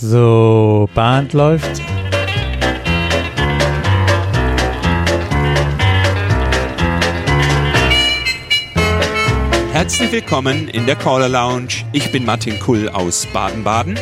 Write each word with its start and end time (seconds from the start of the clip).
So, 0.00 0.88
Band 0.94 1.32
läuft. 1.32 1.82
Herzlich 9.72 10.12
willkommen 10.12 10.68
in 10.68 10.86
der 10.86 10.94
Caller 10.94 11.28
Lounge. 11.28 11.84
Ich 11.90 12.12
bin 12.12 12.24
Martin 12.24 12.60
Kull 12.60 12.88
aus 12.88 13.26
Baden-Baden. 13.32 13.98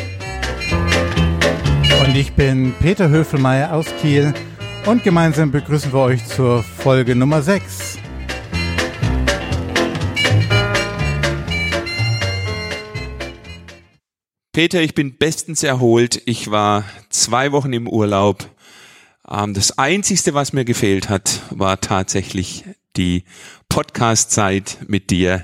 Und 2.05 2.15
ich 2.15 2.31
bin 2.33 2.75
Peter 2.79 3.09
Höfelmeier 3.09 3.73
aus 3.73 3.87
Kiel. 3.99 4.35
Und 4.85 5.03
gemeinsam 5.03 5.49
begrüßen 5.49 5.91
wir 5.91 5.99
euch 6.01 6.23
zur 6.27 6.61
Folge 6.61 7.15
Nummer 7.15 7.41
6. 7.41 7.86
Peter, 14.57 14.81
ich 14.81 14.95
bin 14.95 15.19
bestens 15.19 15.61
erholt. 15.61 16.19
Ich 16.25 16.49
war 16.49 16.83
zwei 17.11 17.51
Wochen 17.51 17.73
im 17.73 17.87
Urlaub. 17.87 18.49
Ähm, 19.29 19.53
das 19.53 19.77
Einzigste, 19.77 20.33
was 20.33 20.51
mir 20.51 20.65
gefehlt 20.65 21.09
hat, 21.09 21.43
war 21.51 21.79
tatsächlich 21.79 22.65
die 22.95 23.23
Podcast-Zeit 23.69 24.79
mit 24.87 25.11
dir 25.11 25.43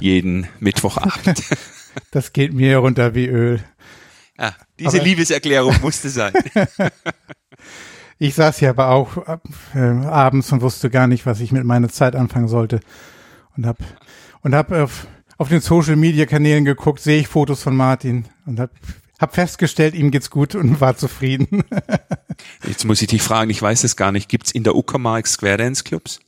jeden 0.00 0.48
Mittwochabend. 0.58 1.42
Das 2.12 2.32
geht 2.32 2.54
mir 2.54 2.78
runter 2.78 3.14
wie 3.14 3.26
Öl. 3.26 3.62
Ja, 4.38 4.54
diese 4.78 5.00
aber 5.00 5.04
Liebeserklärung 5.04 5.76
musste 5.82 6.08
sein. 6.08 6.32
ich 8.18 8.34
saß 8.34 8.58
hier 8.58 8.70
aber 8.70 8.88
auch 8.88 9.18
äh, 9.74 9.78
abends 9.78 10.50
und 10.50 10.62
wusste 10.62 10.88
gar 10.88 11.08
nicht, 11.08 11.26
was 11.26 11.40
ich 11.40 11.52
mit 11.52 11.64
meiner 11.64 11.90
Zeit 11.90 12.16
anfangen 12.16 12.48
sollte. 12.48 12.80
Und 13.54 13.66
hab, 13.66 13.76
und 14.40 14.54
hab 14.54 14.72
auf, 14.72 15.06
auf 15.38 15.48
den 15.48 15.60
Social 15.60 15.96
Media 15.96 16.26
Kanälen 16.26 16.64
geguckt, 16.64 17.00
sehe 17.00 17.20
ich 17.20 17.28
Fotos 17.28 17.62
von 17.62 17.76
Martin 17.76 18.26
und 18.46 18.60
hab, 18.60 18.70
hab 19.18 19.34
festgestellt, 19.34 19.94
ihm 19.94 20.10
geht's 20.10 20.30
gut 20.30 20.54
und 20.54 20.80
war 20.80 20.96
zufrieden. 20.96 21.64
Jetzt 22.66 22.84
muss 22.84 23.02
ich 23.02 23.08
dich 23.08 23.22
fragen, 23.22 23.50
ich 23.50 23.60
weiß 23.60 23.84
es 23.84 23.96
gar 23.96 24.12
nicht. 24.12 24.28
Gibt's 24.28 24.50
in 24.50 24.64
der 24.64 24.74
Uckermark 24.74 25.26
Square 25.26 25.58
Dance 25.58 25.84
Clubs? 25.84 26.20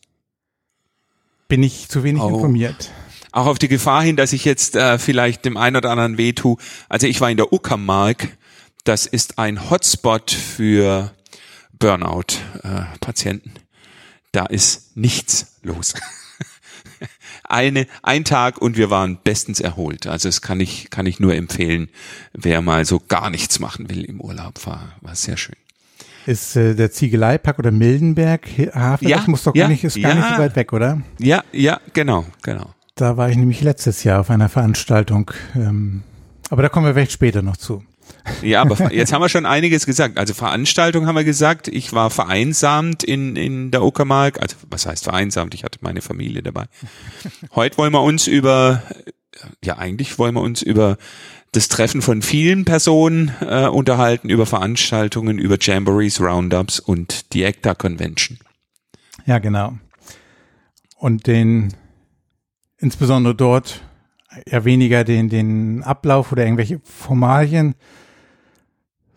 Bin 1.48 1.62
ich 1.62 1.88
zu 1.88 2.02
wenig 2.02 2.22
oh. 2.22 2.28
informiert 2.28 2.90
auch 3.32 3.46
auf 3.46 3.58
die 3.58 3.68
Gefahr 3.68 4.02
hin, 4.02 4.16
dass 4.16 4.32
ich 4.32 4.44
jetzt 4.44 4.76
äh, 4.76 4.98
vielleicht 4.98 5.44
dem 5.44 5.56
einen 5.56 5.76
oder 5.76 5.90
anderen 5.90 6.18
wehtue. 6.18 6.56
Also 6.88 7.06
ich 7.06 7.20
war 7.20 7.30
in 7.30 7.36
der 7.36 7.52
Uckermark. 7.52 8.36
Das 8.84 9.06
ist 9.06 9.38
ein 9.38 9.70
Hotspot 9.70 10.30
für 10.30 11.12
Burnout-Patienten. 11.78 13.50
Äh, 13.50 13.60
da 14.32 14.46
ist 14.46 14.96
nichts 14.96 15.58
los. 15.62 15.94
Eine, 17.48 17.86
ein 18.02 18.24
Tag 18.24 18.58
und 18.58 18.76
wir 18.76 18.90
waren 18.90 19.18
bestens 19.22 19.60
erholt. 19.60 20.06
Also 20.06 20.28
es 20.28 20.42
kann 20.42 20.60
ich, 20.60 20.90
kann 20.90 21.06
ich 21.06 21.18
nur 21.18 21.34
empfehlen, 21.34 21.88
wer 22.32 22.60
mal 22.60 22.84
so 22.84 23.00
gar 23.06 23.30
nichts 23.30 23.58
machen 23.58 23.88
will 23.90 24.04
im 24.04 24.20
Urlaub, 24.20 24.66
war, 24.66 24.92
war 25.00 25.14
sehr 25.14 25.36
schön. 25.36 25.56
Ist 26.26 26.56
äh, 26.56 26.74
der 26.74 26.90
Ziegeleipark 26.90 27.58
oder 27.58 27.70
Mildenberg 27.70 28.46
Hafen? 28.74 29.08
Ja, 29.08 29.16
das 29.16 29.26
muss 29.28 29.44
doch 29.44 29.54
ja, 29.54 29.64
gar 29.64 29.70
nicht, 29.70 29.82
ist 29.82 30.00
gar 30.00 30.10
ja. 30.10 30.14
nicht 30.16 30.28
so 30.28 30.38
weit 30.42 30.56
weg, 30.56 30.74
oder? 30.74 31.00
Ja, 31.18 31.42
ja, 31.52 31.80
genau, 31.94 32.26
genau. 32.42 32.74
Da 32.96 33.16
war 33.16 33.30
ich 33.30 33.36
nämlich 33.36 33.62
letztes 33.62 34.04
Jahr 34.04 34.20
auf 34.20 34.28
einer 34.28 34.50
Veranstaltung. 34.50 35.30
Ähm, 35.54 36.02
aber 36.50 36.62
da 36.62 36.68
kommen 36.68 36.84
wir 36.84 36.92
vielleicht 36.92 37.12
später 37.12 37.40
noch 37.40 37.56
zu. 37.56 37.82
Ja, 38.42 38.62
aber 38.62 38.92
jetzt 38.92 39.12
haben 39.12 39.22
wir 39.22 39.28
schon 39.28 39.46
einiges 39.46 39.86
gesagt. 39.86 40.18
Also 40.18 40.34
Veranstaltung 40.34 41.06
haben 41.06 41.16
wir 41.16 41.24
gesagt. 41.24 41.68
Ich 41.68 41.92
war 41.92 42.10
vereinsamt 42.10 43.02
in, 43.02 43.36
in 43.36 43.70
der 43.70 43.82
Uckermark. 43.82 44.40
Also 44.40 44.56
was 44.70 44.86
heißt 44.86 45.04
vereinsamt? 45.04 45.54
Ich 45.54 45.64
hatte 45.64 45.78
meine 45.82 46.02
Familie 46.02 46.42
dabei. 46.42 46.66
Heute 47.54 47.78
wollen 47.78 47.92
wir 47.92 48.02
uns 48.02 48.26
über, 48.26 48.82
ja 49.64 49.78
eigentlich 49.78 50.18
wollen 50.18 50.34
wir 50.34 50.42
uns 50.42 50.62
über 50.62 50.98
das 51.52 51.68
Treffen 51.68 52.02
von 52.02 52.22
vielen 52.22 52.64
Personen 52.64 53.34
äh, 53.40 53.66
unterhalten, 53.66 54.28
über 54.28 54.46
Veranstaltungen, 54.46 55.38
über 55.38 55.56
Jamborees, 55.58 56.20
Roundups 56.20 56.78
und 56.78 57.32
die 57.32 57.42
ECTA 57.42 57.74
Convention. 57.74 58.38
Ja, 59.24 59.38
genau. 59.38 59.78
Und 60.96 61.26
den 61.26 61.74
insbesondere 62.78 63.34
dort 63.34 63.82
ja 64.46 64.64
weniger 64.64 65.04
den, 65.04 65.28
den 65.28 65.82
Ablauf 65.82 66.32
oder 66.32 66.44
irgendwelche 66.44 66.80
Formalien, 66.84 67.74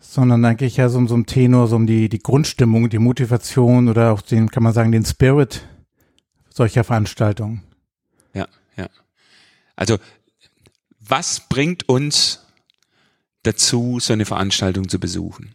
sondern 0.00 0.44
eigentlich 0.44 0.76
ja 0.76 0.88
so 0.88 0.98
um 0.98 1.08
so 1.08 1.16
ein 1.16 1.26
Tenor, 1.26 1.68
so 1.68 1.76
um 1.76 1.86
die, 1.86 2.08
die 2.08 2.18
Grundstimmung, 2.18 2.90
die 2.90 2.98
Motivation 2.98 3.88
oder 3.88 4.12
auch 4.12 4.20
den, 4.20 4.50
kann 4.50 4.62
man 4.62 4.72
sagen, 4.72 4.92
den 4.92 5.04
Spirit 5.04 5.66
solcher 6.50 6.84
Veranstaltungen. 6.84 7.62
Ja, 8.34 8.46
ja. 8.76 8.88
Also, 9.76 9.98
was 11.00 11.40
bringt 11.48 11.88
uns 11.88 12.46
dazu, 13.42 13.98
so 14.00 14.12
eine 14.12 14.24
Veranstaltung 14.24 14.88
zu 14.88 15.00
besuchen? 15.00 15.54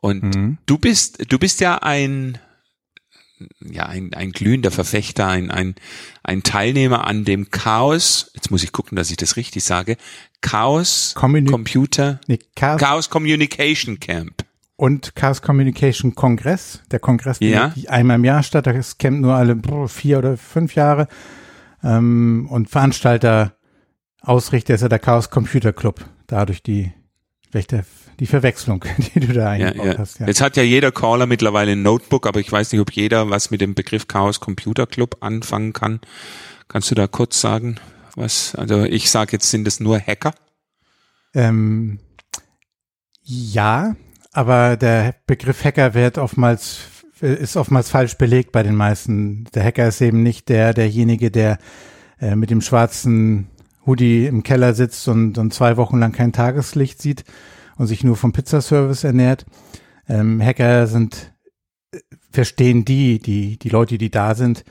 Und 0.00 0.22
mhm. 0.22 0.58
du 0.66 0.78
bist, 0.78 1.30
du 1.30 1.38
bist 1.38 1.60
ja 1.60 1.78
ein, 1.78 2.38
ja, 3.60 3.86
ein, 3.86 4.12
ein 4.14 4.32
glühender 4.32 4.70
Verfechter, 4.70 5.26
ein, 5.26 5.50
ein, 5.50 5.74
ein 6.22 6.42
Teilnehmer 6.42 7.06
an 7.06 7.24
dem 7.24 7.50
Chaos, 7.50 8.30
jetzt 8.34 8.50
muss 8.50 8.62
ich 8.62 8.72
gucken, 8.72 8.96
dass 8.96 9.10
ich 9.10 9.16
das 9.16 9.36
richtig 9.36 9.64
sage, 9.64 9.96
Chaos 10.40 11.12
Communi 11.16 11.50
Computer, 11.50 12.20
nee, 12.26 12.38
Chaos, 12.56 12.80
Chaos 12.80 13.10
Communication 13.10 14.00
Camp. 14.00 14.44
Und 14.76 15.14
Chaos 15.14 15.42
Communication 15.42 16.14
Kongress, 16.14 16.80
der 16.90 17.00
Kongress 17.00 17.38
ja. 17.40 17.74
einmal 17.88 18.16
im 18.16 18.24
Jahr 18.24 18.42
statt, 18.42 18.66
das 18.66 18.96
Camp 18.96 19.20
nur 19.20 19.34
alle 19.34 19.60
vier 19.88 20.18
oder 20.18 20.36
fünf 20.38 20.74
Jahre. 20.74 21.06
Ähm, 21.82 22.48
und 22.50 22.70
Veranstalter, 22.70 23.56
Ausrichter 24.22 24.74
ist 24.74 24.80
ja 24.80 24.88
der 24.88 24.98
Chaos 24.98 25.30
Computer 25.30 25.72
Club, 25.72 26.04
dadurch 26.26 26.62
die, 26.62 26.92
vielleicht 27.50 27.72
der 27.72 27.84
die 28.20 28.26
Verwechslung, 28.26 28.84
die 29.14 29.20
du 29.20 29.32
da 29.32 29.50
eingebaut 29.50 29.84
ja, 29.84 29.92
ja. 29.92 29.98
hast. 29.98 30.20
Ja. 30.20 30.26
Jetzt 30.26 30.40
hat 30.40 30.56
ja 30.56 30.62
jeder 30.62 30.92
Caller 30.92 31.26
mittlerweile 31.26 31.72
ein 31.72 31.82
Notebook, 31.82 32.26
aber 32.26 32.38
ich 32.38 32.52
weiß 32.52 32.70
nicht, 32.70 32.80
ob 32.80 32.92
jeder 32.92 33.30
was 33.30 33.50
mit 33.50 33.60
dem 33.60 33.74
Begriff 33.74 34.06
Chaos 34.06 34.38
Computer 34.38 34.86
Club 34.86 35.16
anfangen 35.20 35.72
kann. 35.72 36.00
Kannst 36.68 36.90
du 36.90 36.94
da 36.94 37.06
kurz 37.06 37.40
sagen, 37.40 37.80
was? 38.14 38.54
Also 38.54 38.84
ich 38.84 39.10
sage 39.10 39.32
jetzt, 39.32 39.50
sind 39.50 39.66
es 39.66 39.80
nur 39.80 39.98
Hacker? 39.98 40.34
Ähm, 41.34 41.98
ja, 43.22 43.96
aber 44.32 44.76
der 44.76 45.14
Begriff 45.26 45.64
Hacker 45.64 45.94
wird 45.94 46.18
oftmals 46.18 46.80
ist 47.20 47.56
oftmals 47.56 47.90
falsch 47.90 48.16
belegt 48.16 48.50
bei 48.50 48.62
den 48.62 48.74
meisten. 48.74 49.44
Der 49.54 49.62
Hacker 49.62 49.88
ist 49.88 50.00
eben 50.00 50.22
nicht 50.22 50.48
der 50.48 50.72
derjenige, 50.72 51.30
der 51.30 51.58
äh, 52.18 52.34
mit 52.34 52.50
dem 52.50 52.62
schwarzen 52.62 53.48
Hoodie 53.84 54.26
im 54.26 54.42
Keller 54.42 54.72
sitzt 54.74 55.06
und, 55.08 55.36
und 55.36 55.52
zwei 55.52 55.76
Wochen 55.76 55.98
lang 55.98 56.12
kein 56.12 56.32
Tageslicht 56.32 57.00
sieht, 57.00 57.24
und 57.80 57.86
sich 57.86 58.04
nur 58.04 58.14
vom 58.14 58.32
Pizzaservice 58.32 59.04
ernährt. 59.04 59.46
Ähm, 60.06 60.38
Hacker 60.42 60.86
sind, 60.86 61.32
verstehen 62.30 62.84
die, 62.84 63.18
die, 63.20 63.58
die 63.58 63.68
Leute, 63.70 63.96
die 63.96 64.10
da 64.10 64.34
sind, 64.34 64.66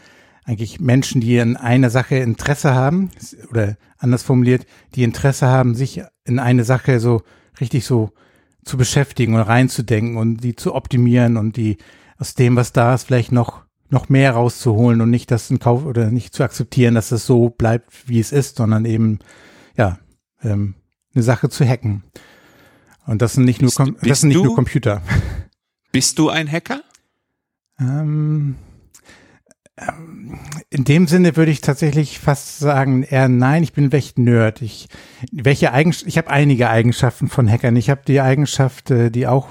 eigentlich 0.46 0.80
Menschen, 0.80 1.20
die 1.20 1.38
in 1.38 1.58
einer 1.58 1.90
Sache 1.90 2.18
Interesse 2.18 2.75
haben, 2.75 3.09
oder 3.50 3.78
anders 3.97 4.22
formuliert, 4.22 4.68
die 4.94 5.02
Interesse 5.02 5.47
haben, 5.47 5.74
sich 5.74 6.03
in 6.24 6.38
eine 6.38 6.64
Sache 6.64 7.00
so 7.00 7.24
richtig 7.59 7.84
so 7.84 8.12
zu 8.64 8.78
beschäftigen 8.78 9.34
und 9.34 9.41
reinzudenken 9.41 10.16
und 10.16 10.44
die 10.44 10.56
zu 10.56 10.76
optimieren 10.76 11.38
und 11.38 11.58
die 11.58 11.78
aus 12.20 12.36
dem, 12.36 12.56
was 12.56 12.74
da 12.74 12.94
ist, 12.94 13.06
vielleicht 13.06 13.31
noch 13.31 13.66
noch 13.91 14.08
mehr 14.08 14.34
rauszuholen 14.34 15.02
und 15.02 15.09
nicht 15.09 15.31
das 15.31 15.50
in 15.50 15.58
Kauf 15.58 15.84
oder 15.84 16.12
nicht 16.12 16.36
zu 16.36 16.44
akzeptieren, 16.44 16.94
dass 16.94 17.12
es 17.12 17.26
so 17.26 17.50
bleibt, 17.50 18.08
wie 18.08 18.20
es 18.20 18.31
ist, 18.31 18.58
sondern 18.58 18.86
eben 18.86 19.18
ja 19.76 19.97
ähm, 20.44 20.76
eine 21.16 21.24
Sache 21.24 21.50
zu 21.50 21.68
hacken. 21.68 22.03
Und 23.09 23.24
das 23.24 23.34
sind 23.34 23.46
nicht 23.46 23.59
bist, 23.59 23.80
nur, 23.80 23.96
das 24.03 24.22
sind 24.22 24.30
nicht 24.30 24.38
du, 24.38 24.46
nur 24.46 24.56
Computer. 24.56 25.02
Bist 25.92 26.20
du 26.20 26.30
ein 26.30 26.50
Hacker? 26.50 26.84
Ähm, 27.80 28.53
ähm, 29.78 30.40
in 30.70 30.84
dem 30.84 31.08
Sinne 31.08 31.36
würde 31.36 31.50
ich 31.50 31.62
tatsächlich 31.62 32.20
fast 32.20 32.59
sagen, 32.59 33.02
eher 33.02 33.28
nein, 33.28 33.64
ich 33.64 33.73
bin 33.73 33.91
echt 33.91 34.20
Nerd. 34.20 34.61
Ich, 34.61 34.90
welche 35.32 35.73
Eigenschaften, 35.73 36.08
ich 36.08 36.20
habe 36.20 36.29
einige 36.29 36.70
Eigenschaften 36.70 37.29
von 37.29 37.50
Hackern. 37.50 37.76
Ich 37.78 37.90
habe 37.90 38.02
die 38.06 38.22
Eigenschaft, 38.22 38.91
äh, 38.91 39.09
die 39.09 39.26
auch 39.26 39.47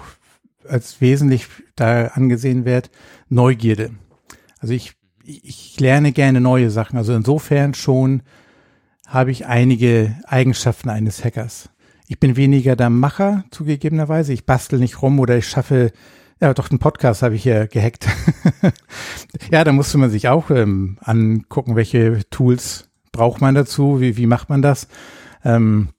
als 0.69 1.01
wesentlich 1.01 1.49
da 1.75 2.07
angesehen 2.07 2.65
wird, 2.65 2.93
Neugierde. 3.29 3.91
Also 4.61 4.73
ich, 4.73 4.93
ich 5.25 5.81
lerne 5.81 6.13
gerne 6.13 6.41
neue 6.41 6.71
Sachen. 6.71 6.97
Also 6.97 7.13
insofern 7.13 7.75
schon 7.75 8.23
habe 9.05 9.33
ich 9.33 9.47
einige 9.47 10.15
Eigenschaften 10.29 10.91
eines 10.91 11.25
Hackers. 11.25 11.71
Ich 12.11 12.19
bin 12.19 12.37
weniger 12.37 12.75
der 12.75 12.89
Macher, 12.89 13.45
zugegebenerweise. 13.51 14.33
Ich 14.33 14.47
bastel 14.47 14.79
nicht 14.79 15.03
rum 15.03 15.21
oder 15.21 15.37
ich 15.37 15.47
schaffe, 15.47 15.93
ja, 16.41 16.55
doch, 16.55 16.71
einen 16.71 16.79
Podcast 16.79 17.23
habe 17.23 17.35
ich 17.35 17.43
hier 17.43 17.67
gehackt. 17.67 18.09
ja, 19.53 19.63
da 19.63 19.73
musste 19.73 19.99
man 19.99 20.09
sich 20.09 20.27
auch 20.29 20.51
ähm, 20.51 20.97
angucken, 21.03 21.77
welche 21.77 22.23
Tools 22.31 22.89
braucht 23.13 23.43
man 23.43 23.55
dazu, 23.55 24.01
wie, 24.01 24.17
wie 24.17 24.27
macht 24.27 24.49
man 24.49 24.63
das. 24.63 24.89
Ähm, 25.45 25.91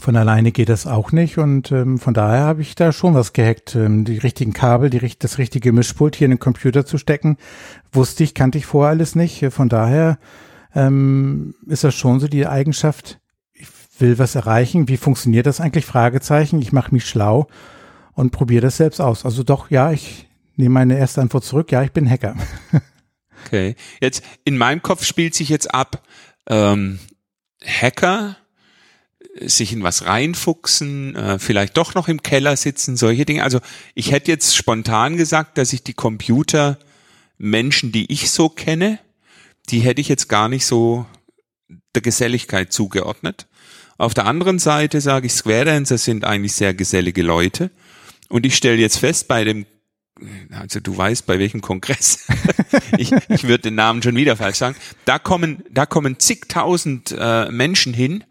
von 0.00 0.16
alleine 0.16 0.50
geht 0.50 0.68
das 0.68 0.86
auch 0.86 1.12
nicht 1.12 1.38
und 1.38 1.70
ähm, 1.70 1.98
von 1.98 2.12
daher 2.12 2.40
habe 2.40 2.62
ich 2.62 2.74
da 2.74 2.90
schon 2.90 3.14
was 3.14 3.32
gehackt. 3.32 3.76
Ähm, 3.76 4.04
die 4.04 4.18
richtigen 4.18 4.52
Kabel, 4.52 4.90
die, 4.90 5.16
das 5.16 5.38
richtige 5.38 5.72
Mischpult 5.72 6.16
hier 6.16 6.24
in 6.24 6.32
den 6.32 6.40
Computer 6.40 6.84
zu 6.84 6.98
stecken, 6.98 7.36
wusste 7.92 8.24
ich, 8.24 8.34
kannte 8.34 8.58
ich 8.58 8.66
vorher 8.66 8.90
alles 8.90 9.14
nicht. 9.14 9.44
Von 9.50 9.68
daher 9.68 10.18
ähm, 10.74 11.54
ist 11.66 11.84
das 11.84 11.94
schon 11.94 12.18
so 12.18 12.26
die 12.26 12.48
Eigenschaft, 12.48 13.20
will 13.98 14.18
was 14.18 14.34
erreichen. 14.34 14.88
Wie 14.88 14.96
funktioniert 14.96 15.46
das 15.46 15.60
eigentlich? 15.60 15.86
Fragezeichen. 15.86 16.60
Ich 16.60 16.72
mache 16.72 16.92
mich 16.92 17.06
schlau 17.06 17.48
und 18.12 18.30
probiere 18.30 18.62
das 18.62 18.76
selbst 18.76 19.00
aus. 19.00 19.24
Also 19.24 19.42
doch, 19.42 19.70
ja, 19.70 19.92
ich 19.92 20.28
nehme 20.56 20.74
meine 20.74 20.98
erste 20.98 21.20
Antwort 21.20 21.44
zurück. 21.44 21.72
Ja, 21.72 21.82
ich 21.82 21.92
bin 21.92 22.08
Hacker. 22.08 22.34
okay. 23.46 23.76
Jetzt 24.00 24.22
in 24.44 24.56
meinem 24.58 24.82
Kopf 24.82 25.04
spielt 25.04 25.34
sich 25.34 25.48
jetzt 25.48 25.72
ab 25.74 26.02
ähm, 26.48 26.98
Hacker 27.64 28.36
sich 29.40 29.72
in 29.72 29.82
was 29.82 30.06
reinfuchsen, 30.06 31.14
äh, 31.14 31.38
vielleicht 31.38 31.76
doch 31.76 31.94
noch 31.94 32.08
im 32.08 32.22
Keller 32.22 32.56
sitzen, 32.56 32.96
solche 32.96 33.26
Dinge. 33.26 33.42
Also 33.42 33.60
ich 33.94 34.10
hätte 34.10 34.30
jetzt 34.30 34.56
spontan 34.56 35.16
gesagt, 35.16 35.58
dass 35.58 35.72
ich 35.72 35.82
die 35.82 35.94
Computer 35.94 36.78
Menschen, 37.36 37.92
die 37.92 38.10
ich 38.10 38.30
so 38.30 38.48
kenne, 38.48 38.98
die 39.68 39.80
hätte 39.80 40.00
ich 40.00 40.08
jetzt 40.08 40.28
gar 40.28 40.48
nicht 40.48 40.64
so 40.64 41.04
der 41.94 42.02
Geselligkeit 42.02 42.72
zugeordnet. 42.72 43.46
Auf 43.98 44.14
der 44.14 44.26
anderen 44.26 44.58
Seite 44.58 45.00
sage 45.00 45.26
ich, 45.26 45.32
Square 45.32 45.66
Dancer 45.66 45.98
sind 45.98 46.24
eigentlich 46.24 46.52
sehr 46.52 46.74
gesellige 46.74 47.22
Leute. 47.22 47.70
Und 48.28 48.44
ich 48.44 48.56
stelle 48.56 48.76
jetzt 48.76 48.98
fest, 48.98 49.28
bei 49.28 49.44
dem, 49.44 49.66
also 50.50 50.80
du 50.80 50.96
weißt, 50.96 51.26
bei 51.26 51.38
welchem 51.38 51.60
Kongress, 51.60 52.26
ich, 52.98 53.12
ich 53.28 53.44
würde 53.44 53.62
den 53.62 53.74
Namen 53.76 54.02
schon 54.02 54.16
wieder 54.16 54.36
falsch 54.36 54.58
sagen, 54.58 54.76
da 55.04 55.18
kommen, 55.18 55.62
da 55.70 55.86
kommen 55.86 56.18
zigtausend 56.18 57.14
äh, 57.18 57.50
Menschen 57.50 57.94
hin 57.94 58.24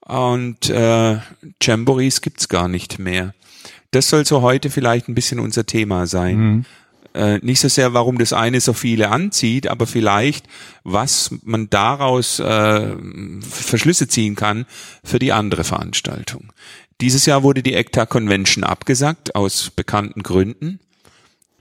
und 0.00 0.70
äh, 0.70 1.18
Jamborees 1.60 2.20
gibt's 2.20 2.48
gar 2.48 2.68
nicht 2.68 2.98
mehr. 2.98 3.34
Das 3.90 4.08
soll 4.08 4.24
so 4.24 4.40
heute 4.40 4.70
vielleicht 4.70 5.08
ein 5.08 5.14
bisschen 5.14 5.38
unser 5.38 5.66
Thema 5.66 6.06
sein. 6.06 6.36
Mhm. 6.36 6.64
Äh, 7.14 7.38
nicht 7.38 7.60
so 7.60 7.68
sehr, 7.68 7.92
warum 7.92 8.18
das 8.18 8.32
eine 8.32 8.60
so 8.60 8.72
viele 8.72 9.10
anzieht, 9.10 9.66
aber 9.66 9.86
vielleicht, 9.86 10.46
was 10.82 11.30
man 11.42 11.68
daraus 11.68 12.38
äh, 12.38 12.94
Verschlüsse 13.40 14.08
ziehen 14.08 14.34
kann 14.34 14.66
für 15.04 15.18
die 15.18 15.32
andere 15.32 15.64
Veranstaltung. 15.64 16.52
Dieses 17.00 17.26
Jahr 17.26 17.42
wurde 17.42 17.62
die 17.62 17.74
ECTA 17.74 18.06
Convention 18.06 18.64
abgesagt, 18.64 19.34
aus 19.34 19.70
bekannten 19.70 20.22
Gründen. 20.22 20.78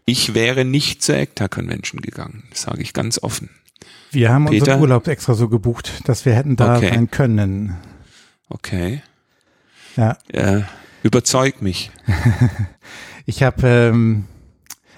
Ich 0.05 0.33
wäre 0.33 0.65
nicht 0.65 1.01
zur 1.01 1.15
ECTA 1.15 1.47
Convention 1.47 2.01
gegangen, 2.01 2.43
sage 2.53 2.81
ich 2.81 2.93
ganz 2.93 3.21
offen. 3.21 3.49
Wir 4.11 4.31
haben 4.31 4.45
Peter? 4.45 4.59
unseren 4.59 4.81
Urlaub 4.81 5.07
extra 5.07 5.33
so 5.33 5.47
gebucht, 5.47 6.01
dass 6.05 6.25
wir 6.25 6.33
hätten 6.33 6.55
da 6.55 6.77
okay. 6.77 6.89
sein 6.89 7.11
können. 7.11 7.77
Okay. 8.49 9.01
Ja. 9.95 10.17
ja 10.31 10.63
überzeug 11.03 11.61
mich. 11.61 11.91
ich 13.25 13.43
habe 13.43 13.67
ähm, 13.67 14.25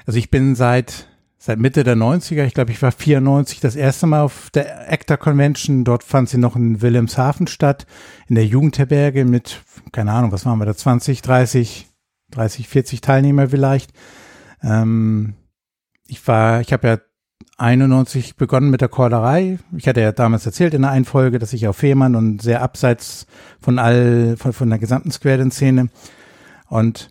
also 0.06 0.20
ich 0.20 0.30
bin 0.30 0.56
seit 0.56 1.08
seit 1.44 1.60
Mitte 1.60 1.84
der 1.84 1.98
90er, 1.98 2.46
ich 2.46 2.54
glaube, 2.54 2.72
ich 2.72 2.82
war 2.82 2.94
94 2.94 3.60
das 3.60 3.76
erste 3.76 4.08
Mal 4.08 4.22
auf 4.22 4.50
der 4.52 4.90
ACTA 4.90 5.18
Convention. 5.18 5.84
Dort 5.84 6.06
fand 6.06 6.30
sie 6.30 6.38
noch 6.38 6.56
in 6.56 6.82
Wilhelmshaven 6.82 7.48
statt, 7.48 7.86
in 8.30 8.36
der 8.36 8.46
Jugendherberge 8.46 9.26
mit, 9.26 9.62
keine 9.92 10.14
Ahnung, 10.14 10.32
was 10.32 10.46
waren 10.46 10.58
wir 10.60 10.66
da, 10.66 10.74
20, 10.74 11.22
30, 11.22 11.90
30, 12.32 12.70
40 12.70 13.02
Teilnehmer 13.02 13.50
vielleicht. 13.50 13.92
Ähm, 14.62 15.34
ich 16.08 16.26
war, 16.26 16.62
ich 16.62 16.72
habe 16.72 16.88
ja 16.88 16.98
91 17.58 18.38
begonnen 18.38 18.70
mit 18.70 18.80
der 18.80 18.88
Chorlerei. 18.88 19.60
Ich 19.76 19.90
hatte 19.90 20.00
ja 20.00 20.14
damals 20.14 20.46
erzählt 20.46 20.74
in 20.74 20.84
der 20.84 20.92
Einfolge, 20.92 21.40
dass 21.40 21.52
ich 21.52 21.68
auf 21.68 21.76
Fehmarn 21.76 22.16
und 22.16 22.42
sehr 22.42 22.62
abseits 22.62 23.28
von 23.60 23.80
all, 23.80 24.38
von, 24.38 24.54
von 24.54 24.70
der 24.70 24.80
gesamten 24.80 25.12
Square-Szene 25.12 25.90
und 26.70 27.10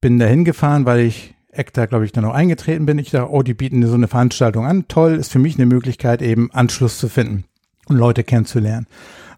bin 0.00 0.18
dahin 0.18 0.46
gefahren, 0.46 0.86
weil 0.86 1.00
ich 1.00 1.35
ECTA, 1.58 1.86
glaube 1.86 2.04
ich, 2.04 2.12
dann 2.12 2.24
noch 2.24 2.34
eingetreten 2.34 2.86
bin. 2.86 2.98
Ich 2.98 3.10
dachte, 3.10 3.30
oh, 3.30 3.42
die 3.42 3.54
bieten 3.54 3.86
so 3.86 3.94
eine 3.94 4.08
Veranstaltung 4.08 4.66
an. 4.66 4.88
Toll, 4.88 5.14
ist 5.14 5.32
für 5.32 5.38
mich 5.38 5.56
eine 5.56 5.66
Möglichkeit, 5.66 6.22
eben 6.22 6.50
Anschluss 6.52 6.98
zu 6.98 7.08
finden 7.08 7.44
und 7.86 7.96
Leute 7.96 8.24
kennenzulernen. 8.24 8.86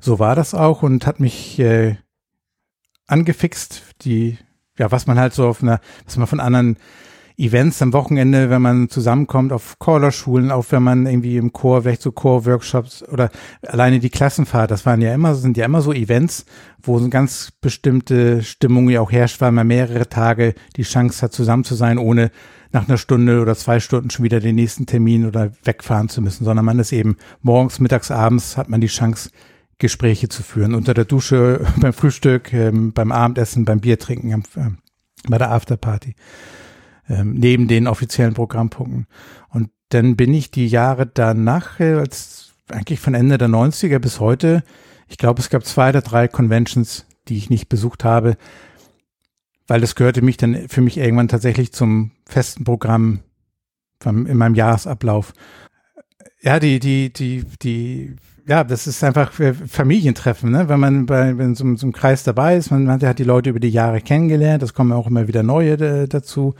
So 0.00 0.19
war 0.19 0.35
das 0.35 0.55
auch 0.55 0.82
und 0.82 1.06
hat 1.06 1.20
mich 1.20 1.59
äh, 1.59 1.97
angefixt, 3.06 3.82
die, 4.03 4.38
ja, 4.79 4.91
was 4.91 5.06
man 5.06 5.19
halt 5.19 5.35
so 5.35 5.49
auf 5.49 5.62
einer, 5.62 5.81
was 6.05 6.17
man 6.17 6.26
von 6.26 6.41
anderen 6.41 6.76
Events 7.38 7.81
am 7.82 7.93
Wochenende, 7.93 8.50
wenn 8.50 8.61
man 8.61 8.88
zusammenkommt 8.88 9.52
auf 9.52 9.79
Chorlerschulen, 9.79 10.50
auch 10.50 10.67
wenn 10.70 10.82
man 10.82 11.06
irgendwie 11.06 11.37
im 11.37 11.52
Chor, 11.52 11.82
vielleicht 11.82 12.02
so 12.02 12.11
Chor-Workshops 12.11 13.05
oder 13.05 13.31
alleine 13.62 14.00
die 14.00 14.11
Klassenfahrt, 14.11 14.73
das 14.73 14.85
waren 14.85 15.00
ja 15.00 15.14
immer, 15.14 15.37
sind 15.37 15.56
ja 15.56 15.64
immer 15.64 15.81
so 15.81 15.93
Events, 15.93 16.46
wo 16.82 16.99
so 16.99 17.05
eine 17.05 17.11
ganz 17.11 17.52
bestimmte 17.61 18.43
Stimmung 18.43 18.90
ja 18.90 19.00
auch 19.00 19.12
herrscht, 19.12 19.40
weil 19.40 19.52
man 19.52 19.69
mehrere 19.69 20.08
Tage 20.08 20.55
die 20.76 20.82
Chance 20.82 21.23
hat, 21.23 21.32
zusammen 21.32 21.62
zu 21.62 21.76
sein, 21.76 21.99
ohne 21.99 22.32
nach 22.73 22.88
einer 22.88 22.99
Stunde 22.99 23.41
oder 23.41 23.55
zwei 23.55 23.79
Stunden 23.79 24.11
schon 24.11 24.25
wieder 24.25 24.41
den 24.41 24.56
nächsten 24.56 24.87
Termin 24.87 25.25
oder 25.25 25.52
wegfahren 25.62 26.08
zu 26.08 26.20
müssen, 26.20 26.44
sondern 26.44 26.64
man 26.64 26.81
ist 26.81 26.93
eben 26.93 27.17
morgens, 27.41 27.79
mittags, 27.79 28.11
abends 28.11 28.56
hat 28.56 28.69
man 28.69 28.81
die 28.81 28.88
Chance, 28.88 29.31
Gespräche 29.79 30.29
zu 30.29 30.43
führen. 30.43 30.75
Unter 30.75 30.93
der 30.93 31.05
Dusche, 31.05 31.64
beim 31.76 31.93
Frühstück, 31.93 32.52
ähm, 32.52 32.93
beim 32.93 33.12
Abendessen, 33.12 33.64
beim 33.64 33.79
Biertrinken, 33.79 34.43
äh, 34.56 34.70
bei 35.29 35.38
der 35.38 35.52
Afterparty 35.52 36.17
ähm, 37.08 37.34
neben 37.34 37.69
den 37.69 37.87
offiziellen 37.87 38.34
Programmpunkten. 38.34 39.06
Und 39.50 39.70
dann 39.88 40.16
bin 40.16 40.34
ich 40.34 40.50
die 40.50 40.69
Jahre 40.69 41.06
danach, 41.06 41.81
äh, 41.81 41.94
als 41.94 42.52
eigentlich 42.70 43.00
von 43.00 43.14
Ende 43.14 43.38
der 43.38 43.49
90er 43.49 43.99
bis 43.99 44.20
heute, 44.20 44.62
ich 45.08 45.16
glaube, 45.16 45.40
es 45.40 45.49
gab 45.49 45.64
zwei 45.64 45.88
oder 45.88 46.02
drei 46.02 46.28
Conventions, 46.28 47.06
die 47.28 47.37
ich 47.37 47.50
nicht 47.50 47.69
besucht 47.69 48.05
habe, 48.05 48.37
weil 49.66 49.81
das 49.81 49.94
gehörte 49.94 50.22
mich 50.22 50.37
dann 50.37 50.69
für 50.69 50.81
mich 50.81 50.99
irgendwann 50.99 51.28
tatsächlich 51.28 51.72
zum 51.72 52.12
festen 52.26 52.64
Programm 52.64 53.20
in 54.05 54.37
meinem 54.37 54.55
Jahresablauf. 54.55 55.32
Ja, 56.40 56.60
die, 56.60 56.78
die, 56.78 57.12
die, 57.12 57.44
die, 57.62 58.16
ja, 58.46 58.64
das 58.64 58.87
ist 58.87 59.02
einfach 59.02 59.32
Familientreffen, 59.32 60.50
ne? 60.50 60.69
Wenn 60.69 60.81
man 60.81 61.06
bei 61.06 61.37
wenn 61.37 61.55
so, 61.55 61.64
so 61.76 61.87
einem 61.87 61.93
Kreis 61.93 62.22
dabei 62.22 62.56
ist, 62.56 62.70
man, 62.70 62.84
man 62.84 63.00
hat 63.02 63.19
die 63.19 63.25
Leute 63.25 63.50
über 63.50 63.60
die 63.60 63.70
Jahre 63.70 64.00
kennengelernt, 64.00 64.62
es 64.62 64.72
kommen 64.72 64.93
auch 64.93 65.06
immer 65.06 65.26
wieder 65.26 65.43
neue 65.43 65.72
äh, 65.72 66.06
dazu. 66.08 66.55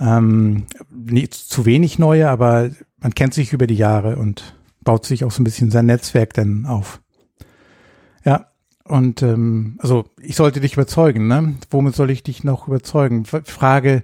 Ähm, 0.00 0.64
nicht 0.90 1.34
zu 1.34 1.66
wenig 1.66 1.98
neue, 1.98 2.28
aber 2.28 2.70
man 2.98 3.14
kennt 3.14 3.34
sich 3.34 3.52
über 3.52 3.66
die 3.66 3.76
Jahre 3.76 4.16
und 4.16 4.56
baut 4.82 5.06
sich 5.06 5.24
auch 5.24 5.30
so 5.30 5.40
ein 5.40 5.44
bisschen 5.44 5.70
sein 5.70 5.86
Netzwerk 5.86 6.34
dann 6.34 6.66
auf. 6.66 7.00
Ja, 8.24 8.48
und 8.84 9.22
ähm, 9.22 9.78
also 9.78 10.04
ich 10.20 10.36
sollte 10.36 10.60
dich 10.60 10.74
überzeugen, 10.74 11.26
ne? 11.26 11.54
Womit 11.70 11.94
soll 11.94 12.10
ich 12.10 12.22
dich 12.22 12.44
noch 12.44 12.68
überzeugen? 12.68 13.24
Frage. 13.24 14.02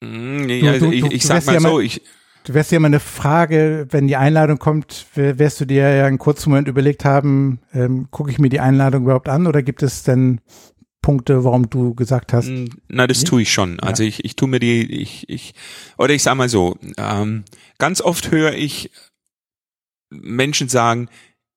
Mm, 0.00 0.46
nee, 0.46 0.68
also 0.68 0.86
du, 0.86 1.00
du, 1.00 1.06
ich, 1.06 1.12
ich 1.12 1.24
sag 1.24 1.46
mal 1.46 1.54
ja 1.54 1.60
so, 1.60 1.80
ich. 1.80 2.02
Du 2.44 2.54
wärst 2.54 2.72
ja 2.72 2.80
mal 2.80 2.86
eine 2.86 3.00
Frage, 3.00 3.86
wenn 3.90 4.08
die 4.08 4.16
Einladung 4.16 4.58
kommt, 4.58 5.06
wärst 5.14 5.60
du 5.60 5.66
dir 5.66 5.94
ja 5.94 6.06
einen 6.06 6.16
kurzen 6.16 6.48
Moment 6.48 6.68
überlegt 6.68 7.04
haben, 7.04 7.60
ähm, 7.74 8.08
gucke 8.10 8.30
ich 8.30 8.38
mir 8.38 8.48
die 8.48 8.60
Einladung 8.60 9.02
überhaupt 9.02 9.28
an 9.28 9.46
oder 9.46 9.62
gibt 9.62 9.82
es 9.82 10.04
denn 10.04 10.40
Punkte, 11.02 11.44
warum 11.44 11.70
du 11.70 11.94
gesagt 11.94 12.32
hast? 12.32 12.48
Mm, 12.48 12.66
na, 12.88 13.06
das 13.06 13.24
tue 13.24 13.42
ich 13.42 13.52
schon. 13.52 13.80
Also 13.80 14.02
ich, 14.02 14.24
ich 14.24 14.36
tue 14.36 14.48
mir 14.48 14.60
die, 14.60 14.82
ich, 14.82 15.28
ich, 15.28 15.54
oder 15.96 16.14
ich 16.14 16.22
sag 16.22 16.34
mal 16.34 16.48
so, 16.48 16.76
ähm, 16.98 17.44
ganz 17.78 18.00
oft 18.00 18.30
höre 18.30 18.54
ich 18.54 18.90
Menschen 20.10 20.68
sagen, 20.68 21.08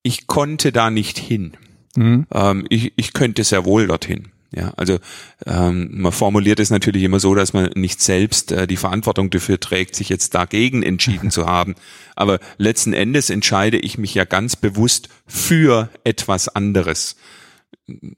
ich 0.03 0.27
konnte 0.27 0.71
da 0.71 0.89
nicht 0.89 1.17
hin. 1.17 1.53
Mhm. 1.95 2.27
Ähm, 2.33 2.65
ich, 2.69 2.93
ich 2.95 3.13
könnte 3.13 3.43
sehr 3.43 3.65
wohl 3.65 3.87
dorthin. 3.87 4.29
Ja, 4.55 4.71
also 4.77 4.99
ähm, 5.47 5.89
man 5.93 6.11
formuliert 6.11 6.59
es 6.59 6.69
natürlich 6.69 7.01
immer 7.01 7.19
so, 7.19 7.33
dass 7.33 7.53
man 7.53 7.71
nicht 7.73 8.01
selbst 8.01 8.51
äh, 8.51 8.67
die 8.67 8.77
Verantwortung 8.77 9.31
dafür 9.31 9.59
trägt, 9.59 9.95
sich 9.95 10.09
jetzt 10.09 10.35
dagegen 10.35 10.83
entschieden 10.83 11.31
zu 11.31 11.47
haben. 11.47 11.73
Aber 12.15 12.39
letzten 12.57 12.93
Endes 12.93 13.31
entscheide 13.31 13.77
ich 13.77 13.97
mich 13.97 14.13
ja 14.13 14.25
ganz 14.25 14.55
bewusst 14.55 15.09
für 15.25 15.89
etwas 16.03 16.49
anderes 16.49 17.15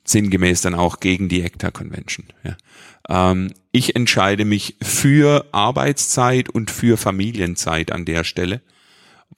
sinngemäß 0.03 0.61
dann 0.61 0.75
auch 0.75 0.99
gegen 0.99 1.29
die 1.29 1.41
ECTA 1.41 1.71
Convention. 1.71 2.27
Ja. 2.43 2.57
Ähm, 3.31 3.53
ich 3.71 3.95
entscheide 3.95 4.45
mich 4.45 4.75
für 4.81 5.47
Arbeitszeit 5.51 6.49
und 6.49 6.71
für 6.71 6.97
Familienzeit 6.97 7.91
an 7.91 8.05
der 8.05 8.23
Stelle, 8.23 8.61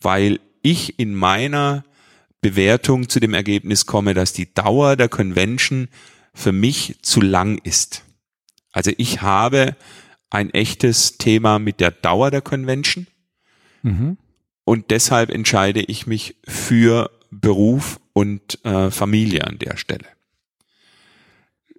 weil 0.01 0.39
ich 0.61 0.99
in 0.99 1.15
meiner 1.15 1.83
Bewertung 2.41 3.09
zu 3.09 3.19
dem 3.19 3.33
Ergebnis 3.33 3.85
komme, 3.85 4.13
dass 4.13 4.33
die 4.33 4.53
Dauer 4.53 4.95
der 4.95 5.09
Convention 5.09 5.89
für 6.33 6.51
mich 6.51 6.97
zu 7.01 7.21
lang 7.21 7.57
ist. 7.63 8.03
Also 8.71 8.91
ich 8.97 9.21
habe 9.21 9.75
ein 10.29 10.51
echtes 10.51 11.17
Thema 11.17 11.57
mit 11.57 11.79
der 11.79 11.91
Dauer 11.91 12.31
der 12.31 12.41
Convention 12.41 13.07
mhm. 13.81 14.17
und 14.65 14.91
deshalb 14.91 15.31
entscheide 15.31 15.81
ich 15.81 16.05
mich 16.05 16.35
für 16.45 17.09
Beruf 17.31 17.99
und 18.13 18.63
äh, 18.65 18.91
Familie 18.91 19.45
an 19.45 19.59
der 19.59 19.77
Stelle 19.77 20.07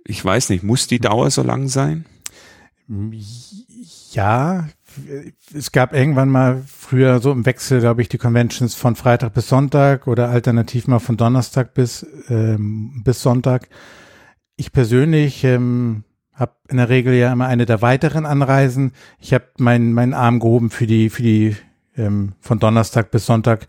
ich 0.09 0.25
weiß 0.25 0.49
nicht, 0.49 0.65
muss 0.65 0.87
die 0.87 0.99
Dauer 0.99 1.31
so 1.31 1.43
lang 1.43 1.69
sein? 1.69 2.07
Ja, 4.11 4.69
es 5.55 5.71
gab 5.71 5.93
irgendwann 5.93 6.31
mal 6.31 6.63
früher 6.67 7.21
so 7.21 7.31
im 7.31 7.45
Wechsel, 7.45 7.81
glaube 7.81 8.01
ich, 8.01 8.09
die 8.09 8.17
Conventions 8.17 8.75
von 8.75 8.97
Freitag 8.97 9.35
bis 9.35 9.49
Sonntag 9.49 10.07
oder 10.07 10.31
alternativ 10.31 10.89
mal 10.89 10.99
von 10.99 11.19
Donnerstag 11.19 11.75
bis, 11.75 12.07
ähm, 12.31 13.03
bis 13.05 13.23
Sonntag. 13.23 13.69
Ich 14.57 14.73
persönlich 14.73 15.45
ähm, 15.45 16.05
habe 16.33 16.55
in 16.69 16.79
der 16.79 16.89
Regel 16.89 17.13
ja 17.13 17.31
immer 17.31 17.47
eine 17.47 17.67
der 17.67 17.83
weiteren 17.83 18.25
Anreisen. 18.25 18.93
Ich 19.21 19.35
habe 19.35 19.45
meinen 19.59 19.93
meinen 19.93 20.15
Arm 20.15 20.41
gehoben 20.41 20.71
für 20.71 20.87
die 20.87 21.11
für 21.11 21.23
die 21.23 21.57
ähm, 21.99 22.33
von 22.41 22.59
Donnerstag 22.59 23.11
bis 23.11 23.27
Sonntag 23.27 23.67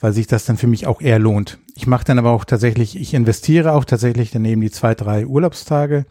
weil 0.00 0.12
sich 0.12 0.26
das 0.26 0.44
dann 0.44 0.56
für 0.56 0.66
mich 0.66 0.86
auch 0.86 1.00
eher 1.00 1.18
lohnt. 1.18 1.58
Ich 1.74 1.86
mache 1.86 2.04
dann 2.04 2.18
aber 2.18 2.30
auch 2.30 2.44
tatsächlich, 2.44 2.96
ich 2.98 3.14
investiere 3.14 3.72
auch 3.72 3.84
tatsächlich 3.84 4.30
daneben 4.30 4.60
die 4.60 4.70
zwei, 4.70 4.94
drei 4.94 5.26
Urlaubstage. 5.26 6.04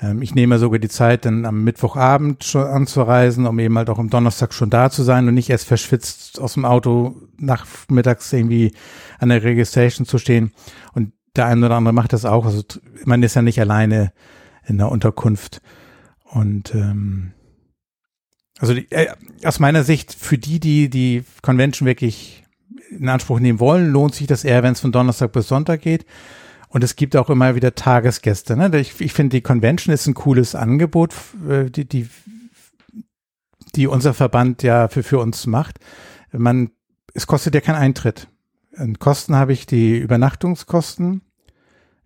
Ähm, 0.00 0.22
ich 0.22 0.34
nehme 0.34 0.58
sogar 0.58 0.78
die 0.78 0.88
Zeit, 0.88 1.24
dann 1.24 1.46
am 1.46 1.64
Mittwochabend 1.64 2.44
schon 2.44 2.66
anzureisen, 2.66 3.46
um 3.46 3.58
eben 3.58 3.76
halt 3.76 3.90
auch 3.90 3.98
am 3.98 4.10
Donnerstag 4.10 4.52
schon 4.52 4.70
da 4.70 4.90
zu 4.90 5.02
sein 5.02 5.28
und 5.28 5.34
nicht 5.34 5.50
erst 5.50 5.66
verschwitzt 5.66 6.40
aus 6.40 6.54
dem 6.54 6.64
Auto 6.64 7.16
nachmittags 7.38 8.32
irgendwie 8.32 8.72
an 9.18 9.30
der 9.30 9.42
Registration 9.42 10.06
zu 10.06 10.18
stehen. 10.18 10.52
Und 10.92 11.12
der 11.36 11.46
eine 11.46 11.66
oder 11.66 11.76
andere 11.76 11.94
macht 11.94 12.12
das 12.12 12.24
auch. 12.24 12.44
Also 12.44 12.62
man 13.04 13.22
ist 13.22 13.34
ja 13.34 13.42
nicht 13.42 13.60
alleine 13.60 14.12
in 14.66 14.78
der 14.78 14.90
Unterkunft. 14.90 15.62
Und 16.24 16.74
ähm, 16.74 17.32
also 18.58 18.74
die, 18.74 18.90
äh, 18.90 19.08
aus 19.44 19.58
meiner 19.58 19.84
Sicht, 19.84 20.14
für 20.14 20.38
die, 20.38 20.60
die 20.60 20.90
die 20.90 21.24
Convention 21.42 21.86
wirklich 21.86 22.44
in 22.90 23.08
Anspruch 23.08 23.40
nehmen 23.40 23.60
wollen, 23.60 23.90
lohnt 23.90 24.14
sich 24.14 24.26
das 24.26 24.44
eher, 24.44 24.62
wenn 24.62 24.72
es 24.72 24.80
von 24.80 24.92
Donnerstag 24.92 25.32
bis 25.32 25.48
Sonntag 25.48 25.82
geht. 25.82 26.06
Und 26.68 26.84
es 26.84 26.94
gibt 26.94 27.16
auch 27.16 27.30
immer 27.30 27.54
wieder 27.56 27.74
Tagesgäste. 27.74 28.56
Ne? 28.56 28.70
Ich, 28.78 29.00
ich 29.00 29.12
finde, 29.12 29.36
die 29.36 29.40
Convention 29.40 29.92
ist 29.92 30.06
ein 30.06 30.14
cooles 30.14 30.54
Angebot, 30.54 31.14
äh, 31.48 31.68
die, 31.68 31.84
die, 31.84 32.08
die 33.74 33.86
unser 33.86 34.14
Verband 34.14 34.62
ja 34.62 34.88
für, 34.88 35.02
für 35.02 35.18
uns 35.18 35.46
macht. 35.46 35.78
Man, 36.32 36.70
es 37.12 37.26
kostet 37.26 37.54
ja 37.54 37.60
keinen 37.60 37.76
Eintritt. 37.76 38.28
An 38.76 38.98
Kosten 39.00 39.34
habe 39.34 39.52
ich 39.52 39.66
die 39.66 39.98
Übernachtungskosten, 39.98 41.22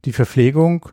die 0.06 0.12
Verpflegung 0.12 0.88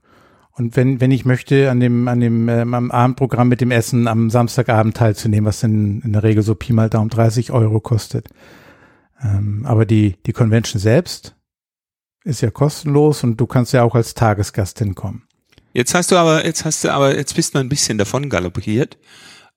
und 0.53 0.75
wenn, 0.75 0.99
wenn 0.99 1.11
ich 1.11 1.25
möchte, 1.25 1.71
an 1.71 1.79
dem, 1.79 2.07
an 2.07 2.19
dem 2.19 2.49
ähm, 2.49 2.73
am 2.73 2.91
Abendprogramm 2.91 3.47
mit 3.47 3.61
dem 3.61 3.71
Essen 3.71 4.07
am 4.07 4.29
Samstagabend 4.29 4.97
teilzunehmen, 4.97 5.47
was 5.47 5.63
in, 5.63 6.01
in 6.01 6.13
der 6.13 6.23
Regel 6.23 6.43
so 6.43 6.55
Pi 6.55 6.73
mal 6.73 6.89
Daumen 6.89 7.09
30 7.09 7.51
Euro 7.51 7.79
kostet. 7.79 8.27
Ähm, 9.23 9.65
aber 9.65 9.85
die, 9.85 10.17
die 10.25 10.33
Convention 10.33 10.79
selbst 10.79 11.35
ist 12.23 12.41
ja 12.41 12.51
kostenlos 12.51 13.23
und 13.23 13.37
du 13.37 13.47
kannst 13.47 13.73
ja 13.73 13.83
auch 13.83 13.95
als 13.95 14.13
Tagesgast 14.13 14.79
hinkommen. 14.79 15.23
Jetzt 15.73 15.93
hast 15.93 16.11
du 16.11 16.17
aber, 16.17 16.45
jetzt 16.45 16.65
hast 16.65 16.83
du 16.83 16.91
aber, 16.91 17.15
jetzt 17.15 17.35
bist 17.35 17.55
du 17.55 17.59
ein 17.59 17.69
bisschen 17.69 17.97
davon 17.97 18.29
galoppiert, 18.29 18.97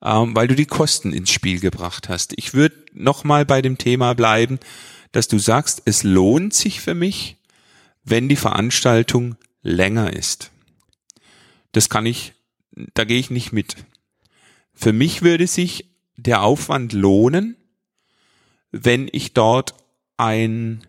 ähm, 0.03 0.35
weil 0.35 0.49
du 0.49 0.55
die 0.55 0.67
Kosten 0.67 1.13
ins 1.13 1.31
Spiel 1.31 1.61
gebracht 1.61 2.09
hast. 2.09 2.33
Ich 2.37 2.55
würde 2.55 2.77
nochmal 2.93 3.45
bei 3.45 3.63
dem 3.63 3.79
Thema 3.79 4.15
bleiben, 4.15 4.59
dass 5.13 5.29
du 5.29 5.39
sagst, 5.39 5.83
es 5.85 6.03
lohnt 6.03 6.55
sich 6.55 6.81
für 6.81 6.95
mich, 6.95 7.37
wenn 8.05 8.29
die 8.29 8.37
Veranstaltung 8.37 9.37
länger 9.63 10.13
ist 10.13 10.51
das 11.75 11.89
kann 11.89 12.07
ich, 12.07 12.33
da 12.95 13.05
gehe 13.05 13.19
ich 13.19 13.31
nicht 13.31 13.53
mit. 13.53 13.77
Für 14.73 14.93
mich 14.93 15.23
würde 15.23 15.47
sich 15.47 15.91
der 16.17 16.43
Aufwand 16.43 16.93
lohnen, 16.93 17.57
wenn 18.83 19.09
ich 19.13 19.35
dort 19.35 19.75
ein, 20.17 20.85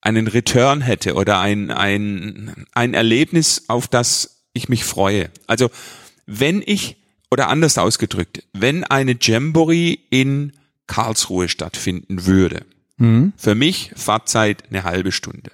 einen 0.00 0.26
Return 0.26 0.80
hätte 0.80 1.14
oder 1.14 1.38
ein, 1.40 1.70
ein, 1.70 2.66
ein 2.72 2.94
Erlebnis, 2.94 3.64
auf 3.68 3.86
das 3.86 4.42
ich 4.52 4.68
mich 4.68 4.84
freue. 4.84 5.30
Also 5.46 5.70
wenn 6.26 6.62
ich, 6.64 6.96
oder 7.30 7.48
anders 7.48 7.78
ausgedrückt, 7.78 8.42
wenn 8.52 8.84
eine 8.84 9.16
Jamboree 9.20 9.98
in 10.10 10.52
Karlsruhe 10.86 11.48
stattfinden 11.48 12.26
würde, 12.26 12.64
mhm. 12.96 13.32
für 13.36 13.54
mich 13.54 13.92
Fahrzeit 13.94 14.64
eine 14.68 14.84
halbe 14.84 15.12
Stunde. 15.12 15.52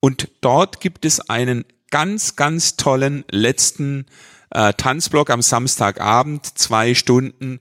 Und 0.00 0.28
dort 0.40 0.80
gibt 0.80 1.04
es 1.04 1.20
einen 1.28 1.64
ganz, 1.90 2.36
ganz 2.36 2.76
tollen 2.76 3.24
letzten 3.30 4.06
äh, 4.50 4.72
Tanzblock 4.72 5.30
am 5.30 5.42
Samstagabend, 5.42 6.58
zwei 6.58 6.94
Stunden. 6.94 7.60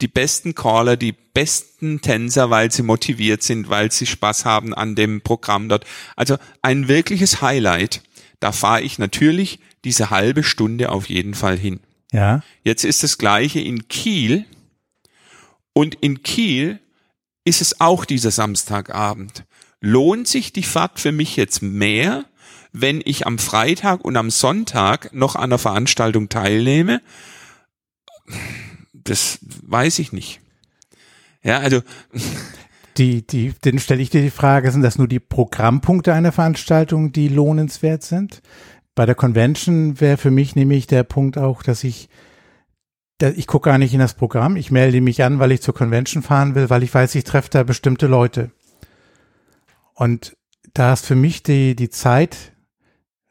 Die 0.00 0.08
besten 0.08 0.54
Caller, 0.54 0.96
die 0.96 1.12
besten 1.12 2.00
Tänzer, 2.00 2.50
weil 2.50 2.70
sie 2.70 2.82
motiviert 2.82 3.42
sind, 3.42 3.68
weil 3.68 3.90
sie 3.90 4.06
Spaß 4.06 4.44
haben 4.44 4.72
an 4.74 4.94
dem 4.94 5.22
Programm 5.22 5.68
dort. 5.68 5.84
Also 6.14 6.36
ein 6.62 6.88
wirkliches 6.88 7.42
Highlight. 7.42 8.02
Da 8.40 8.52
fahre 8.52 8.82
ich 8.82 8.98
natürlich 8.98 9.58
diese 9.84 10.10
halbe 10.10 10.44
Stunde 10.44 10.90
auf 10.90 11.08
jeden 11.08 11.34
Fall 11.34 11.58
hin. 11.58 11.80
Ja. 12.12 12.42
Jetzt 12.62 12.84
ist 12.84 13.02
das 13.02 13.18
gleiche 13.18 13.60
in 13.60 13.88
Kiel. 13.88 14.44
Und 15.72 15.96
in 15.96 16.22
Kiel 16.22 16.80
ist 17.44 17.60
es 17.60 17.80
auch 17.80 18.04
dieser 18.04 18.30
Samstagabend. 18.30 19.44
Lohnt 19.80 20.28
sich 20.28 20.52
die 20.52 20.62
Fahrt 20.62 21.00
für 21.00 21.12
mich 21.12 21.36
jetzt 21.36 21.62
mehr, 21.62 22.24
wenn 22.72 23.00
ich 23.04 23.26
am 23.26 23.38
Freitag 23.38 24.04
und 24.04 24.16
am 24.16 24.30
Sonntag 24.30 25.12
noch 25.14 25.36
an 25.36 25.50
der 25.50 25.58
Veranstaltung 25.58 26.28
teilnehme? 26.28 27.00
Das 29.08 29.38
weiß 29.66 29.98
ich 29.98 30.12
nicht. 30.12 30.40
Ja, 31.42 31.58
also. 31.58 31.82
Die, 32.96 33.24
die, 33.24 33.54
dann 33.60 33.78
stelle 33.78 34.02
ich 34.02 34.10
dir 34.10 34.22
die 34.22 34.30
Frage, 34.30 34.72
sind 34.72 34.82
das 34.82 34.98
nur 34.98 35.06
die 35.06 35.20
Programmpunkte 35.20 36.12
einer 36.12 36.32
Veranstaltung, 36.32 37.12
die 37.12 37.28
lohnenswert 37.28 38.02
sind? 38.02 38.42
Bei 38.96 39.06
der 39.06 39.14
Convention 39.14 40.00
wäre 40.00 40.16
für 40.16 40.32
mich 40.32 40.56
nämlich 40.56 40.88
der 40.88 41.04
Punkt 41.04 41.38
auch, 41.38 41.62
dass 41.62 41.84
ich, 41.84 42.08
ich 43.20 43.46
gucke 43.46 43.70
gar 43.70 43.78
nicht 43.78 43.94
in 43.94 44.00
das 44.00 44.14
Programm, 44.14 44.56
ich 44.56 44.72
melde 44.72 45.00
mich 45.00 45.22
an, 45.22 45.38
weil 45.38 45.52
ich 45.52 45.62
zur 45.62 45.74
Convention 45.74 46.24
fahren 46.24 46.56
will, 46.56 46.70
weil 46.70 46.82
ich 46.82 46.92
weiß, 46.92 47.14
ich 47.14 47.22
treffe 47.22 47.50
da 47.50 47.62
bestimmte 47.62 48.08
Leute. 48.08 48.50
Und 49.94 50.36
da 50.74 50.92
ist 50.92 51.06
für 51.06 51.14
mich 51.14 51.44
die, 51.44 51.76
die 51.76 51.90
Zeit 51.90 52.52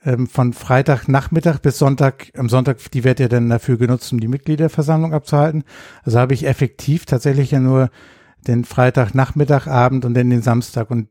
ähm, 0.07 0.25
von 0.25 0.53
Freitagnachmittag 0.53 1.59
bis 1.59 1.77
Sonntag, 1.77 2.31
am 2.37 2.47
Sonntag, 2.47 2.79
die 2.91 3.03
wird 3.03 3.19
ja 3.19 3.27
dann 3.27 3.49
dafür 3.49 3.77
genutzt, 3.77 4.13
um 4.13 4.21
die 4.21 4.29
Mitgliederversammlung 4.29 5.13
abzuhalten. 5.13 5.65
Also 6.03 6.17
habe 6.17 6.33
ich 6.33 6.47
effektiv 6.47 7.05
tatsächlich 7.05 7.51
ja 7.51 7.59
nur 7.59 7.89
den 8.47 8.63
Freitagnachmittag, 8.63 9.67
Abend 9.67 10.05
und 10.05 10.13
dann 10.13 10.29
den 10.29 10.41
Samstag. 10.41 10.89
Und 10.91 11.09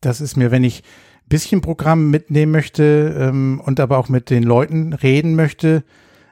das 0.00 0.22
ist 0.22 0.36
mir, 0.36 0.50
wenn 0.50 0.64
ich 0.64 0.82
ein 0.82 1.28
bisschen 1.28 1.60
Programm 1.60 2.10
mitnehmen 2.10 2.52
möchte 2.52 3.14
ähm, 3.18 3.60
und 3.62 3.80
aber 3.80 3.98
auch 3.98 4.08
mit 4.08 4.30
den 4.30 4.44
Leuten 4.44 4.94
reden 4.94 5.34
möchte, 5.34 5.84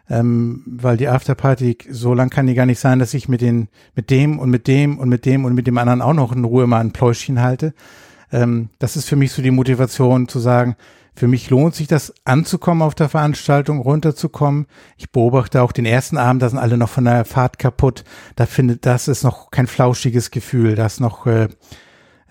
ähm, 0.09 0.63
weil 0.67 0.97
die 0.97 1.09
Afterparty, 1.09 1.77
so 1.91 2.15
lang 2.15 2.31
kann 2.31 2.47
die 2.47 2.55
gar 2.55 2.67
nicht 2.67 2.81
sein, 2.81 2.99
dass 2.99 3.13
ich 3.13 3.29
mit 3.29 3.43
den, 3.43 3.69
mit 3.95 4.09
dem 4.09 4.39
und 4.39 4.49
mit 4.49 4.69
dem 4.69 4.99
und 4.99 5.11
mit 5.11 5.27
dem 5.27 5.45
und 5.45 5.55
mit 5.55 5.67
dem 5.67 5.77
anderen 5.77 6.01
auch 6.01 6.15
noch 6.15 6.33
in 6.33 6.45
Ruhe 6.45 6.67
mal 6.67 6.81
ein 6.81 6.93
Pläuschchen 6.93 7.43
halte. 7.43 7.75
Ähm, 8.33 8.71
das 8.79 8.97
ist 8.97 9.07
für 9.07 9.17
mich 9.17 9.33
so 9.33 9.43
die 9.43 9.51
Motivation 9.51 10.29
zu 10.29 10.39
sagen, 10.39 10.77
für 11.17 11.29
mich 11.29 11.49
lohnt 11.51 11.75
sich 11.75 11.87
das 11.87 12.13
anzukommen 12.25 12.83
auf 12.83 12.95
der 12.95 13.09
Veranstaltung, 13.09 13.81
runterzukommen. 13.81 14.67
Ich 14.97 15.11
beobachte 15.11 15.63
auch 15.63 15.73
den 15.73 15.87
ersten 15.87 16.19
Abend, 16.19 16.43
da 16.43 16.49
sind 16.49 16.59
alle 16.59 16.77
noch 16.77 16.89
von 16.89 17.05
der 17.05 17.25
Fahrt 17.25 17.59
kaputt. 17.59 18.05
Da 18.35 18.47
findet, 18.47 18.85
das 18.85 19.07
ist 19.07 19.23
noch 19.23 19.51
kein 19.51 19.69
flauschiges 19.69 20.33
Gefühl. 20.33 20.75
Das 20.75 20.99
noch 20.99 21.27
äh, 21.27 21.49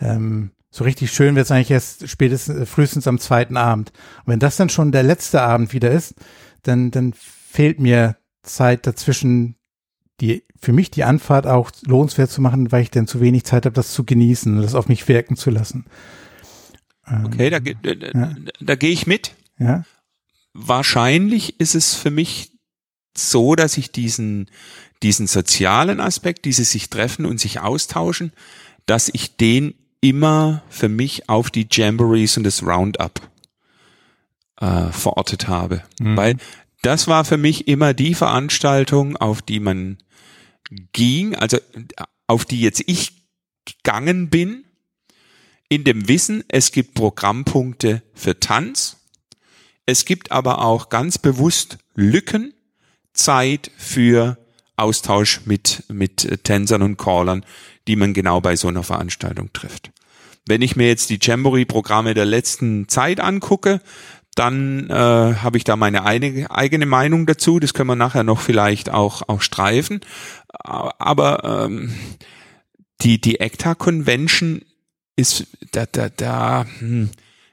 ähm, 0.02 0.52
so 0.70 0.84
richtig 0.84 1.12
schön 1.12 1.36
wird 1.36 1.46
es 1.46 1.52
eigentlich 1.52 1.72
erst 1.72 2.10
spätestens, 2.10 2.60
äh, 2.60 2.66
frühestens 2.66 3.08
am 3.08 3.20
zweiten 3.20 3.58
Abend. 3.58 3.94
Und 4.26 4.34
wenn 4.34 4.40
das 4.40 4.58
dann 4.58 4.70
schon 4.70 4.92
der 4.92 5.04
letzte 5.04 5.42
Abend 5.42 5.72
wieder 5.72 5.92
ist, 5.92 6.16
dann, 6.64 6.92
dann 6.92 7.14
fehlt 7.14 7.80
mir 7.80 8.18
Zeit 8.42 8.86
dazwischen, 8.86 9.56
die 10.20 10.46
für 10.60 10.74
mich 10.74 10.92
die 10.92 11.04
Anfahrt 11.04 11.48
auch 11.48 11.72
lohnenswert 11.86 12.32
zu 12.32 12.42
machen, 12.42 12.72
weil 12.72 12.82
ich 12.82 12.92
dann 12.92 13.08
zu 13.08 13.22
wenig 13.22 13.46
Zeit 13.46 13.66
habe, 13.66 13.76
das 13.76 13.94
zu 13.94 14.04
genießen 14.04 14.56
und 14.56 14.62
das 14.62 14.76
auf 14.76 14.88
mich 14.88 15.08
wirken 15.08 15.36
zu 15.36 15.52
lassen. 15.52 15.86
Okay, 17.06 17.50
da, 17.50 17.60
da, 17.60 17.92
ja. 17.92 18.36
da 18.60 18.76
gehe 18.76 18.92
ich 18.92 19.08
mit. 19.08 19.36
Ja. 19.60 19.84
Wahrscheinlich 20.54 21.60
ist 21.60 21.76
es 21.76 21.96
für 21.96 22.12
mich 22.12 22.52
so, 23.16 23.56
dass 23.56 23.78
ich 23.78 23.92
diesen, 23.92 24.50
diesen 25.02 25.28
sozialen 25.28 26.00
Aspekt, 26.00 26.46
dieses 26.46 26.72
sich 26.72 26.90
treffen 26.90 27.26
und 27.26 27.40
sich 27.40 27.60
austauschen, 27.60 28.32
dass 28.86 29.10
ich 29.12 29.36
den 29.36 29.76
immer 30.02 30.64
für 30.70 30.90
mich 30.90 31.30
auf 31.30 31.50
die 31.50 31.68
Jamborees 31.70 32.38
und 32.38 32.44
das 32.44 32.64
Roundup 32.64 33.22
äh, 34.60 34.88
verortet 34.92 35.48
habe. 35.48 35.84
Mhm. 36.00 36.18
Weil 36.18 36.38
das 36.82 37.08
war 37.08 37.24
für 37.26 37.38
mich 37.38 37.68
immer 37.68 37.94
die 37.94 38.14
Veranstaltung, 38.14 39.16
auf 39.18 39.42
die 39.42 39.60
man 39.60 39.98
ging, 40.92 41.36
also 41.36 41.58
auf 42.28 42.46
die 42.46 42.62
jetzt 42.62 42.84
ich 42.88 43.24
gegangen 43.66 44.30
bin, 44.30 44.63
in 45.74 45.84
dem 45.84 46.08
Wissen, 46.08 46.44
es 46.50 46.72
gibt 46.72 46.94
Programmpunkte 46.94 48.04
für 48.14 48.40
Tanz, 48.40 48.98
es 49.86 50.06
gibt 50.06 50.32
aber 50.32 50.60
auch 50.64 50.90
ganz 50.90 51.18
bewusst 51.18 51.80
Lücken, 51.96 52.54
Zeit 53.14 53.72
für 53.78 54.38
Austausch 54.76 55.42
mit, 55.46 55.84
mit 55.90 56.44
Tänzern 56.44 56.82
und 56.82 56.98
Callern, 56.98 57.46
die 57.88 57.96
man 57.96 58.14
genau 58.14 58.40
bei 58.40 58.56
so 58.56 58.68
einer 58.68 58.84
Veranstaltung 58.84 59.52
trifft. 59.54 59.92
Wenn 60.46 60.62
ich 60.62 60.76
mir 60.76 60.88
jetzt 60.88 61.10
die 61.10 61.20
Jamboree-Programme 61.22 62.14
der 62.14 62.26
letzten 62.26 62.88
Zeit 62.88 63.20
angucke, 63.20 63.82
dann 64.36 64.90
äh, 64.90 64.94
habe 64.94 65.58
ich 65.58 65.64
da 65.64 65.76
meine 65.76 66.06
eine, 66.06 66.50
eigene 66.50 66.86
Meinung 66.86 67.26
dazu. 67.26 67.60
Das 67.60 67.74
können 67.74 67.90
wir 67.90 67.96
nachher 67.96 68.24
noch 68.24 68.42
vielleicht 68.42 68.90
auch, 68.90 69.22
auch 69.28 69.42
streifen. 69.42 70.02
Aber 70.50 71.66
ähm, 71.66 71.94
die, 73.02 73.22
die 73.22 73.40
ECTA 73.40 73.76
Convention 73.76 74.62
ist 75.16 75.48
da, 75.72 75.86
da, 75.86 76.10
da, 76.10 76.66
hm, 76.80 77.10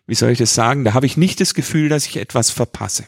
wie 0.07 0.15
soll 0.15 0.31
ich 0.31 0.39
das 0.39 0.55
sagen? 0.55 0.85
Da 0.85 0.95
habe 0.95 1.07
ich 1.07 1.17
nicht 1.17 1.41
das 1.41 1.55
Gefühl, 1.55 1.89
dass 1.89 2.07
ich 2.07 2.17
etwas 2.17 2.51
verpasse. 2.51 3.05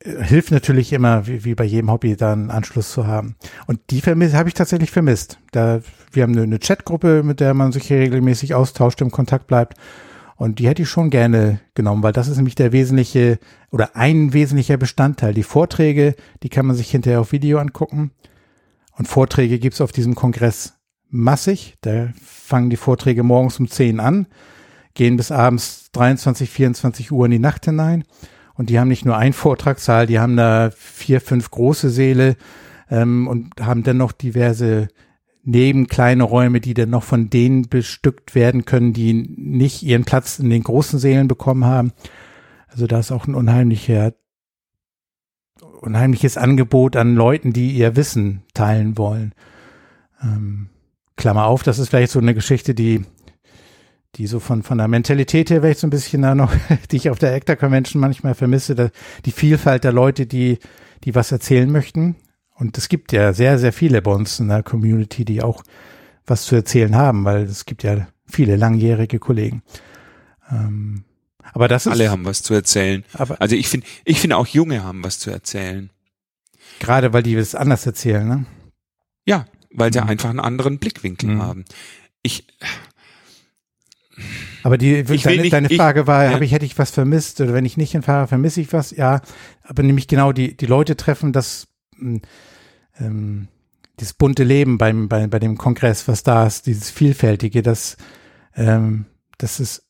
äh, 0.00 0.22
hilft 0.22 0.50
natürlich 0.50 0.92
immer, 0.92 1.26
wie, 1.26 1.46
wie 1.46 1.54
bei 1.54 1.64
jedem 1.64 1.90
Hobby, 1.90 2.14
da 2.14 2.34
einen 2.34 2.50
Anschluss 2.50 2.92
zu 2.92 3.06
haben. 3.06 3.36
Und 3.66 3.80
die 3.88 4.02
vermisst, 4.02 4.34
habe 4.34 4.50
ich 4.50 4.54
tatsächlich 4.54 4.90
vermisst. 4.90 5.38
Da, 5.50 5.80
wir 6.14 6.22
haben 6.22 6.32
eine, 6.32 6.42
eine 6.42 6.58
Chatgruppe, 6.58 7.22
mit 7.22 7.40
der 7.40 7.54
man 7.54 7.72
sich 7.72 7.90
regelmäßig 7.90 8.54
austauscht, 8.54 9.00
im 9.00 9.10
Kontakt 9.10 9.46
bleibt. 9.46 9.76
Und 10.36 10.58
die 10.58 10.66
hätte 10.66 10.82
ich 10.82 10.88
schon 10.88 11.10
gerne 11.10 11.60
genommen, 11.74 12.02
weil 12.02 12.12
das 12.12 12.28
ist 12.28 12.36
nämlich 12.36 12.54
der 12.54 12.72
wesentliche 12.72 13.38
oder 13.70 13.96
ein 13.96 14.32
wesentlicher 14.32 14.76
Bestandteil. 14.76 15.34
Die 15.34 15.42
Vorträge, 15.44 16.16
die 16.42 16.48
kann 16.48 16.66
man 16.66 16.74
sich 16.74 16.90
hinterher 16.90 17.20
auf 17.20 17.32
Video 17.32 17.58
angucken. 17.58 18.10
Und 18.96 19.08
Vorträge 19.08 19.58
gibt's 19.58 19.80
auf 19.80 19.92
diesem 19.92 20.14
Kongress 20.14 20.74
massig. 21.08 21.76
Da 21.80 22.08
fangen 22.20 22.70
die 22.70 22.76
Vorträge 22.76 23.22
morgens 23.22 23.60
um 23.60 23.68
10 23.68 24.00
an, 24.00 24.26
gehen 24.94 25.16
bis 25.16 25.30
abends 25.30 25.90
23, 25.92 26.50
24 26.50 27.12
Uhr 27.12 27.26
in 27.26 27.30
die 27.30 27.38
Nacht 27.38 27.64
hinein. 27.64 28.04
Und 28.54 28.68
die 28.68 28.78
haben 28.78 28.88
nicht 28.88 29.04
nur 29.04 29.16
ein 29.16 29.32
Vortragssaal, 29.32 30.06
die 30.06 30.18
haben 30.18 30.36
da 30.36 30.70
vier, 30.76 31.20
fünf 31.20 31.50
große 31.50 31.88
Säle 31.90 32.36
ähm, 32.90 33.26
und 33.28 33.52
haben 33.60 33.82
dann 33.82 33.96
noch 33.96 34.12
diverse 34.12 34.88
neben 35.42 35.88
kleine 35.88 36.22
Räume, 36.22 36.60
die 36.60 36.74
dann 36.74 36.90
noch 36.90 37.02
von 37.02 37.30
denen 37.30 37.68
bestückt 37.68 38.34
werden 38.34 38.64
können, 38.64 38.92
die 38.92 39.12
nicht 39.12 39.82
ihren 39.82 40.04
Platz 40.04 40.38
in 40.38 40.50
den 40.50 40.62
großen 40.62 40.98
Sälen 40.98 41.28
bekommen 41.28 41.64
haben. 41.64 41.92
Also 42.68 42.86
da 42.86 43.00
ist 43.00 43.12
auch 43.12 43.26
ein 43.26 43.34
unheimlicher 43.34 44.12
unheimliches 45.82 46.36
Angebot 46.36 46.96
an 46.96 47.14
Leuten, 47.14 47.52
die 47.52 47.72
ihr 47.72 47.96
Wissen 47.96 48.42
teilen 48.54 48.96
wollen. 48.96 49.34
Ähm, 50.22 50.68
Klammer 51.16 51.46
auf, 51.46 51.62
das 51.62 51.78
ist 51.78 51.88
vielleicht 51.88 52.12
so 52.12 52.20
eine 52.20 52.34
Geschichte, 52.34 52.74
die, 52.74 53.04
die 54.14 54.26
so 54.26 54.40
von, 54.40 54.62
von 54.62 54.78
der 54.78 54.88
Mentalität 54.88 55.50
her 55.50 55.60
vielleicht 55.60 55.80
so 55.80 55.86
ein 55.86 55.90
bisschen 55.90 56.22
da 56.22 56.34
noch, 56.34 56.52
die 56.90 56.96
ich 56.96 57.10
auf 57.10 57.18
der 57.18 57.34
ACTA 57.34 57.56
Convention 57.56 58.00
manchmal 58.00 58.34
vermisse, 58.34 58.92
die 59.24 59.32
Vielfalt 59.32 59.84
der 59.84 59.92
Leute, 59.92 60.26
die, 60.26 60.58
die 61.04 61.14
was 61.14 61.32
erzählen 61.32 61.70
möchten. 61.70 62.16
Und 62.62 62.78
es 62.78 62.88
gibt 62.88 63.10
ja 63.10 63.32
sehr, 63.32 63.58
sehr 63.58 63.72
viele 63.72 64.00
bei 64.02 64.12
uns 64.12 64.38
in 64.38 64.46
der 64.46 64.62
Community, 64.62 65.24
die 65.24 65.42
auch 65.42 65.64
was 66.26 66.44
zu 66.44 66.54
erzählen 66.54 66.94
haben, 66.94 67.24
weil 67.24 67.42
es 67.42 67.64
gibt 67.66 67.82
ja 67.82 68.06
viele 68.30 68.54
langjährige 68.54 69.18
Kollegen. 69.18 69.62
Ähm, 70.48 71.02
aber 71.52 71.66
das 71.66 71.86
ist. 71.86 71.92
Alle 71.92 72.08
haben 72.08 72.24
was 72.24 72.44
zu 72.44 72.54
erzählen. 72.54 73.04
Aber 73.14 73.40
also 73.40 73.56
ich 73.56 73.66
finde, 73.66 73.88
ich 74.04 74.20
finde 74.20 74.36
auch 74.36 74.46
Junge 74.46 74.84
haben 74.84 75.02
was 75.02 75.18
zu 75.18 75.32
erzählen. 75.32 75.90
Gerade 76.78 77.12
weil 77.12 77.24
die 77.24 77.34
es 77.34 77.56
anders 77.56 77.84
erzählen, 77.84 78.28
ne? 78.28 78.44
Ja, 79.24 79.46
weil 79.72 79.92
sie 79.92 80.00
Mhm. 80.00 80.08
einfach 80.10 80.30
einen 80.30 80.38
anderen 80.38 80.78
Blickwinkel 80.78 81.30
Mhm. 81.30 81.42
haben. 81.42 81.64
Ich, 82.22 82.46
Aber 84.62 84.78
die, 84.78 84.98
Ich 85.00 85.22
deine, 85.24 85.42
nicht- 85.42 85.52
deine 85.52 85.68
ich- 85.68 85.76
Frage 85.76 86.06
war, 86.06 86.26
ja. 86.26 86.30
habe 86.34 86.44
ich, 86.44 86.52
hätte 86.52 86.64
ich 86.66 86.78
was 86.78 86.92
vermisst 86.92 87.40
oder 87.40 87.54
wenn 87.54 87.64
ich 87.64 87.76
nicht 87.76 87.90
hinfahre, 87.90 88.28
vermisse 88.28 88.60
ich 88.60 88.72
was? 88.72 88.92
Ja, 88.92 89.20
aber 89.64 89.82
nämlich 89.82 90.06
genau 90.06 90.30
die, 90.30 90.56
die 90.56 90.66
Leute 90.66 90.96
treffen 90.96 91.32
das, 91.32 91.66
mh, 91.96 92.20
ähm, 92.98 93.48
dieses 94.00 94.14
bunte 94.14 94.44
Leben 94.44 94.78
beim, 94.78 95.08
bei, 95.08 95.26
bei 95.26 95.38
dem 95.38 95.58
Kongress, 95.58 96.08
was 96.08 96.22
da 96.22 96.46
ist, 96.46 96.66
dieses 96.66 96.90
vielfältige, 96.90 97.62
das, 97.62 97.96
ähm, 98.56 99.06
das 99.38 99.60
ist, 99.60 99.84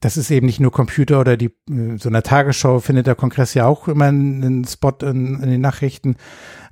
das 0.00 0.16
ist 0.16 0.30
eben 0.30 0.46
nicht 0.46 0.60
nur 0.60 0.72
Computer 0.72 1.20
oder 1.20 1.36
die, 1.36 1.50
äh, 1.70 1.96
so 1.98 2.08
einer 2.08 2.22
Tagesschau 2.22 2.80
findet 2.80 3.06
der 3.06 3.14
Kongress 3.14 3.54
ja 3.54 3.66
auch 3.66 3.88
immer 3.88 4.06
einen, 4.06 4.64
Spot 4.64 4.96
in, 5.02 5.40
in 5.42 5.50
den 5.50 5.60
Nachrichten. 5.60 6.16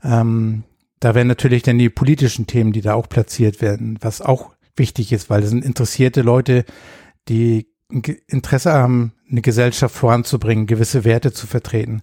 Ähm, 0.02 0.64
da 1.00 1.14
werden 1.14 1.28
natürlich 1.28 1.62
dann 1.62 1.78
die 1.78 1.90
politischen 1.90 2.46
Themen, 2.46 2.72
die 2.72 2.81
da 2.81 2.94
auch 2.94 3.09
platziert 3.09 3.61
werden, 3.61 3.98
was 4.00 4.20
auch 4.20 4.54
wichtig 4.76 5.12
ist, 5.12 5.31
weil 5.31 5.40
das 5.40 5.50
sind 5.50 5.64
interessierte 5.64 6.22
Leute, 6.22 6.64
die 7.28 7.68
Interesse 8.26 8.72
haben, 8.72 9.12
eine 9.31 9.42
Gesellschaft 9.42 9.94
voranzubringen, 9.94 10.66
gewisse 10.66 11.04
Werte 11.04 11.33
zu 11.33 11.46
vertreten. 11.46 12.02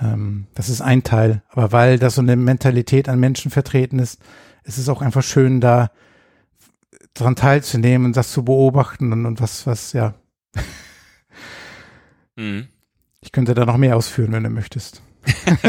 Ähm, 0.00 0.46
das 0.54 0.68
ist 0.68 0.80
ein 0.80 1.02
Teil. 1.02 1.42
Aber 1.48 1.72
weil 1.72 1.98
da 1.98 2.10
so 2.10 2.20
eine 2.20 2.36
Mentalität 2.36 3.08
an 3.08 3.20
Menschen 3.20 3.50
vertreten 3.50 3.98
ist, 3.98 4.20
ist 4.64 4.78
es 4.78 4.88
auch 4.88 5.02
einfach 5.02 5.22
schön, 5.22 5.60
da 5.60 5.90
dran 7.14 7.36
teilzunehmen 7.36 8.06
und 8.06 8.16
das 8.16 8.32
zu 8.32 8.44
beobachten 8.44 9.12
und, 9.12 9.26
und 9.26 9.40
was, 9.40 9.66
was, 9.66 9.92
ja. 9.92 10.14
Mhm. 12.36 12.68
Ich 13.20 13.32
könnte 13.32 13.54
da 13.54 13.66
noch 13.66 13.76
mehr 13.76 13.96
ausführen, 13.96 14.32
wenn 14.32 14.44
du 14.44 14.50
möchtest. 14.50 15.02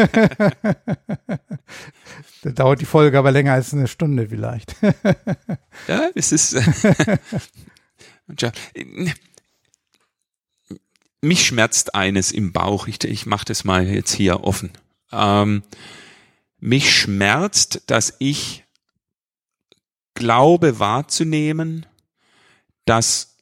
da 2.43 2.51
dauert 2.51 2.79
die 2.79 2.85
Folge 2.85 3.19
aber 3.19 3.31
länger 3.31 3.53
als 3.53 3.73
eine 3.73 3.87
Stunde 3.87 4.29
vielleicht. 4.29 4.75
Ja, 5.87 6.09
es 6.15 6.31
ist. 6.31 6.55
Tja, 8.37 8.51
mich 11.21 11.45
schmerzt 11.45 11.95
eines 11.95 12.31
im 12.31 12.51
Bauch. 12.51 12.87
Ich, 12.87 13.03
ich 13.03 13.25
mache 13.25 13.45
das 13.45 13.63
mal 13.63 13.87
jetzt 13.87 14.13
hier 14.13 14.43
offen. 14.43 14.71
Ähm, 15.11 15.63
mich 16.59 16.93
schmerzt, 16.93 17.83
dass 17.87 18.15
ich 18.19 18.63
glaube 20.13 20.79
wahrzunehmen, 20.79 21.85
dass 22.85 23.37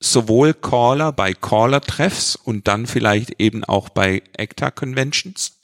sowohl 0.00 0.52
Caller 0.54 1.12
bei 1.12 1.32
Caller-Treffs 1.32 2.36
und 2.36 2.68
dann 2.68 2.86
vielleicht 2.86 3.40
eben 3.40 3.64
auch 3.64 3.88
bei 3.88 4.22
ACTA-Conventions 4.36 5.58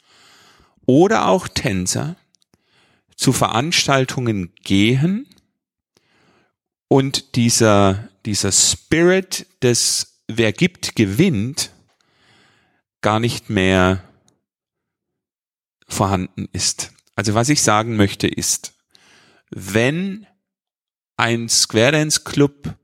oder 0.86 1.28
auch 1.28 1.48
Tänzer 1.48 2.16
zu 3.14 3.32
Veranstaltungen 3.32 4.52
gehen 4.62 5.28
und 6.88 7.36
dieser, 7.36 8.08
dieser 8.26 8.52
Spirit 8.52 9.46
des 9.62 10.11
Wer 10.28 10.52
gibt, 10.52 10.96
gewinnt 10.96 11.72
gar 13.00 13.20
nicht 13.20 13.50
mehr 13.50 14.02
vorhanden 15.88 16.48
ist. 16.52 16.92
Also 17.16 17.34
was 17.34 17.48
ich 17.48 17.62
sagen 17.62 17.96
möchte 17.96 18.26
ist, 18.26 18.74
wenn 19.50 20.26
ein 21.16 21.48
Square 21.48 21.92
Dance 21.92 22.22
Club 22.24 22.74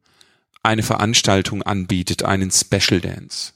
eine 0.62 0.82
Veranstaltung 0.82 1.62
anbietet, 1.62 2.24
einen 2.24 2.50
Special 2.50 3.00
Dance, 3.00 3.54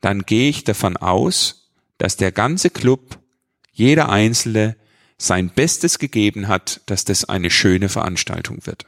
dann 0.00 0.22
gehe 0.22 0.50
ich 0.50 0.64
davon 0.64 0.96
aus, 0.96 1.70
dass 1.98 2.16
der 2.16 2.32
ganze 2.32 2.70
Club, 2.70 3.18
jeder 3.72 4.08
Einzelne, 4.08 4.76
sein 5.18 5.48
Bestes 5.50 5.98
gegeben 5.98 6.48
hat, 6.48 6.82
dass 6.86 7.04
das 7.04 7.24
eine 7.24 7.50
schöne 7.50 7.88
Veranstaltung 7.88 8.66
wird. 8.66 8.86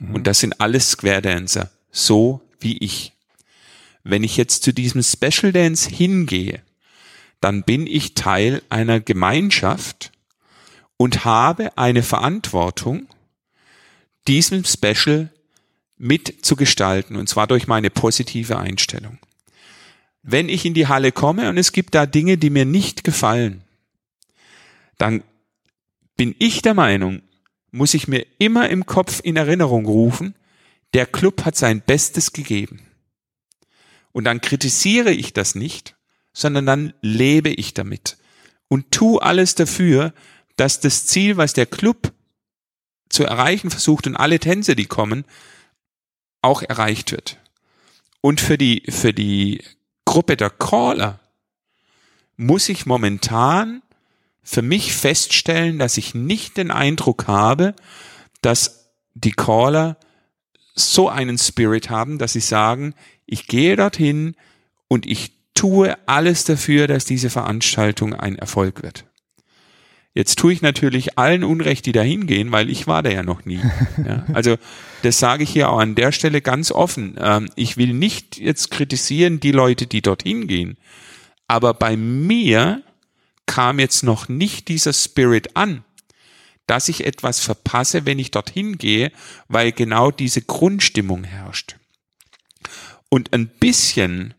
Und 0.00 0.26
das 0.26 0.40
sind 0.40 0.60
alles 0.60 0.90
Square 0.90 1.22
Dancer, 1.22 1.70
so 1.90 2.42
wie 2.60 2.76
ich. 2.78 3.15
Wenn 4.08 4.22
ich 4.22 4.36
jetzt 4.36 4.62
zu 4.62 4.72
diesem 4.72 5.02
Special 5.02 5.52
Dance 5.52 5.90
hingehe, 5.90 6.62
dann 7.40 7.64
bin 7.64 7.88
ich 7.88 8.14
Teil 8.14 8.62
einer 8.68 9.00
Gemeinschaft 9.00 10.12
und 10.96 11.24
habe 11.24 11.76
eine 11.76 12.04
Verantwortung, 12.04 13.08
diesem 14.28 14.64
Special 14.64 15.28
mitzugestalten, 15.96 17.16
und 17.16 17.28
zwar 17.28 17.48
durch 17.48 17.66
meine 17.66 17.90
positive 17.90 18.56
Einstellung. 18.60 19.18
Wenn 20.22 20.48
ich 20.48 20.64
in 20.64 20.74
die 20.74 20.86
Halle 20.86 21.10
komme 21.10 21.48
und 21.48 21.58
es 21.58 21.72
gibt 21.72 21.96
da 21.96 22.06
Dinge, 22.06 22.38
die 22.38 22.50
mir 22.50 22.64
nicht 22.64 23.02
gefallen, 23.02 23.64
dann 24.98 25.24
bin 26.16 26.32
ich 26.38 26.62
der 26.62 26.74
Meinung, 26.74 27.22
muss 27.72 27.92
ich 27.92 28.06
mir 28.06 28.24
immer 28.38 28.68
im 28.68 28.86
Kopf 28.86 29.20
in 29.24 29.34
Erinnerung 29.34 29.84
rufen, 29.84 30.36
der 30.94 31.06
Club 31.06 31.44
hat 31.44 31.56
sein 31.56 31.80
Bestes 31.80 32.32
gegeben. 32.32 32.85
Und 34.16 34.24
dann 34.24 34.40
kritisiere 34.40 35.12
ich 35.12 35.34
das 35.34 35.54
nicht, 35.54 35.94
sondern 36.32 36.64
dann 36.64 36.94
lebe 37.02 37.50
ich 37.50 37.74
damit 37.74 38.16
und 38.66 38.90
tu 38.90 39.18
alles 39.18 39.56
dafür, 39.56 40.14
dass 40.56 40.80
das 40.80 41.04
Ziel, 41.04 41.36
was 41.36 41.52
der 41.52 41.66
Club 41.66 42.14
zu 43.10 43.24
erreichen 43.24 43.68
versucht 43.68 44.06
und 44.06 44.16
alle 44.16 44.38
Tänze, 44.38 44.74
die 44.74 44.86
kommen, 44.86 45.26
auch 46.40 46.62
erreicht 46.62 47.12
wird. 47.12 47.36
Und 48.22 48.40
für 48.40 48.56
die, 48.56 48.84
für 48.88 49.12
die 49.12 49.62
Gruppe 50.06 50.38
der 50.38 50.48
Caller 50.48 51.20
muss 52.38 52.70
ich 52.70 52.86
momentan 52.86 53.82
für 54.42 54.62
mich 54.62 54.94
feststellen, 54.94 55.78
dass 55.78 55.98
ich 55.98 56.14
nicht 56.14 56.56
den 56.56 56.70
Eindruck 56.70 57.26
habe, 57.26 57.76
dass 58.40 58.88
die 59.12 59.32
Caller 59.32 59.98
so 60.74 61.10
einen 61.10 61.36
Spirit 61.36 61.90
haben, 61.90 62.16
dass 62.16 62.32
sie 62.32 62.40
sagen, 62.40 62.94
ich 63.26 63.46
gehe 63.46 63.76
dorthin 63.76 64.34
und 64.88 65.06
ich 65.06 65.32
tue 65.54 65.96
alles 66.06 66.44
dafür, 66.44 66.86
dass 66.86 67.04
diese 67.04 67.30
Veranstaltung 67.30 68.14
ein 68.14 68.36
Erfolg 68.36 68.82
wird. 68.82 69.04
Jetzt 70.14 70.38
tue 70.38 70.52
ich 70.52 70.62
natürlich 70.62 71.18
allen 71.18 71.44
Unrecht, 71.44 71.84
die 71.84 71.92
da 71.92 72.00
hingehen, 72.00 72.50
weil 72.50 72.70
ich 72.70 72.86
war 72.86 73.02
da 73.02 73.10
ja 73.10 73.22
noch 73.22 73.44
nie. 73.44 73.60
Ja, 74.06 74.24
also 74.32 74.56
das 75.02 75.18
sage 75.18 75.42
ich 75.42 75.50
hier 75.50 75.68
auch 75.68 75.78
an 75.78 75.94
der 75.94 76.10
Stelle 76.10 76.40
ganz 76.40 76.72
offen. 76.72 77.18
Ähm, 77.20 77.50
ich 77.54 77.76
will 77.76 77.92
nicht 77.92 78.38
jetzt 78.38 78.70
kritisieren 78.70 79.40
die 79.40 79.52
Leute, 79.52 79.86
die 79.86 80.00
dorthin 80.00 80.46
gehen. 80.46 80.78
Aber 81.48 81.74
bei 81.74 81.98
mir 81.98 82.82
kam 83.44 83.78
jetzt 83.78 84.04
noch 84.04 84.28
nicht 84.28 84.68
dieser 84.68 84.94
Spirit 84.94 85.54
an, 85.54 85.84
dass 86.66 86.88
ich 86.88 87.04
etwas 87.06 87.40
verpasse, 87.40 88.06
wenn 88.06 88.18
ich 88.18 88.30
dorthin 88.30 88.78
gehe, 88.78 89.12
weil 89.48 89.70
genau 89.70 90.10
diese 90.10 90.40
Grundstimmung 90.40 91.24
herrscht. 91.24 91.76
Und 93.08 93.32
ein 93.32 93.48
bisschen 93.48 94.34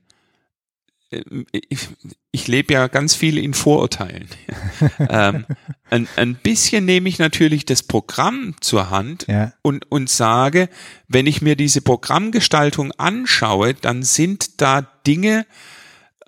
ich, 1.10 1.88
ich 2.32 2.48
lebe 2.48 2.74
ja 2.74 2.88
ganz 2.88 3.16
viel 3.16 3.38
in 3.38 3.54
Vorurteilen. 3.54 4.28
ähm, 5.10 5.46
ein, 5.90 6.08
ein 6.18 6.36
bisschen 6.36 6.86
nehme 6.86 7.08
ich 7.08 7.18
natürlich 7.18 7.66
das 7.66 7.84
Programm 7.84 8.56
zur 8.60 8.90
Hand 8.90 9.26
ja. 9.28 9.54
und, 9.62 9.90
und 9.90 10.10
sage, 10.10 10.70
wenn 11.08 11.26
ich 11.26 11.42
mir 11.42 11.56
diese 11.56 11.82
Programmgestaltung 11.82 12.92
anschaue, 12.94 13.74
dann 13.74 14.04
sind 14.04 14.62
da 14.62 14.82
Dinge, 14.82 15.46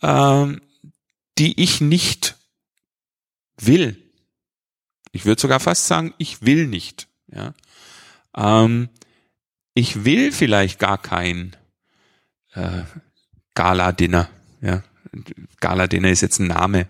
ähm, 0.02 0.62
die 1.38 1.62
ich 1.62 1.82
nicht 1.82 2.38
will. 3.58 4.02
Ich 5.12 5.26
würde 5.26 5.42
sogar 5.42 5.60
fast 5.60 5.88
sagen, 5.88 6.14
ich 6.18 6.44
will 6.44 6.68
nicht. 6.68 7.10
Ja? 7.28 7.54
Ähm, 8.36 8.90
ich 9.74 10.06
will 10.06 10.32
vielleicht 10.32 10.80
gar 10.80 10.98
kein 10.98 11.56
äh, 12.54 12.84
Gala-Dinner 13.56 14.30
ja. 14.62 14.84
Gala-Dinner 15.60 16.10
ist 16.10 16.22
jetzt 16.22 16.40
ein 16.40 16.48
Name, 16.48 16.88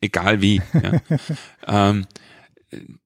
egal 0.00 0.40
wie. 0.40 0.62
Ja. 0.74 1.00
ähm, 1.90 2.06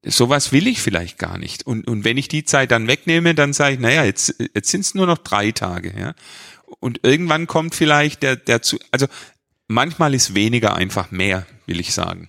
sowas 0.05 0.53
will 0.53 0.67
ich 0.67 0.83
vielleicht 0.83 1.19
gar 1.19 1.39
nicht. 1.39 1.67
Und, 1.67 1.87
und 1.87 2.05
wenn 2.05 2.19
ich 2.19 2.29
die 2.29 2.45
Zeit 2.45 2.71
dann 2.71 2.89
wegnehme, 2.89 3.35
dann 3.35 3.53
sage 3.53 3.75
ich, 3.75 3.81
naja, 3.81 4.05
jetzt, 4.05 4.35
jetzt 4.55 4.71
sind 4.71 4.83
es 4.83 4.95
nur 4.95 5.07
noch 5.07 5.19
drei 5.19 5.53
Tage. 5.53 5.95
Ja. 5.99 6.15
Und 6.81 7.01
irgendwann 7.03 7.47
kommt 7.47 7.75
vielleicht 7.75 8.23
der, 8.23 8.37
der 8.37 8.63
zu, 8.63 8.79
also 8.91 9.07
manchmal 9.69 10.15
ist 10.15 10.35
weniger 10.35 10.75
einfach 10.75 11.11
mehr, 11.11 11.47
will 11.67 11.81
ich 11.81 11.95
sagen. 11.95 12.29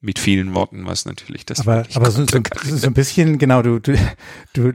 Mit 0.00 0.18
vielen 0.18 0.54
Worten, 0.54 0.86
was 0.86 1.06
natürlich 1.06 1.46
das 1.46 1.60
Aber, 1.60 1.86
aber 1.94 2.10
so, 2.10 2.24
so, 2.26 2.40
so, 2.76 2.86
ein 2.86 2.94
bisschen, 2.94 3.38
genau, 3.38 3.62
du, 3.62 3.80
du, 3.80 3.96
du 4.52 4.74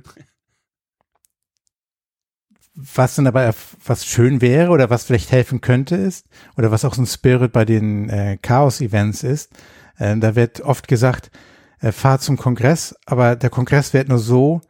was 2.96 3.15
dann 3.15 3.28
aber 3.28 3.54
was 3.86 4.06
schön 4.06 4.41
wäre 4.41 4.72
oder 4.72 4.89
was 4.89 5.04
vielleicht 5.04 5.32
helfen 5.32 5.62
könnte 5.62 5.96
ist 5.96 6.28
oder 6.58 6.72
was 6.72 6.86
auch 6.86 6.94
so 6.94 7.02
ein 7.02 7.08
Spirit 7.08 7.52
bei 7.52 7.65
den 7.65 8.10
äh, 8.10 8.38
Chaos-Events 8.41 9.24
ist, 9.24 9.52
äh, 9.98 10.17
da 10.17 10.36
wird 10.36 10.62
oft 10.62 10.88
gesagt, 10.88 11.32
äh, 11.80 11.91
fahr 11.91 12.20
zum 12.20 12.38
Kongress, 12.38 12.96
aber 13.06 13.36
der 13.36 13.50
Kongress 13.50 13.94
wird 13.94 14.10
nur 14.10 14.20
so, 14.20 14.62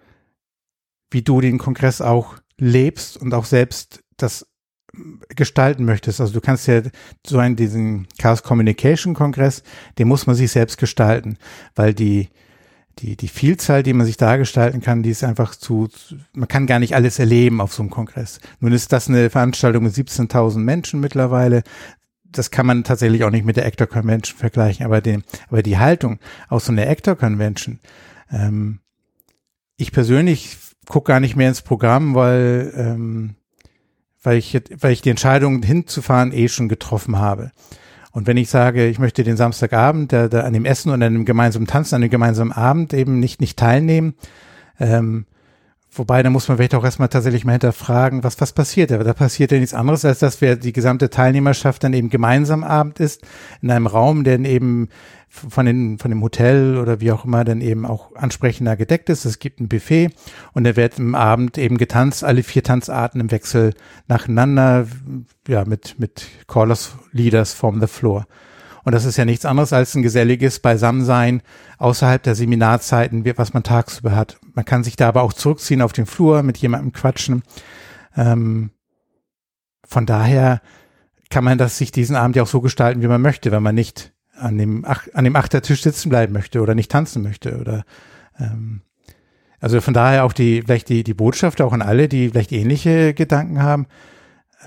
wie 1.09 1.21
du 1.21 1.41
den 1.41 1.57
Kongress 1.57 2.01
auch 2.01 2.37
lebst 2.57 3.17
und 3.17 3.33
auch 3.33 3.45
selbst 3.45 4.03
das 4.17 4.47
gestalten 5.35 5.85
möchtest. 5.85 6.19
Also 6.19 6.33
du 6.33 6.41
kannst 6.41 6.67
ja 6.67 6.81
so 7.25 7.37
einen, 7.37 7.55
diesen 7.55 8.07
Chaos 8.17 8.43
Communication 8.43 9.13
Kongress, 9.13 9.63
den 9.97 10.07
muss 10.07 10.27
man 10.27 10.35
sich 10.35 10.51
selbst 10.51 10.77
gestalten, 10.77 11.37
weil 11.75 11.93
die, 11.93 12.29
die, 13.01 13.15
die 13.15 13.27
Vielzahl, 13.27 13.83
die 13.83 13.93
man 13.93 14.05
sich 14.05 14.17
da 14.17 14.37
gestalten 14.37 14.81
kann, 14.81 15.03
die 15.03 15.09
ist 15.09 15.23
einfach 15.23 15.55
zu, 15.55 15.89
man 16.33 16.47
kann 16.47 16.67
gar 16.67 16.79
nicht 16.79 16.95
alles 16.95 17.19
erleben 17.19 17.59
auf 17.61 17.73
so 17.73 17.81
einem 17.81 17.89
Kongress. 17.89 18.39
Nun 18.59 18.73
ist 18.73 18.91
das 18.91 19.09
eine 19.09 19.29
Veranstaltung 19.29 19.83
mit 19.83 19.93
17.000 19.93 20.59
Menschen 20.59 20.99
mittlerweile. 20.99 21.63
Das 22.23 22.51
kann 22.51 22.65
man 22.65 22.83
tatsächlich 22.83 23.23
auch 23.23 23.31
nicht 23.31 23.45
mit 23.45 23.57
der 23.57 23.65
Actor 23.65 23.87
Convention 23.87 24.37
vergleichen, 24.37 24.85
aber, 24.85 25.01
den, 25.01 25.23
aber 25.49 25.63
die 25.63 25.77
Haltung 25.77 26.19
aus 26.47 26.65
so 26.65 26.71
einer 26.71 26.87
Actor 26.87 27.15
Convention, 27.15 27.79
ähm, 28.31 28.79
ich 29.77 29.91
persönlich 29.91 30.57
gucke 30.87 31.11
gar 31.11 31.19
nicht 31.19 31.35
mehr 31.35 31.49
ins 31.49 31.61
Programm, 31.61 32.15
weil, 32.15 32.71
ähm, 32.75 33.35
weil 34.21 34.37
ich, 34.37 34.61
weil 34.79 34.93
ich 34.93 35.01
die 35.01 35.09
Entscheidung 35.09 35.63
hinzufahren 35.63 36.31
eh 36.31 36.47
schon 36.47 36.69
getroffen 36.69 37.17
habe. 37.17 37.51
Und 38.11 38.27
wenn 38.27 38.37
ich 38.37 38.49
sage, 38.49 38.87
ich 38.87 38.99
möchte 38.99 39.23
den 39.23 39.37
Samstagabend 39.37 40.11
der, 40.11 40.29
der 40.29 40.45
an 40.45 40.53
dem 40.53 40.65
Essen 40.65 40.91
und 40.91 41.01
an 41.01 41.13
dem 41.13 41.25
gemeinsamen 41.25 41.67
Tanzen, 41.67 41.95
an 41.95 42.01
dem 42.01 42.09
gemeinsamen 42.09 42.51
Abend 42.51 42.93
eben 42.93 43.19
nicht, 43.19 43.39
nicht 43.39 43.57
teilnehmen, 43.57 44.15
ähm, 44.79 45.25
Wobei, 45.93 46.23
da 46.23 46.29
muss 46.29 46.47
man 46.47 46.55
vielleicht 46.55 46.73
auch 46.75 46.85
erstmal 46.85 47.09
tatsächlich 47.09 47.43
mal 47.43 47.51
hinterfragen, 47.51 48.23
was, 48.23 48.39
was 48.39 48.53
passiert. 48.53 48.91
da 48.91 49.13
passiert 49.13 49.51
ja 49.51 49.59
nichts 49.59 49.73
anderes, 49.73 50.05
als 50.05 50.19
dass 50.19 50.39
wir 50.39 50.55
die 50.55 50.71
gesamte 50.71 51.09
Teilnehmerschaft 51.09 51.83
dann 51.83 51.91
eben 51.91 52.09
gemeinsam 52.09 52.63
Abend 52.63 53.01
ist, 53.01 53.23
in 53.61 53.69
einem 53.69 53.87
Raum, 53.87 54.23
der 54.23 54.39
eben 54.39 54.87
von, 55.27 55.65
den, 55.65 55.97
von 55.97 56.09
dem 56.09 56.21
Hotel 56.21 56.77
oder 56.77 57.01
wie 57.01 57.11
auch 57.11 57.25
immer 57.25 57.43
dann 57.43 57.59
eben 57.59 57.85
auch 57.85 58.15
ansprechender 58.15 58.77
gedeckt 58.77 59.09
ist. 59.09 59.25
Es 59.25 59.39
gibt 59.39 59.59
ein 59.59 59.67
Buffet 59.67 60.11
und 60.53 60.63
da 60.63 60.77
wird 60.77 60.97
im 60.97 61.13
Abend 61.13 61.57
eben 61.57 61.77
getanzt, 61.77 62.23
alle 62.23 62.43
vier 62.43 62.63
Tanzarten 62.63 63.19
im 63.19 63.31
Wechsel 63.31 63.73
nacheinander, 64.07 64.87
ja, 65.47 65.65
mit, 65.65 65.99
mit 65.99 66.25
Callers 66.47 66.95
Leaders 67.11 67.53
from 67.53 67.81
the 67.81 67.87
Floor. 67.87 68.27
Und 68.83 68.93
das 68.93 69.05
ist 69.05 69.17
ja 69.17 69.25
nichts 69.25 69.45
anderes 69.45 69.73
als 69.73 69.95
ein 69.95 70.01
geselliges 70.01 70.59
Beisammensein 70.59 71.41
außerhalb 71.77 72.21
der 72.23 72.35
Seminarzeiten, 72.35 73.25
was 73.37 73.53
man 73.53 73.63
tagsüber 73.63 74.15
hat. 74.15 74.39
Man 74.53 74.65
kann 74.65 74.83
sich 74.83 74.95
da 74.95 75.07
aber 75.07 75.21
auch 75.21 75.33
zurückziehen 75.33 75.81
auf 75.81 75.93
den 75.93 76.05
Flur, 76.05 76.43
mit 76.43 76.57
jemandem 76.57 76.91
quatschen. 76.91 77.43
Ähm, 78.15 78.71
von 79.83 80.05
daher 80.05 80.61
kann 81.29 81.43
man 81.43 81.57
das 81.57 81.77
sich 81.77 81.91
diesen 81.91 82.15
Abend 82.15 82.35
ja 82.35 82.43
auch 82.43 82.47
so 82.47 82.61
gestalten, 82.61 83.01
wie 83.01 83.07
man 83.07 83.21
möchte, 83.21 83.51
wenn 83.51 83.63
man 83.63 83.75
nicht 83.75 84.13
an 84.35 84.57
dem, 84.57 84.83
Ach 84.87 85.07
an 85.13 85.23
dem 85.23 85.35
Achtertisch 85.35 85.83
sitzen 85.83 86.09
bleiben 86.09 86.33
möchte 86.33 86.61
oder 86.61 86.75
nicht 86.75 86.91
tanzen 86.91 87.21
möchte 87.21 87.59
oder 87.59 87.83
ähm, 88.39 88.81
also 89.59 89.79
von 89.79 89.93
daher 89.93 90.25
auch 90.25 90.33
die, 90.33 90.63
vielleicht 90.63 90.89
die, 90.89 91.03
die 91.03 91.13
Botschaft 91.13 91.61
auch 91.61 91.71
an 91.71 91.83
alle, 91.83 92.07
die 92.07 92.29
vielleicht 92.29 92.51
ähnliche 92.51 93.13
Gedanken 93.13 93.61
haben. 93.61 93.85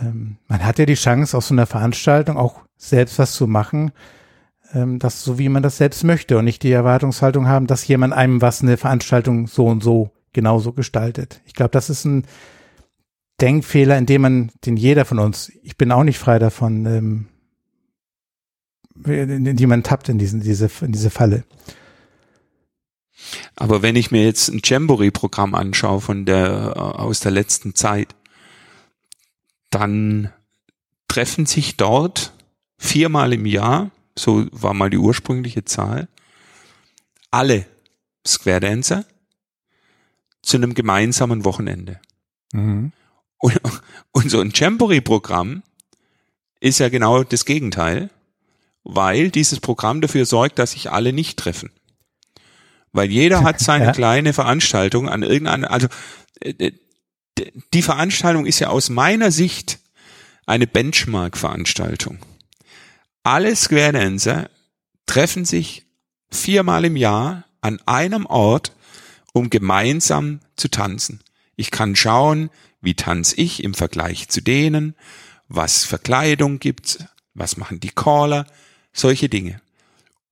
Ähm, 0.01 0.37
man 0.49 0.65
hat 0.65 0.79
ja 0.79 0.87
die 0.87 0.95
Chance, 0.95 1.37
aus 1.37 1.49
so 1.49 1.55
einer 1.55 1.67
Veranstaltung 1.67 2.37
auch 2.37 2.63
selbst 2.77 3.19
was 3.19 3.35
zu 3.35 3.47
machen, 3.47 3.93
ähm, 4.73 4.99
das 4.99 5.23
so 5.23 5.39
wie 5.39 5.49
man 5.49 5.63
das 5.63 5.77
selbst 5.77 6.05
möchte 6.05 6.39
und 6.39 6.45
nicht 6.45 6.63
die 6.63 6.73
Erwartungshaltung 6.73 7.47
haben, 7.47 7.67
dass 7.67 7.87
jemand 7.87 8.13
einem 8.13 8.41
was 8.43 8.63
eine 8.63 8.77
Veranstaltung 8.77 9.47
so 9.47 9.67
und 9.67 9.83
so 9.83 10.11
genauso 10.33 10.73
gestaltet. 10.73 11.41
Ich 11.47 11.55
glaube, 11.55 11.71
das 11.71 11.91
ist 11.91 12.05
ein 12.05 12.27
Denkfehler, 13.41 13.97
in 13.99 14.07
dem 14.07 14.23
man, 14.23 14.51
den 14.65 14.77
jeder 14.77 15.05
von 15.05 15.19
uns, 15.19 15.51
ich 15.63 15.77
bin 15.77 15.93
auch 15.93 16.05
nicht 16.05 16.19
frei 16.19 16.39
davon, 16.39 16.87
ähm, 16.87 17.27
in 19.07 19.57
die 19.57 19.67
man 19.67 19.83
tappt 19.83 20.09
in 20.09 20.19
diesen, 20.19 20.41
diese, 20.41 20.71
in 20.81 20.93
diese 20.93 21.11
Falle. 21.11 21.45
Aber 23.57 23.83
wenn 23.83 23.97
ich 23.97 24.11
mir 24.11 24.25
jetzt 24.25 24.49
ein 24.49 24.61
Jamboree-Programm 24.63 25.55
anschaue 25.55 26.01
von 26.01 26.25
der, 26.25 26.77
aus 26.77 27.21
der 27.21 27.33
letzten 27.33 27.75
Zeit, 27.75 28.15
dann 29.75 30.33
treffen 31.09 31.47
sich 31.47 31.77
dort 31.77 32.33
viermal 32.79 33.33
im 33.33 33.47
Jahr, 33.47 33.91
so 34.17 34.47
war 34.53 34.75
mal 34.75 34.91
die 34.91 34.99
ursprüngliche 34.99 35.65
Zahl, 35.65 36.09
alle 37.31 37.67
Square 38.27 38.61
Dancer 38.61 39.05
zu 40.43 40.57
einem 40.57 40.75
gemeinsamen 40.75 41.45
Wochenende. 41.45 42.01
Mhm. 42.53 42.93
Und, 43.39 43.61
und 44.13 44.31
so 44.31 44.41
ein 44.41 44.53
Jamboree-Programm 44.55 45.63
ist 46.61 46.79
ja 46.79 46.89
genau 46.89 47.25
das 47.25 47.45
Gegenteil 47.45 48.11
weil 48.85 49.31
dieses 49.31 49.61
Programm 49.61 50.01
dafür 50.01 50.27
sorgt, 50.27 50.59
dass 50.59 50.73
sich 50.73 50.93
alle 50.93 51.13
nicht 51.13 51.39
treffen. 51.39 51.71
Weil 52.93 53.11
jeder 53.11 53.43
hat 53.43 53.59
seine 53.59 53.85
ja. 53.87 53.93
kleine 53.93 54.33
Veranstaltung 54.33 55.09
an 55.09 55.23
irgendeiner, 55.23 55.71
also 55.71 55.89
äh, 56.41 56.51
äh, 56.51 56.73
die 57.73 57.83
Veranstaltung 57.83 58.47
ist 58.47 58.61
ja 58.61 58.69
aus 58.69 58.91
meiner 58.91 59.31
Sicht 59.31 59.79
eine 60.47 60.67
Benchmark-Veranstaltung. 60.67 62.19
Alle 63.23 63.57
Square 63.57 63.93
Dancer 63.93 64.51
treffen 65.07 65.45
sich 65.45 65.87
viermal 66.31 66.85
im 66.85 66.97
Jahr 66.97 67.45
an 67.61 67.81
einem 67.87 68.27
Ort, 68.27 68.73
um 69.33 69.51
gemeinsam 69.51 70.41
zu 70.57 70.69
tanzen. 70.69 71.21
Ich 71.57 71.71
kann 71.71 71.97
schauen, 71.97 72.51
wie 72.81 72.95
tanze 72.95 73.37
ich 73.37 73.65
im 73.65 73.75
Vergleich 73.75 74.29
zu 74.29 74.41
denen, 74.41 74.95
was 75.49 75.85
Verkleidung 75.85 76.59
gibt's, 76.59 76.99
was 77.33 77.57
machen 77.57 77.81
die 77.81 77.91
Caller, 77.91 78.47
solche 78.93 79.29
Dinge. 79.29 79.61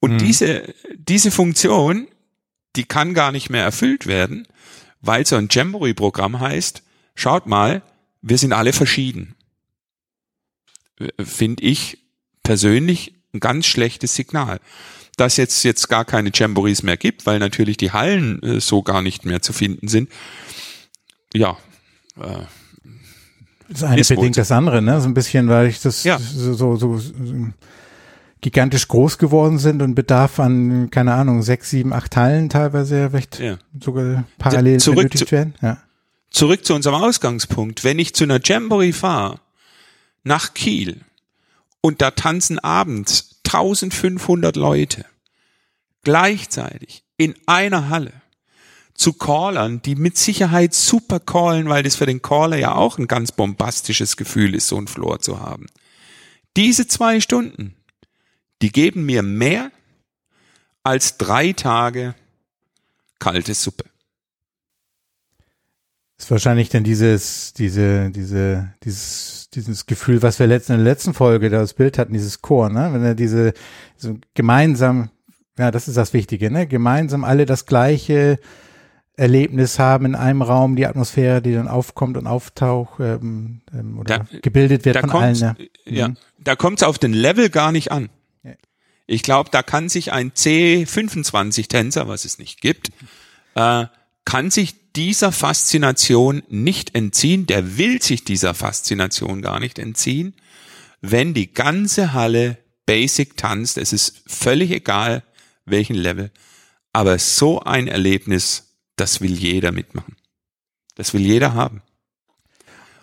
Und 0.00 0.14
mhm. 0.14 0.18
diese, 0.18 0.74
diese 0.94 1.30
Funktion, 1.30 2.08
die 2.76 2.84
kann 2.84 3.14
gar 3.14 3.32
nicht 3.32 3.50
mehr 3.50 3.64
erfüllt 3.64 4.06
werden, 4.06 4.46
weil 5.00 5.26
so 5.26 5.36
ein 5.36 5.48
Jamboree-Programm 5.50 6.40
heißt, 6.40 6.82
schaut 7.14 7.46
mal, 7.46 7.82
wir 8.20 8.38
sind 8.38 8.52
alle 8.52 8.72
verschieden. 8.72 9.34
Finde 11.18 11.62
ich 11.64 11.98
persönlich 12.42 13.14
ein 13.34 13.40
ganz 13.40 13.66
schlechtes 13.66 14.14
Signal. 14.14 14.60
Dass 15.16 15.36
jetzt 15.36 15.62
jetzt 15.64 15.88
gar 15.88 16.04
keine 16.04 16.30
Jamborees 16.32 16.82
mehr 16.82 16.96
gibt, 16.96 17.26
weil 17.26 17.38
natürlich 17.38 17.76
die 17.76 17.92
Hallen 17.92 18.42
äh, 18.42 18.60
so 18.60 18.82
gar 18.82 19.02
nicht 19.02 19.26
mehr 19.26 19.42
zu 19.42 19.52
finden 19.52 19.88
sind. 19.88 20.08
Ja. 21.34 21.58
Äh, 22.18 22.44
das 23.68 23.82
eine 23.82 24.02
bedingt 24.02 24.38
das 24.38 24.50
andere, 24.50 24.80
ne? 24.80 25.00
So 25.00 25.08
ein 25.08 25.14
bisschen, 25.14 25.48
weil 25.48 25.68
ich 25.68 25.80
das 25.80 26.04
ja. 26.04 26.18
so, 26.18 26.54
so, 26.54 26.76
so, 26.76 26.98
so 26.98 27.12
gigantisch 28.40 28.88
groß 28.88 29.18
geworden 29.18 29.58
sind 29.58 29.82
und 29.82 29.94
Bedarf 29.94 30.40
an, 30.40 30.90
keine 30.90 31.14
Ahnung, 31.14 31.42
sechs, 31.42 31.70
sieben, 31.70 31.92
acht 31.92 32.16
Hallen 32.16 32.48
teilweise 32.48 33.08
vielleicht 33.10 33.38
ja. 33.38 33.56
sogar 33.80 34.24
parallel 34.38 34.80
zurück 34.80 34.96
benötigt 34.96 35.28
zu, 35.28 35.32
werden. 35.32 35.54
Ja. 35.62 35.78
Zurück 36.32 36.64
zu 36.64 36.74
unserem 36.74 37.02
Ausgangspunkt. 37.02 37.84
Wenn 37.84 37.98
ich 37.98 38.14
zu 38.14 38.24
einer 38.24 38.40
Jamboree 38.42 38.92
fahre, 38.92 39.40
nach 40.24 40.54
Kiel, 40.54 41.02
und 41.82 42.00
da 42.00 42.12
tanzen 42.12 42.58
abends 42.58 43.40
1500 43.44 44.56
Leute 44.56 45.04
gleichzeitig 46.02 47.04
in 47.16 47.34
einer 47.46 47.90
Halle 47.90 48.12
zu 48.94 49.12
Callern, 49.12 49.82
die 49.82 49.94
mit 49.94 50.16
Sicherheit 50.16 50.74
super 50.74 51.20
callen, 51.20 51.68
weil 51.68 51.82
das 51.82 51.96
für 51.96 52.06
den 52.06 52.22
Caller 52.22 52.56
ja 52.56 52.74
auch 52.74 52.98
ein 52.98 53.08
ganz 53.08 53.32
bombastisches 53.32 54.16
Gefühl 54.16 54.54
ist, 54.54 54.68
so 54.68 54.78
ein 54.78 54.86
Floor 54.86 55.18
zu 55.18 55.40
haben. 55.40 55.66
Diese 56.56 56.86
zwei 56.86 57.20
Stunden, 57.20 57.74
die 58.62 58.70
geben 58.70 59.04
mir 59.04 59.22
mehr 59.22 59.72
als 60.82 61.18
drei 61.18 61.52
Tage 61.52 62.14
kalte 63.18 63.54
Suppe. 63.54 63.84
Ist 66.22 66.30
wahrscheinlich 66.30 66.68
dann 66.68 66.84
dieses, 66.84 67.52
diese, 67.52 68.10
diese, 68.10 68.72
dieses, 68.84 69.50
dieses 69.54 69.86
Gefühl, 69.86 70.22
was 70.22 70.38
wir 70.38 70.46
letzten, 70.46 70.74
in 70.74 70.78
der 70.78 70.92
letzten 70.92 71.14
Folge 71.14 71.50
das 71.50 71.74
Bild 71.74 71.98
hatten, 71.98 72.12
dieses 72.12 72.42
Chor, 72.42 72.70
ne? 72.70 72.90
Wenn 72.92 73.02
er 73.02 73.14
diese, 73.14 73.54
so 73.96 74.18
gemeinsam, 74.34 75.10
ja, 75.58 75.70
das 75.70 75.88
ist 75.88 75.96
das 75.96 76.12
Wichtige, 76.12 76.50
ne? 76.50 76.68
Gemeinsam 76.68 77.24
alle 77.24 77.44
das 77.44 77.66
gleiche 77.66 78.38
Erlebnis 79.16 79.78
haben 79.80 80.06
in 80.06 80.14
einem 80.14 80.42
Raum, 80.42 80.76
die 80.76 80.86
Atmosphäre, 80.86 81.42
die 81.42 81.54
dann 81.54 81.66
aufkommt 81.66 82.16
und 82.16 82.26
auftaucht 82.26 83.00
ähm, 83.00 83.62
ähm 83.74 83.98
oder 83.98 84.18
da, 84.18 84.38
gebildet 84.42 84.84
wird 84.84 84.98
von 84.98 85.10
allen. 85.10 85.34
Ja, 85.34 85.56
ja 85.84 86.08
mhm. 86.08 86.16
da 86.38 86.54
kommt 86.54 86.80
es 86.80 86.86
auf 86.86 86.98
den 86.98 87.12
Level 87.12 87.50
gar 87.50 87.72
nicht 87.72 87.90
an. 87.90 88.10
Ich 89.06 89.22
glaube, 89.22 89.50
da 89.50 89.62
kann 89.62 89.88
sich 89.88 90.12
ein 90.12 90.30
C25-Tänzer, 90.30 92.06
was 92.06 92.24
es 92.24 92.38
nicht 92.38 92.60
gibt, 92.60 92.90
äh, 93.56 93.86
kann 94.24 94.50
sich 94.50 94.81
dieser 94.96 95.32
Faszination 95.32 96.42
nicht 96.48 96.94
entziehen, 96.94 97.46
der 97.46 97.76
will 97.78 98.02
sich 98.02 98.24
dieser 98.24 98.54
Faszination 98.54 99.42
gar 99.42 99.60
nicht 99.60 99.78
entziehen, 99.78 100.34
wenn 101.00 101.34
die 101.34 101.52
ganze 101.52 102.12
Halle 102.12 102.58
Basic 102.86 103.36
tanzt. 103.36 103.78
Es 103.78 103.92
ist 103.92 104.22
völlig 104.26 104.70
egal, 104.70 105.22
welchen 105.64 105.96
Level. 105.96 106.30
Aber 106.92 107.18
so 107.18 107.60
ein 107.60 107.88
Erlebnis, 107.88 108.76
das 108.96 109.20
will 109.20 109.32
jeder 109.32 109.72
mitmachen. 109.72 110.16
Das 110.94 111.14
will 111.14 111.22
jeder 111.22 111.54
haben. 111.54 111.82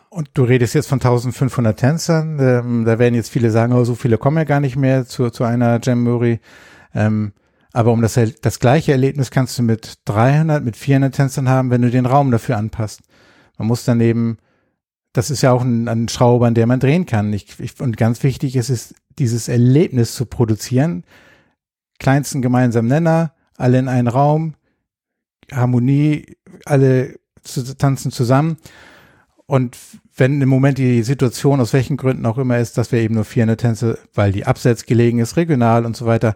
Und 0.09 0.29
du 0.33 0.43
redest 0.43 0.73
jetzt 0.73 0.87
von 0.87 0.99
1500 0.99 1.79
Tänzern. 1.79 2.39
Ähm, 2.39 2.85
da 2.85 2.99
werden 2.99 3.15
jetzt 3.15 3.29
viele 3.29 3.51
sagen, 3.51 3.73
oh, 3.73 3.83
so 3.83 3.95
viele 3.95 4.17
kommen 4.17 4.37
ja 4.37 4.43
gar 4.43 4.59
nicht 4.59 4.75
mehr 4.75 5.05
zu, 5.05 5.29
zu 5.29 5.43
einer 5.43 5.79
Jamboree. 5.81 6.39
Ähm, 6.93 7.33
aber 7.73 7.91
um 7.91 8.01
das, 8.01 8.19
das 8.41 8.59
gleiche 8.59 8.91
Erlebnis 8.91 9.31
kannst 9.31 9.57
du 9.59 9.63
mit 9.63 9.99
300, 10.05 10.63
mit 10.63 10.75
400 10.75 11.13
Tänzern 11.13 11.49
haben, 11.49 11.69
wenn 11.69 11.81
du 11.81 11.91
den 11.91 12.05
Raum 12.05 12.31
dafür 12.31 12.57
anpasst. 12.57 13.01
Man 13.57 13.67
muss 13.67 13.85
dann 13.85 14.01
eben, 14.01 14.37
das 15.13 15.29
ist 15.29 15.41
ja 15.41 15.51
auch 15.51 15.61
ein, 15.61 15.87
ein 15.87 16.09
Schraube, 16.09 16.47
an 16.47 16.55
der 16.55 16.65
man 16.65 16.79
drehen 16.79 17.05
kann. 17.05 17.31
Ich, 17.33 17.59
ich, 17.59 17.79
und 17.79 17.97
ganz 17.97 18.23
wichtig 18.23 18.55
ist 18.55 18.69
es, 18.69 18.95
dieses 19.19 19.47
Erlebnis 19.49 20.15
zu 20.15 20.25
produzieren. 20.25 21.03
Kleinsten 21.99 22.41
gemeinsamen 22.41 22.87
Nenner, 22.87 23.33
alle 23.57 23.77
in 23.77 23.87
einen 23.87 24.07
Raum, 24.07 24.55
Harmonie, 25.51 26.37
alle 26.65 27.19
zu, 27.43 27.77
tanzen 27.77 28.11
zusammen. 28.11 28.57
Und 29.49 29.79
wenn 30.15 30.39
im 30.43 30.47
Moment 30.47 30.77
die 30.77 31.01
Situation 31.01 31.59
aus 31.59 31.73
welchen 31.73 31.97
Gründen 31.97 32.27
auch 32.27 32.37
immer 32.37 32.59
ist, 32.59 32.77
dass 32.77 32.91
wir 32.91 32.99
eben 32.99 33.15
nur 33.15 33.25
400 33.25 33.59
Tänze, 33.59 33.97
weil 34.13 34.31
die 34.31 34.45
abseits 34.45 34.85
gelegen 34.85 35.17
ist, 35.17 35.37
regional 35.37 35.87
und 35.87 35.97
so 35.97 36.05
weiter. 36.05 36.35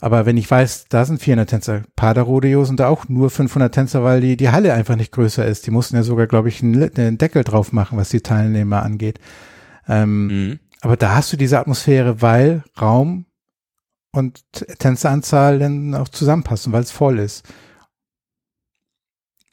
Aber 0.00 0.24
wenn 0.24 0.38
ich 0.38 0.50
weiß, 0.50 0.86
da 0.88 1.04
sind 1.04 1.20
400 1.20 1.50
Tänzer, 1.50 1.82
Paderrodeo 1.94 2.64
sind 2.64 2.80
da 2.80 2.88
auch 2.88 3.06
nur 3.06 3.28
500 3.28 3.74
Tänzer, 3.74 4.02
weil 4.02 4.22
die, 4.22 4.38
die 4.38 4.48
Halle 4.48 4.72
einfach 4.72 4.96
nicht 4.96 5.12
größer 5.12 5.44
ist. 5.44 5.66
Die 5.66 5.70
mussten 5.70 5.96
ja 5.96 6.02
sogar, 6.02 6.26
glaube 6.26 6.48
ich, 6.48 6.62
einen, 6.62 6.90
einen, 6.96 7.18
Deckel 7.18 7.44
drauf 7.44 7.70
machen, 7.72 7.98
was 7.98 8.08
die 8.08 8.22
Teilnehmer 8.22 8.82
angeht. 8.82 9.20
Ähm, 9.86 10.26
mhm. 10.28 10.60
Aber 10.80 10.96
da 10.96 11.14
hast 11.14 11.34
du 11.34 11.36
diese 11.36 11.58
Atmosphäre, 11.58 12.22
weil 12.22 12.64
Raum 12.80 13.26
und 14.10 14.40
Tänzeranzahl 14.78 15.58
dann 15.58 15.94
auch 15.94 16.08
zusammenpassen, 16.08 16.72
weil 16.72 16.82
es 16.82 16.92
voll 16.92 17.18
ist. 17.18 17.44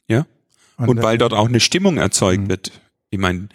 Ja. 0.08 0.24
Und, 0.78 0.88
und 0.88 1.02
weil 1.02 1.18
dort 1.18 1.34
auch 1.34 1.48
eine 1.48 1.60
Stimmung 1.60 1.98
erzeugt 1.98 2.44
mhm. 2.44 2.48
wird 2.48 2.72
ich 3.12 3.18
meine, 3.18 3.50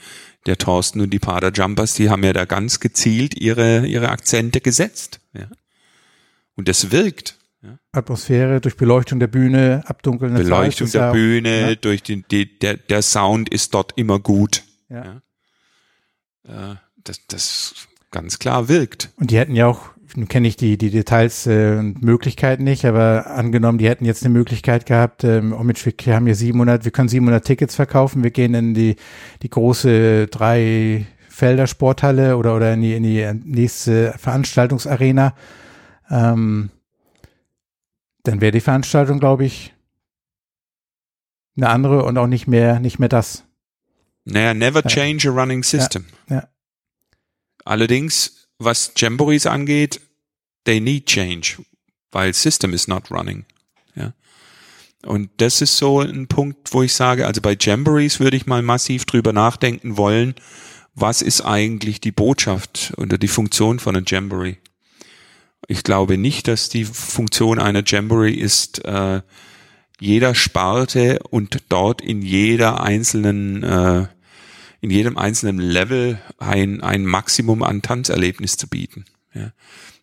der 0.46 0.58
Thorsten 0.58 1.02
und 1.02 1.10
die 1.10 1.20
Pader 1.20 1.52
Jumpers, 1.52 1.96
die 1.96 2.10
haben 2.10 2.24
ja 2.24 2.32
da 2.32 2.46
ganz 2.46 2.80
gezielt 2.80 3.34
ihre, 3.36 3.86
ihre 3.88 4.10
Akzente 4.10 4.62
gesetzt. 4.62 5.20
Ja. 5.34 5.48
Und 6.56 6.68
das 6.68 6.92
wirkt. 6.92 7.38
Ja. 7.64 7.80
Atmosphäre 7.92 8.62
durch 8.62 8.78
Beleuchtung 8.78 9.20
der 9.20 9.28
Bühne, 9.28 9.84
Abdunkeln 9.88 10.36
der 10.36 10.44
Beleuchtung 10.44 10.92
der 10.92 11.12
Bühne, 11.12 11.70
ja. 11.70 11.76
durch 11.76 12.04
den, 12.04 12.24
die, 12.30 12.60
der, 12.60 12.78
der 12.78 13.02
Sound 13.02 13.50
ist 13.50 13.74
dort 13.74 13.98
immer 13.98 14.20
gut. 14.20 14.64
Ja. 14.90 15.22
ja. 16.48 16.72
Äh, 16.72 16.76
das, 17.04 17.22
das 17.28 17.88
ganz 18.12 18.38
klar 18.38 18.70
wirkt. 18.70 19.10
Und 19.18 19.32
die 19.32 19.38
hätten 19.40 19.56
ja 19.56 19.66
auch 19.66 19.90
nun 20.16 20.28
kenne 20.28 20.48
ich 20.48 20.56
die, 20.56 20.78
die 20.78 20.90
Details 20.90 21.48
äh, 21.48 21.78
und 21.78 22.02
Möglichkeiten 22.02 22.64
nicht, 22.64 22.86
aber 22.86 23.28
angenommen, 23.28 23.78
die 23.78 23.90
hätten 23.90 24.06
jetzt 24.06 24.24
eine 24.24 24.34
Möglichkeit 24.34 24.86
gehabt, 24.86 25.24
ähm, 25.24 25.54
oh 25.54 25.64
Mensch, 25.64 25.86
wir 25.86 26.16
haben 26.16 26.26
hier 26.26 26.36
700, 26.36 26.86
wir 26.86 26.92
können 26.92 27.10
700 27.10 27.44
Tickets 27.46 27.76
verkaufen, 27.76 28.24
wir 28.24 28.32
gehen 28.32 28.54
in 28.54 28.74
die, 28.74 28.96
die 29.42 29.50
große 29.50 30.28
drei 30.28 31.06
Felder 31.30 31.68
Sporthalle 31.68 32.38
oder, 32.38 32.56
oder 32.56 32.74
in 32.74 32.82
die, 32.82 32.94
in 32.94 33.04
die 33.04 33.32
nächste 33.44 34.14
Veranstaltungsarena, 34.18 35.36
ähm, 36.10 36.70
dann 38.24 38.42
wäre 38.42 38.52
die 38.52 38.62
Veranstaltung, 38.62 39.20
glaube 39.20 39.46
ich, 39.46 39.74
eine 41.56 41.70
andere 41.70 42.04
und 42.04 42.18
auch 42.18 42.28
nicht 42.28 42.48
mehr, 42.48 42.80
nicht 42.80 43.00
mehr 43.00 43.10
das. 43.10 43.44
Naja, 44.26 44.54
never 44.54 44.84
change 44.84 45.30
a 45.30 45.32
running 45.32 45.64
system. 45.64 46.06
Ja, 46.30 46.36
ja. 46.36 46.48
Allerdings, 47.64 48.37
was 48.60 48.92
Jamborees 48.96 49.46
angeht, 49.46 50.02
they 50.66 50.80
need 50.80 51.06
change, 51.06 51.58
weil 52.12 52.34
System 52.34 52.74
is 52.74 52.88
not 52.88 53.12
running. 53.12 53.46
Ja. 53.96 54.14
Und 55.06 55.30
das 55.38 55.62
ist 55.62 55.78
so 55.78 56.02
ein 56.02 56.28
Punkt, 56.28 56.74
wo 56.74 56.84
ich 56.84 56.94
sage, 56.94 57.28
also 57.28 57.42
bei 57.42 57.56
Jamborees 57.60 58.20
würde 58.20 58.38
ich 58.38 58.46
mal 58.46 58.62
massiv 58.62 59.06
drüber 59.06 59.34
nachdenken 59.34 59.98
wollen, 59.98 60.36
was 61.00 61.22
ist 61.22 61.42
eigentlich 61.42 62.02
die 62.02 62.12
Botschaft 62.12 62.94
oder 62.98 63.20
die 63.20 63.28
Funktion 63.28 63.80
von 63.80 63.96
einer 63.96 64.06
Jamboree? 64.08 64.58
Ich 65.68 65.84
glaube 65.84 66.18
nicht, 66.18 66.48
dass 66.48 66.70
die 66.70 66.86
Funktion 66.86 67.60
einer 67.60 67.84
Jamboree 67.86 68.34
ist, 68.34 68.84
äh, 68.84 69.22
jeder 70.00 70.34
Sparte 70.34 71.20
und 71.30 71.64
dort 71.70 72.02
in 72.02 72.22
jeder 72.22 72.82
einzelnen, 72.82 73.64
äh, 73.64 74.08
in 74.82 74.92
jedem 74.92 75.18
einzelnen 75.18 75.60
Level 75.60 76.20
ein, 76.38 76.82
ein 76.82 77.06
Maximum 77.06 77.64
an 77.64 77.82
Tanzerlebnis 77.82 78.58
zu 78.58 78.68
bieten. 78.68 79.06
Ja. 79.34 79.52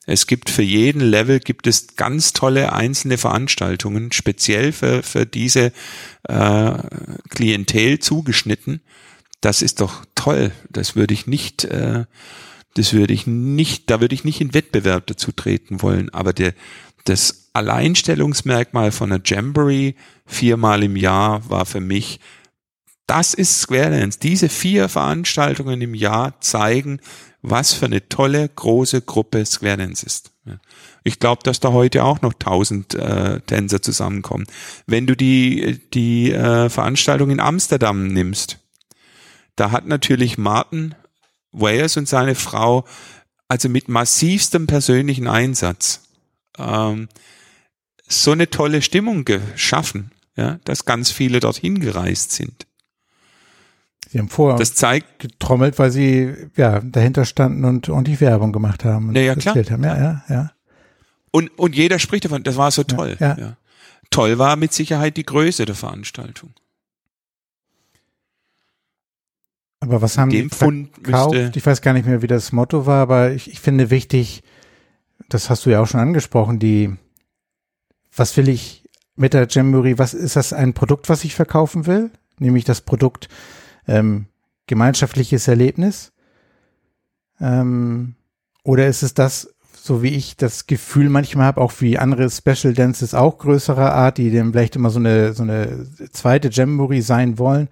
Es 0.07 0.27
gibt 0.27 0.51
für 0.51 0.63
jeden 0.63 1.01
Level 1.01 1.41
gibt 1.41 1.67
es 1.67 1.97
ganz 1.97 2.35
tolle 2.35 2.73
einzelne 2.73 3.17
Veranstaltungen, 3.17 4.13
speziell 4.13 4.73
für, 4.73 5.03
für 5.03 5.25
diese 5.25 5.73
äh, 6.25 6.73
Klientel 7.31 8.01
zugeschnitten. 8.01 8.81
Das 9.41 9.63
ist 9.63 9.81
doch 9.81 10.05
toll. 10.15 10.53
Das 10.69 10.95
würde 10.95 11.15
ich 11.15 11.27
nicht, 11.27 11.65
äh, 11.65 12.05
das 12.75 12.93
würde 12.93 13.15
ich 13.15 13.27
nicht, 13.27 13.89
da 13.89 14.01
würde 14.01 14.15
ich 14.15 14.25
nicht 14.25 14.41
in 14.41 14.53
Wettbewerb 14.53 15.07
dazu 15.07 15.33
treten 15.33 15.81
wollen. 15.81 16.11
Aber 16.11 16.35
der, 16.35 16.53
das 17.05 17.49
Alleinstellungsmerkmal 17.55 18.93
von 18.93 19.11
einer 19.11 19.23
Jamboree 19.25 19.95
viermal 20.27 20.83
im 20.83 20.97
Jahr 20.97 21.49
war 21.49 21.65
für 21.65 21.81
mich, 21.81 22.21
das 23.07 23.35
ist 23.35 23.61
Square 23.61 23.91
Dance. 23.91 24.19
Diese 24.19 24.49
vier 24.49 24.89
Veranstaltungen 24.89 25.81
im 25.81 25.95
Jahr 25.95 26.41
zeigen, 26.41 27.01
was 27.43 27.75
für 27.75 27.87
eine 27.87 28.09
tolle 28.09 28.49
große 28.49 29.03
Gruppe 29.03 29.45
Square 29.45 29.77
Dance 29.79 30.07
ist. 30.07 30.33
Ich 31.05 31.21
glaube, 31.21 31.43
dass 31.43 31.61
da 31.61 31.73
heute 31.73 32.05
auch 32.05 32.23
noch 32.23 32.33
tausend 32.35 32.95
äh, 32.95 33.41
Tänzer 33.41 33.83
zusammenkommen. 33.83 34.47
Wenn 34.87 35.07
du 35.07 35.15
die 35.15 35.81
die 35.93 36.33
äh, 36.33 36.69
Veranstaltung 36.69 37.31
in 37.31 37.41
Amsterdam 37.41 38.07
nimmst, 38.07 38.59
da 39.57 39.71
hat 39.71 39.87
natürlich 39.87 40.39
Martin 40.39 40.95
Wales 41.53 41.97
und 41.97 42.09
seine 42.09 42.35
Frau 42.35 42.85
also 43.49 43.69
mit 43.69 43.89
massivstem 43.89 44.67
persönlichen 44.67 45.29
Einsatz 45.29 46.09
ähm, 46.59 47.09
so 48.07 48.33
eine 48.33 48.51
tolle 48.51 48.83
Stimmung 48.83 49.25
geschaffen, 49.25 50.13
ja, 50.37 50.59
dass 50.65 50.85
ganz 50.85 51.11
viele 51.11 51.41
dorthin 51.41 51.81
gereist 51.81 52.33
sind. 52.33 52.67
Sie 54.15 54.21
haben 54.21 54.29
vorher 54.29 54.57
das 54.57 54.77
zeigt, 54.77 55.19
getrommelt, 55.19 55.77
weil 55.81 55.91
sie 55.91 56.33
ja 56.55 56.79
dahinter 56.79 57.25
standen 57.25 57.65
und, 57.65 57.89
und 57.89 58.07
die 58.07 58.21
Werbung 58.21 58.53
gemacht 58.53 58.85
haben. 58.85 59.09
Und 59.09 59.17
ja, 59.17 59.23
ja, 59.23 59.35
klar. 59.35 59.57
Haben. 59.57 59.83
Ja, 59.83 59.99
ja, 59.99 60.25
ja. 60.29 60.53
Und, 61.33 61.49
und 61.59 61.75
jeder 61.75 61.99
spricht 61.99 62.25
davon, 62.25 62.45
das 62.45 62.57
war 62.57 62.71
so 62.71 62.85
toll. 62.85 63.17
Ja, 63.19 63.31
ja. 63.31 63.39
ja. 63.39 63.57
Toll 64.11 64.39
war 64.39 64.55
mit 64.55 64.73
Sicherheit 64.73 65.17
die 65.17 65.25
Größe 65.25 65.65
der 65.65 65.75
Veranstaltung. 65.75 66.51
Aber 69.81 70.01
was 70.01 70.17
haben 70.17 70.31
die 70.31 70.49
verkauft? 70.49 71.57
Ich 71.57 71.67
weiß 71.67 71.83
gar 71.83 71.93
nicht 71.93 72.07
mehr, 72.07 72.23
wie 72.23 72.29
das 72.29 72.53
Motto 72.53 72.87
war, 72.87 73.03
aber 73.03 73.33
ich, 73.33 73.51
ich 73.51 73.59
finde 73.59 73.91
wichtig, 73.91 74.45
das 75.29 75.51
hast 75.51 75.67
du 75.67 75.71
ja 75.71 75.83
auch 75.83 75.89
schon 75.89 75.99
angesprochen, 75.99 76.61
die, 76.61 76.95
was 78.15 78.37
will 78.37 78.49
ich 78.49 78.89
mit 79.17 79.35
der 79.35 79.49
Jamboree, 79.51 79.99
was 79.99 80.15
ist 80.15 80.37
das 80.37 80.53
ein 80.53 80.73
Produkt, 80.73 81.09
was 81.09 81.25
ich 81.25 81.35
verkaufen 81.35 81.87
will? 81.87 82.13
Nämlich 82.39 82.63
das 82.63 82.81
Produkt 82.81 83.29
ähm, 83.87 84.27
gemeinschaftliches 84.67 85.49
Erlebnis? 85.49 86.13
Ähm, 87.41 88.15
oder 88.63 88.87
ist 88.87 89.03
es 89.03 89.15
das, 89.15 89.55
so 89.75 90.03
wie 90.03 90.15
ich 90.15 90.37
das 90.37 90.67
Gefühl 90.67 91.11
manchmal 91.11 91.47
habe, 91.47 91.61
auch 91.61 91.73
wie 91.81 91.99
andere 91.99 92.31
Special 92.31 92.73
Dances 92.73 93.15
auch 93.15 93.39
größerer 93.39 93.93
Art, 93.93 94.19
die 94.19 94.31
dann 94.31 94.53
vielleicht 94.53 94.77
immer 94.77 94.91
so 94.91 94.99
eine, 94.99 95.35
so 95.35 95.43
eine 95.43 95.87
zweite 96.13 96.49
Jamboree 96.49 97.01
sein 97.01 97.39
wollen? 97.39 97.69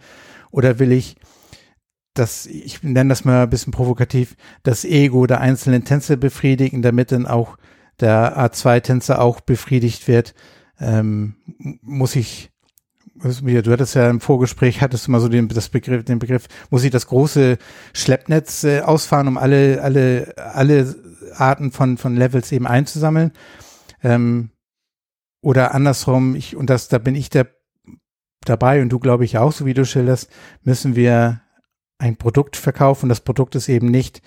Oder 0.51 0.79
will 0.79 0.93
ich 0.93 1.17
das, 2.15 2.47
ich 2.47 2.83
nenne 2.83 3.09
das 3.09 3.25
mal 3.25 3.45
ein 3.45 3.51
bisschen 3.51 3.73
provokativ, 3.73 4.37
das 4.63 4.85
Ego 4.85 5.27
der 5.27 5.41
einzelnen 5.41 5.85
Tänzer 5.85 6.17
befriedigen, 6.17 6.83
damit 6.83 7.11
dann 7.11 7.27
auch 7.27 7.57
der 8.01 8.39
A2-Tänzer 8.39 9.21
auch 9.21 9.41
befriedigt 9.41 10.09
wird, 10.09 10.35
ähm, 10.79 11.37
muss 11.81 12.17
ich, 12.17 12.52
du 13.23 13.73
hattest 13.73 13.95
ja 13.95 14.11
im 14.11 14.21
Vorgespräch, 14.21 14.81
hattest 14.81 15.07
du 15.07 15.11
mal 15.11 15.21
so 15.21 15.29
den, 15.29 15.49
das 15.49 15.69
Begriff, 15.69 16.05
den 16.05 16.19
Begriff, 16.19 16.49
muss 16.71 16.85
ich 16.85 16.91
das 16.91 17.07
große 17.07 17.59
Schleppnetz 17.93 18.65
äh, 18.65 18.81
ausfahren, 18.81 19.29
um 19.29 19.39
alle, 19.39 19.83
alle, 19.83 20.35
alle 20.37 20.95
Arten 21.37 21.73
von, 21.73 21.99
von 21.99 22.17
Levels 22.17 22.53
eben 22.53 22.67
einzusammeln. 22.67 23.33
Ähm, 24.03 24.51
oder 25.41 25.75
andersrum, 25.75 26.37
ich, 26.37 26.57
und 26.57 26.71
das, 26.71 26.89
da 26.89 26.99
bin 26.99 27.15
ich 27.15 27.31
der 27.31 27.49
dabei 28.45 28.83
und 28.83 28.89
du 28.89 28.99
glaube 28.99 29.25
ich 29.25 29.39
auch, 29.39 29.53
so 29.53 29.67
wie 29.67 29.75
du 29.75 29.85
schilderst, 29.85 30.29
müssen 30.63 30.97
wir 30.97 31.43
ein 31.99 32.17
Produkt 32.17 32.57
verkaufen. 32.57 33.09
Das 33.09 33.21
Produkt 33.21 33.55
ist 33.55 33.69
eben 33.69 33.87
nicht, 33.87 34.23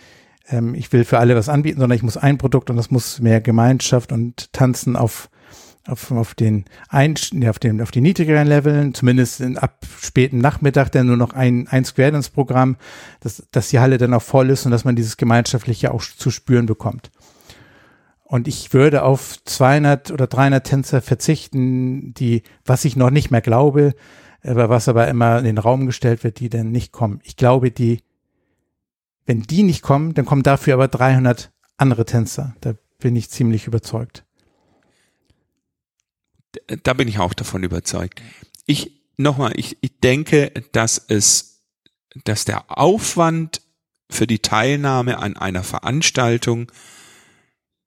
ähm, 0.47 0.73
ich 0.73 0.91
will 0.93 1.03
für 1.03 1.19
alle 1.19 1.36
was 1.36 1.49
anbieten, 1.49 1.79
sondern 1.79 1.97
ich 1.97 2.03
muss 2.03 2.17
ein 2.17 2.38
Produkt 2.38 2.69
und 2.69 2.77
das 2.77 2.91
muss 2.91 3.19
mehr 3.19 3.41
Gemeinschaft 3.41 4.12
und 4.12 4.53
Tanzen 4.53 4.95
auf 4.95 5.29
auf, 5.88 6.12
auf 6.12 6.34
den 6.36 6.65
ein, 6.89 7.15
auf 7.48 7.60
den 7.60 7.82
auf 7.82 7.91
die 7.91 8.02
niedrigeren 8.02 8.48
Leveln, 8.48 8.93
zumindest 8.93 9.41
in, 9.41 9.58
ab 9.58 9.86
späten 10.02 10.39
Nachmittag, 10.39 10.91
dann 10.91 11.08
nur 11.08 11.17
noch 11.17 11.34
ein 11.34 11.67
ein 11.67 11.86
Square 11.86 12.12
Dance 12.12 12.32
Programm, 12.32 12.78
dass 13.19 13.43
dass 13.52 13.69
die 13.69 13.80
Halle 13.80 13.98
dann 13.98 14.13
auch 14.13 14.21
voll 14.21 14.50
ist 14.50 14.65
und 14.65 14.71
dass 14.71 14.86
man 14.86 14.95
dieses 14.95 15.17
gemeinschaftliche 15.17 15.91
auch 15.91 16.04
zu 16.04 16.32
spüren 16.32 16.65
bekommt. 16.65 17.12
Und 18.28 18.48
ich 18.48 18.74
würde 18.74 19.04
auf 19.04 19.38
200 19.45 20.12
oder 20.12 20.26
300 20.26 20.65
Tänzer 20.65 21.02
verzichten, 21.02 22.15
die, 22.15 22.41
was 22.65 22.84
ich 22.84 22.95
noch 22.95 23.12
nicht 23.12 23.30
mehr 23.30 23.41
glaube, 23.41 23.93
aber 24.43 24.67
was 24.67 24.88
aber 24.88 25.08
immer 25.08 25.38
in 25.38 25.45
den 25.45 25.60
Raum 25.60 25.86
gestellt 25.86 26.24
wird, 26.24 26.39
die 26.39 26.50
dann 26.50 26.71
nicht 26.71 26.91
kommen. 26.91 27.19
Ich 27.24 27.38
glaube, 27.38 27.69
die, 27.69 28.02
wenn 29.28 29.43
die 29.43 29.62
nicht 29.62 29.84
kommen, 29.84 30.15
dann 30.15 30.26
kommen 30.26 30.41
dafür 30.41 30.74
aber 30.74 30.88
300 30.88 31.52
andere 31.78 32.06
Tänzer. 32.06 32.56
Da 32.62 32.74
bin 33.00 33.15
ich 33.15 33.30
ziemlich 33.30 33.67
überzeugt. 33.67 34.25
Da 36.84 36.94
bin 36.94 37.08
ich 37.08 37.20
auch 37.20 37.34
davon 37.34 37.63
überzeugt. 37.63 38.22
Ich, 38.65 38.91
nochmal, 39.18 39.54
ich, 39.56 39.78
ich 39.82 40.00
denke, 40.00 40.52
dass 40.72 41.04
es, 41.08 41.63
dass 42.24 42.46
der 42.46 42.78
Aufwand 42.78 43.62
für 44.10 44.28
die 44.28 44.39
Teilnahme 44.39 45.20
an 45.20 45.36
einer 45.38 45.63
Veranstaltung 45.63 46.72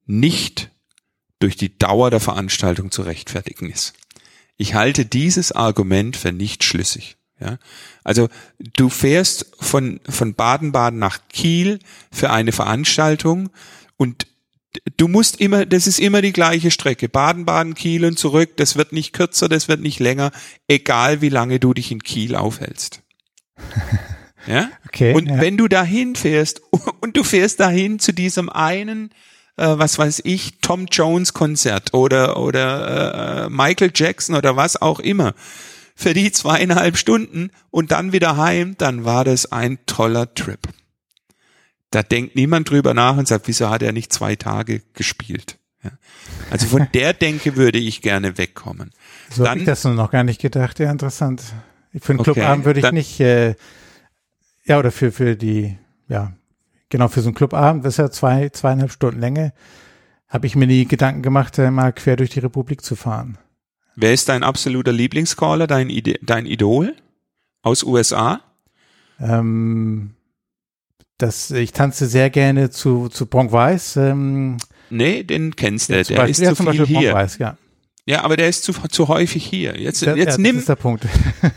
nicht 0.06 0.70
durch 1.38 1.56
die 1.56 1.78
Dauer 1.78 2.10
der 2.10 2.20
Veranstaltung 2.20 2.90
zu 2.90 3.02
rechtfertigen 3.02 3.70
ist. 3.70 3.94
Ich 4.56 4.74
halte 4.74 5.06
dieses 5.06 5.52
Argument 5.52 6.16
für 6.16 6.32
nicht 6.32 6.64
schlüssig. 6.64 7.16
Ja, 7.40 7.58
also 8.02 8.28
du 8.58 8.88
fährst 8.88 9.46
von 9.60 10.00
von 10.08 10.34
Baden-Baden 10.34 10.98
nach 10.98 11.20
Kiel 11.28 11.78
für 12.10 12.30
eine 12.30 12.50
Veranstaltung 12.50 13.50
und 13.96 14.26
du 14.96 15.08
musst 15.08 15.40
immer, 15.40 15.66
das 15.66 15.86
ist 15.86 16.00
immer 16.00 16.22
die 16.22 16.32
gleiche 16.32 16.70
Strecke, 16.70 17.08
Baden-Baden, 17.08 17.74
Kiel 17.74 18.04
und 18.04 18.18
zurück. 18.18 18.56
Das 18.56 18.76
wird 18.76 18.92
nicht 18.92 19.12
kürzer, 19.12 19.48
das 19.48 19.68
wird 19.68 19.80
nicht 19.80 20.00
länger, 20.00 20.30
egal 20.66 21.20
wie 21.20 21.28
lange 21.28 21.60
du 21.60 21.74
dich 21.74 21.90
in 21.92 22.02
Kiel 22.02 22.34
aufhältst. 22.34 23.02
Ja. 24.46 24.70
Okay. 24.86 25.12
Und 25.12 25.26
ja. 25.26 25.42
wenn 25.42 25.58
du 25.58 25.68
dahin 25.68 26.14
fährst 26.14 26.62
und 27.02 27.18
du 27.18 27.22
fährst 27.22 27.60
dahin 27.60 27.98
zu 27.98 28.12
diesem 28.12 28.48
einen 28.48 29.10
äh, 29.58 29.78
was 29.78 29.98
weiß 29.98 30.22
ich, 30.24 30.60
Tom 30.62 30.86
Jones 30.86 31.34
Konzert 31.34 31.92
oder, 31.92 32.38
oder 32.38 33.44
äh, 33.44 33.50
Michael 33.50 33.90
Jackson 33.94 34.36
oder 34.36 34.56
was 34.56 34.80
auch 34.80 35.00
immer 35.00 35.34
für 35.94 36.14
die 36.14 36.30
zweieinhalb 36.30 36.96
Stunden 36.96 37.50
und 37.70 37.90
dann 37.90 38.12
wieder 38.12 38.36
heim, 38.36 38.76
dann 38.78 39.04
war 39.04 39.24
das 39.24 39.50
ein 39.50 39.78
toller 39.86 40.32
Trip. 40.32 40.60
Da 41.90 42.02
denkt 42.02 42.36
niemand 42.36 42.70
drüber 42.70 42.94
nach 42.94 43.16
und 43.16 43.26
sagt, 43.26 43.48
wieso 43.48 43.70
hat 43.70 43.82
er 43.82 43.92
nicht 43.92 44.12
zwei 44.12 44.36
Tage 44.36 44.82
gespielt? 44.92 45.58
Ja. 45.82 45.92
Also 46.50 46.66
von 46.66 46.88
der 46.94 47.14
Denke 47.14 47.56
würde 47.56 47.78
ich 47.78 48.02
gerne 48.02 48.36
wegkommen. 48.36 48.90
So 49.30 49.48
habe 49.48 49.60
ich 49.60 49.64
das 49.64 49.84
noch 49.84 50.10
gar 50.10 50.24
nicht 50.24 50.40
gedacht. 50.40 50.78
Ja, 50.78 50.90
interessant. 50.90 51.42
Für 52.00 52.12
einen 52.12 52.22
Clubabend 52.22 52.58
okay, 52.58 52.64
würde 52.64 52.80
ich 52.80 52.82
dann, 52.82 52.94
nicht, 52.94 53.20
äh, 53.20 53.54
ja, 54.64 54.78
oder 54.78 54.90
für, 54.90 55.10
für 55.10 55.36
die, 55.36 55.78
ja, 56.08 56.32
genau, 56.90 57.08
für 57.08 57.22
so 57.22 57.28
einen 57.28 57.34
Clubabend, 57.34 57.84
das 57.84 57.94
ist 57.94 57.98
ja 57.98 58.10
zwei, 58.10 58.50
zweieinhalb 58.50 58.92
Stunden 58.92 59.20
Länge, 59.20 59.52
habe 60.28 60.46
ich 60.46 60.54
mir 60.54 60.66
die 60.66 60.86
Gedanken 60.86 61.22
gemacht, 61.22 61.56
mal 61.56 61.92
quer 61.92 62.16
durch 62.16 62.30
die 62.30 62.40
Republik 62.40 62.82
zu 62.82 62.94
fahren. 62.94 63.38
Wer 63.96 64.12
ist 64.12 64.28
dein 64.28 64.44
absoluter 64.44 64.92
Lieblingscaller, 64.92 65.66
dein, 65.66 65.88
Ide 65.88 66.18
dein 66.22 66.46
Idol 66.46 66.94
aus 67.62 67.82
USA? 67.82 68.40
Ähm, 69.18 70.14
das, 71.18 71.50
ich 71.50 71.72
tanze 71.72 72.06
sehr 72.06 72.30
gerne 72.30 72.70
zu, 72.70 73.08
zu 73.08 73.26
Bronk 73.26 73.52
Weiss. 73.52 73.96
Ähm, 73.96 74.56
nee, 74.90 75.22
den 75.22 75.54
kennst 75.56 75.90
du, 75.90 75.96
ja, 75.96 76.02
der 76.02 76.16
Beispiel, 76.16 76.30
ist 76.30 76.40
ja, 76.40 76.54
zu 76.54 76.70
viel 76.70 76.86
hier. 76.86 77.12
Weiss, 77.12 77.38
ja. 77.38 77.56
Ja, 78.06 78.22
aber 78.24 78.38
der 78.38 78.48
ist 78.48 78.64
zu, 78.64 78.72
zu 78.72 79.08
häufig 79.08 79.44
hier. 79.44 79.78
Jetzt, 79.78 80.00
ja, 80.00 80.16
jetzt 80.16 80.38
ja, 80.38 80.42
nimm, 80.42 80.64
der 80.64 80.76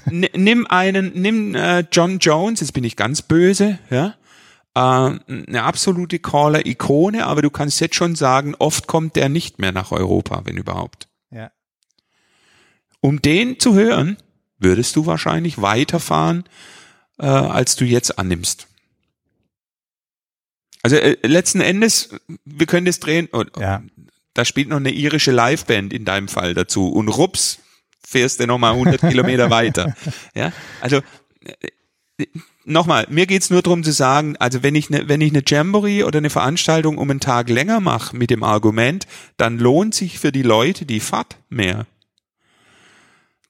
nimm 0.35 0.67
einen, 0.67 1.13
nimm 1.15 1.55
äh, 1.55 1.85
John 1.89 2.19
Jones. 2.19 2.59
Jetzt 2.59 2.73
bin 2.73 2.83
ich 2.83 2.97
ganz 2.97 3.21
böse, 3.21 3.79
ja 3.89 4.15
äh, 4.75 4.79
eine 4.79 5.63
absolute 5.63 6.19
Caller-Ikone, 6.19 7.25
aber 7.25 7.41
du 7.41 7.49
kannst 7.49 7.79
jetzt 7.79 7.95
schon 7.95 8.15
sagen, 8.15 8.55
oft 8.57 8.87
kommt 8.87 9.15
der 9.15 9.29
nicht 9.29 9.59
mehr 9.59 9.71
nach 9.71 9.91
Europa, 9.91 10.41
wenn 10.45 10.57
überhaupt. 10.57 11.07
Ja. 11.29 11.51
Um 13.01 13.21
den 13.21 13.59
zu 13.59 13.73
hören, 13.73 14.17
würdest 14.57 14.95
du 14.95 15.05
wahrscheinlich 15.05 15.61
weiterfahren, 15.61 16.43
äh, 17.19 17.25
als 17.25 17.75
du 17.75 17.85
jetzt 17.85 18.17
annimmst. 18.19 18.67
Also 20.83 20.95
äh, 20.95 21.17
letzten 21.23 21.61
Endes, 21.61 22.09
wir 22.45 22.67
können 22.67 22.85
das 22.85 22.99
drehen. 22.99 23.29
Oh, 23.31 23.43
ja. 23.59 23.83
Da 24.33 24.45
spielt 24.45 24.69
noch 24.69 24.77
eine 24.77 24.91
irische 24.91 25.31
Liveband 25.31 25.93
in 25.93 26.05
deinem 26.05 26.27
Fall 26.27 26.53
dazu 26.53 26.89
und 26.89 27.09
rups 27.09 27.59
fährst 28.05 28.39
du 28.39 28.47
nochmal 28.47 28.73
100 28.73 29.01
Kilometer 29.01 29.49
weiter. 29.49 29.95
Ja, 30.33 30.51
also 30.79 31.01
äh, 31.43 32.25
nochmal, 32.65 33.07
mir 33.09 33.25
geht's 33.25 33.49
nur 33.49 33.61
darum 33.61 33.83
zu 33.83 33.91
sagen, 33.91 34.37
also 34.37 34.63
wenn 34.63 34.75
ich 34.75 34.89
ne, 34.89 35.03
wenn 35.07 35.21
ich 35.21 35.31
eine 35.31 35.43
Jamboree 35.45 36.03
oder 36.03 36.17
eine 36.17 36.29
Veranstaltung 36.29 36.97
um 36.97 37.09
einen 37.09 37.19
Tag 37.19 37.49
länger 37.49 37.79
mache 37.79 38.15
mit 38.15 38.29
dem 38.29 38.43
Argument, 38.43 39.07
dann 39.37 39.59
lohnt 39.59 39.95
sich 39.95 40.19
für 40.19 40.31
die 40.31 40.43
Leute 40.43 40.85
die 40.85 40.99
Fahrt 40.99 41.37
mehr. 41.49 41.85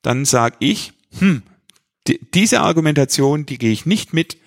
Dann 0.01 0.25
sag 0.25 0.55
ich, 0.59 0.93
hm, 1.19 1.43
die, 2.07 2.19
diese 2.33 2.61
Argumentation, 2.61 3.45
die 3.45 3.57
gehe 3.57 3.71
ich 3.71 3.85
nicht 3.85 4.13
mit, 4.13 4.37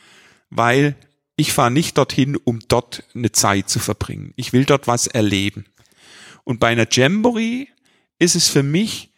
weil 0.51 0.97
ich 1.37 1.53
fahre 1.53 1.71
nicht 1.71 1.99
dorthin, 1.99 2.37
um 2.37 2.61
dort 2.69 3.05
eine 3.15 3.33
Zeit 3.33 3.69
zu 3.69 3.79
verbringen. 3.79 4.33
Ich 4.37 4.53
will 4.53 4.65
dort 4.65 4.87
was 4.87 5.07
erleben. 5.07 5.67
Und 6.45 6.61
bei 6.61 6.69
einer 6.69 6.87
Jamboree 6.91 7.67
ist 8.19 8.37
es 8.37 8.49
für 8.49 8.63
mich, 8.63 9.11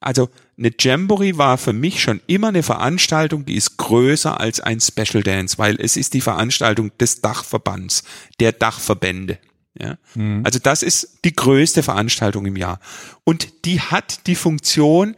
also 0.00 0.28
eine 0.58 0.72
Jamboree 0.78 1.36
war 1.36 1.58
für 1.58 1.72
mich 1.72 2.02
schon 2.02 2.20
immer 2.26 2.48
eine 2.48 2.62
Veranstaltung, 2.62 3.44
die 3.44 3.56
ist 3.56 3.76
größer 3.76 4.38
als 4.38 4.60
ein 4.60 4.80
Special 4.80 5.22
Dance, 5.22 5.58
weil 5.58 5.80
es 5.80 5.96
ist 5.96 6.14
die 6.14 6.20
Veranstaltung 6.20 6.96
des 6.98 7.20
Dachverbands, 7.20 8.04
der 8.40 8.52
Dachverbände. 8.52 9.38
Ja? 9.78 9.98
Mhm. 10.14 10.42
Also 10.44 10.58
das 10.58 10.82
ist 10.82 11.20
die 11.24 11.34
größte 11.34 11.82
Veranstaltung 11.82 12.46
im 12.46 12.56
Jahr. 12.56 12.80
Und 13.24 13.64
die 13.64 13.80
hat 13.80 14.26
die 14.26 14.34
Funktion 14.34 15.16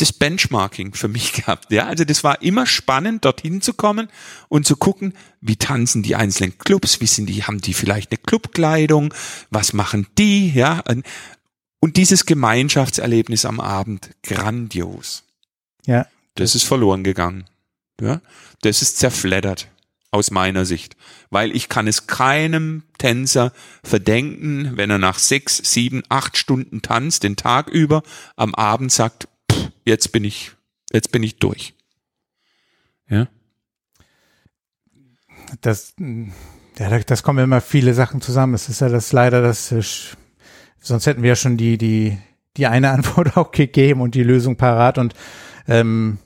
des 0.00 0.12
Benchmarking 0.12 0.94
für 0.94 1.08
mich 1.08 1.32
gehabt. 1.34 1.72
Ja, 1.72 1.86
also 1.86 2.04
das 2.04 2.24
war 2.24 2.42
immer 2.42 2.66
spannend, 2.66 3.24
dorthin 3.24 3.60
zu 3.60 3.74
kommen 3.74 4.08
und 4.48 4.66
zu 4.66 4.76
gucken, 4.76 5.14
wie 5.40 5.56
tanzen 5.56 6.02
die 6.02 6.16
einzelnen 6.16 6.58
Clubs, 6.58 7.00
wie 7.00 7.06
sind 7.06 7.26
die, 7.26 7.44
haben 7.44 7.60
die 7.60 7.74
vielleicht 7.74 8.10
eine 8.10 8.18
Clubkleidung, 8.18 9.14
was 9.50 9.72
machen 9.72 10.06
die, 10.18 10.52
ja, 10.52 10.82
und 11.80 11.96
dieses 11.96 12.26
Gemeinschaftserlebnis 12.26 13.44
am 13.44 13.58
Abend, 13.58 14.10
grandios. 14.22 15.24
Ja. 15.86 16.06
Das 16.34 16.54
ist 16.54 16.64
verloren 16.64 17.04
gegangen. 17.04 17.44
Ja, 18.00 18.20
das 18.62 18.82
ist 18.82 18.98
zerfleddert 18.98 19.68
aus 20.10 20.30
meiner 20.30 20.64
Sicht, 20.64 20.96
weil 21.30 21.54
ich 21.54 21.68
kann 21.68 21.86
es 21.86 22.06
keinem 22.06 22.82
Tänzer 22.98 23.52
verdenken, 23.84 24.72
wenn 24.76 24.90
er 24.90 24.98
nach 24.98 25.18
sechs, 25.18 25.58
sieben, 25.58 26.02
acht 26.08 26.36
Stunden 26.36 26.82
tanzt, 26.82 27.22
den 27.22 27.36
Tag 27.36 27.68
über, 27.68 28.02
am 28.36 28.54
Abend 28.54 28.90
sagt, 28.90 29.28
jetzt 29.84 30.12
bin 30.12 30.24
ich, 30.24 30.52
jetzt 30.92 31.12
bin 31.12 31.22
ich 31.22 31.38
durch. 31.38 31.74
Ja. 33.08 33.28
Das, 35.60 35.94
ja, 36.78 36.98
das 37.00 37.22
kommen 37.22 37.42
immer 37.44 37.60
viele 37.60 37.94
Sachen 37.94 38.20
zusammen. 38.20 38.54
Es 38.54 38.68
ist 38.68 38.80
ja 38.80 38.88
das 38.88 39.12
leider 39.12 39.42
das, 39.42 39.74
sonst 40.80 41.06
hätten 41.06 41.22
wir 41.22 41.30
ja 41.30 41.36
schon 41.36 41.56
die, 41.56 41.76
die, 41.76 42.18
die 42.56 42.66
eine 42.66 42.90
Antwort 42.92 43.36
auch 43.36 43.50
gegeben 43.50 44.00
und 44.00 44.14
die 44.14 44.22
Lösung 44.22 44.56
parat 44.56 44.98
und 44.98 45.14
ähm, 45.66 46.18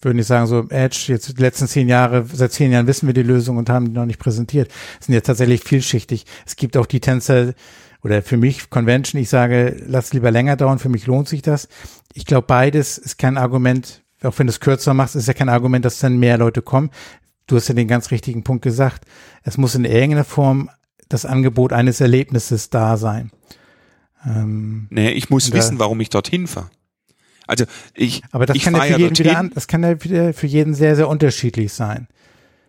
würde 0.00 0.18
ich 0.18 0.26
sagen, 0.26 0.46
so 0.46 0.68
Edge, 0.68 1.04
jetzt 1.08 1.38
die 1.38 1.40
letzten 1.40 1.68
zehn 1.68 1.88
Jahre, 1.88 2.26
seit 2.32 2.52
zehn 2.52 2.72
Jahren 2.72 2.88
wissen 2.88 3.06
wir 3.06 3.14
die 3.14 3.22
Lösung 3.22 3.56
und 3.56 3.70
haben 3.70 3.86
die 3.86 3.92
noch 3.92 4.06
nicht 4.06 4.18
präsentiert. 4.18 4.72
Sind 4.98 5.14
jetzt 5.14 5.26
tatsächlich 5.26 5.62
vielschichtig. 5.62 6.24
Es 6.44 6.56
gibt 6.56 6.76
auch 6.76 6.86
die 6.86 7.00
Tänzer, 7.00 7.54
oder 8.02 8.20
für 8.22 8.36
mich 8.36 8.68
Convention, 8.68 9.20
ich 9.20 9.28
sage, 9.28 9.80
lass 9.86 10.12
lieber 10.12 10.30
länger 10.30 10.56
dauern, 10.56 10.80
für 10.80 10.88
mich 10.88 11.06
lohnt 11.06 11.28
sich 11.28 11.40
das. 11.40 11.68
Ich 12.14 12.26
glaube, 12.26 12.46
beides 12.46 12.98
ist 12.98 13.18
kein 13.18 13.38
Argument, 13.38 14.02
auch 14.22 14.38
wenn 14.38 14.46
du 14.46 14.50
es 14.50 14.60
kürzer 14.60 14.94
machst, 14.94 15.16
ist 15.16 15.28
ja 15.28 15.34
kein 15.34 15.48
Argument, 15.48 15.84
dass 15.84 15.98
dann 15.98 16.18
mehr 16.18 16.38
Leute 16.38 16.62
kommen. 16.62 16.90
Du 17.46 17.56
hast 17.56 17.68
ja 17.68 17.74
den 17.74 17.88
ganz 17.88 18.10
richtigen 18.10 18.44
Punkt 18.44 18.62
gesagt. 18.62 19.04
Es 19.42 19.58
muss 19.58 19.74
in 19.74 19.84
irgendeiner 19.84 20.24
Form 20.24 20.70
das 21.08 21.26
Angebot 21.26 21.72
eines 21.72 22.00
Erlebnisses 22.00 22.70
da 22.70 22.96
sein. 22.96 23.30
Ähm, 24.24 24.86
nee, 24.90 25.10
ich 25.10 25.30
muss 25.30 25.52
wissen, 25.52 25.78
warum 25.78 26.00
ich 26.00 26.10
dorthin 26.10 26.46
fahre. 26.46 26.70
Also 27.46 27.64
ich, 27.94 28.22
aber 28.30 28.46
das 28.46 28.56
ich 28.56 28.62
kann 28.62 28.74
ja 28.74 28.82
für 28.82 28.98
jeden 28.98 29.18
wieder 29.18 29.36
an, 29.36 29.50
das 29.52 29.66
kann 29.66 29.82
ja 29.82 30.02
wieder 30.02 30.32
für 30.32 30.46
jeden 30.46 30.74
sehr, 30.74 30.94
sehr 30.96 31.08
unterschiedlich 31.08 31.72
sein. 31.72 32.06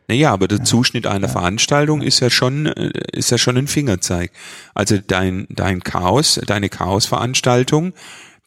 Naja, 0.08 0.34
aber 0.34 0.48
der 0.48 0.64
Zuschnitt 0.64 1.08
einer 1.08 1.28
ja. 1.28 1.32
Veranstaltung 1.32 2.02
ist 2.02 2.20
ja 2.20 2.30
schon, 2.30 2.66
äh, 2.66 2.92
ist 3.14 3.32
ja 3.32 3.38
schon 3.38 3.58
ein 3.58 3.68
Fingerzeig. 3.68 4.32
Also 4.74 4.98
dein, 4.98 5.48
dein 5.50 5.82
Chaos, 5.82 6.42
deine 6.46 6.70
Chaosveranstaltung, 6.70 7.94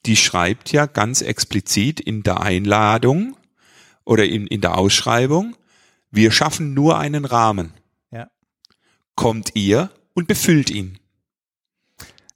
die 0.06 0.16
schreibt 0.16 0.72
ja 0.72 0.86
ganz 0.86 1.20
explizit 1.20 2.00
in 2.00 2.22
der 2.22 2.40
Einladung 2.40 3.36
oder 4.04 4.24
in, 4.24 4.46
in 4.46 4.60
der 4.60 4.78
Ausschreibung, 4.78 5.56
wir 6.10 6.30
schaffen 6.30 6.74
nur 6.74 6.98
einen 6.98 7.24
Rahmen. 7.24 7.72
Ja. 8.10 8.30
Kommt 9.16 9.50
ihr 9.54 9.90
und 10.14 10.28
befüllt 10.28 10.70
ihn. 10.70 10.98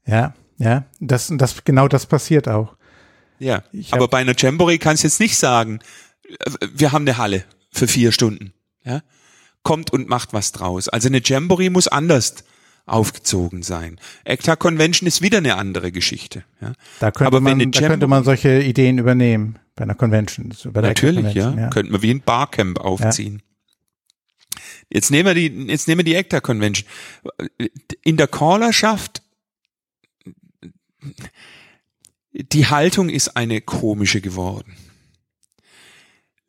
Ja, 0.06 0.34
ja, 0.58 0.84
das, 0.98 1.32
das, 1.32 1.64
genau 1.64 1.88
das 1.88 2.06
passiert 2.06 2.48
auch. 2.48 2.76
Ja, 3.38 3.62
aber 3.92 4.08
bei 4.08 4.18
einer 4.18 4.34
Jamboree 4.36 4.78
kannst 4.78 5.02
du 5.02 5.06
jetzt 5.06 5.20
nicht 5.20 5.38
sagen, 5.38 5.80
wir 6.72 6.92
haben 6.92 7.04
eine 7.06 7.16
Halle 7.16 7.44
für 7.72 7.88
vier 7.88 8.12
Stunden. 8.12 8.52
Ja, 8.84 9.02
kommt 9.62 9.92
und 9.92 10.08
macht 10.08 10.32
was 10.32 10.52
draus. 10.52 10.88
Also 10.88 11.08
eine 11.08 11.22
Jamboree 11.24 11.70
muss 11.70 11.88
anders 11.88 12.44
aufgezogen 12.90 13.62
sein. 13.62 13.98
ECTA 14.24 14.56
Convention 14.56 15.06
ist 15.06 15.22
wieder 15.22 15.38
eine 15.38 15.56
andere 15.56 15.92
Geschichte. 15.92 16.44
Ja. 16.60 16.72
Da 16.98 17.10
könnte, 17.10 17.26
aber 17.26 17.40
man, 17.40 17.58
wenn 17.58 17.70
da 17.70 17.86
könnte 17.86 18.06
man 18.06 18.24
solche 18.24 18.60
Ideen 18.62 18.98
übernehmen 18.98 19.58
bei 19.76 19.84
einer 19.84 19.94
Convention. 19.94 20.52
Bei 20.72 20.80
Natürlich, 20.80 21.34
ja. 21.34 21.54
ja. 21.54 21.68
Könnten 21.70 21.92
wir 21.92 22.02
wie 22.02 22.10
ein 22.10 22.22
Barcamp 22.22 22.80
aufziehen. 22.80 23.42
Ja. 23.42 24.60
Jetzt 24.92 25.10
nehmen 25.10 25.26
wir 25.26 25.34
die, 25.34 25.70
jetzt 25.70 25.86
nehmen 25.86 26.00
wir 26.00 26.04
die 26.04 26.14
ECTA 26.14 26.40
Convention. 26.40 26.88
In 28.02 28.16
der 28.16 28.26
Callerschaft 28.26 29.22
die 32.32 32.66
Haltung 32.66 33.08
ist 33.08 33.36
eine 33.36 33.60
komische 33.60 34.20
geworden. 34.20 34.76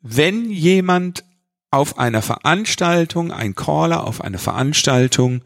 Wenn 0.00 0.50
jemand 0.50 1.24
auf 1.70 1.98
einer 1.98 2.22
Veranstaltung, 2.22 3.32
ein 3.32 3.54
Caller 3.54 4.06
auf 4.06 4.20
einer 4.20 4.38
Veranstaltung 4.38 5.42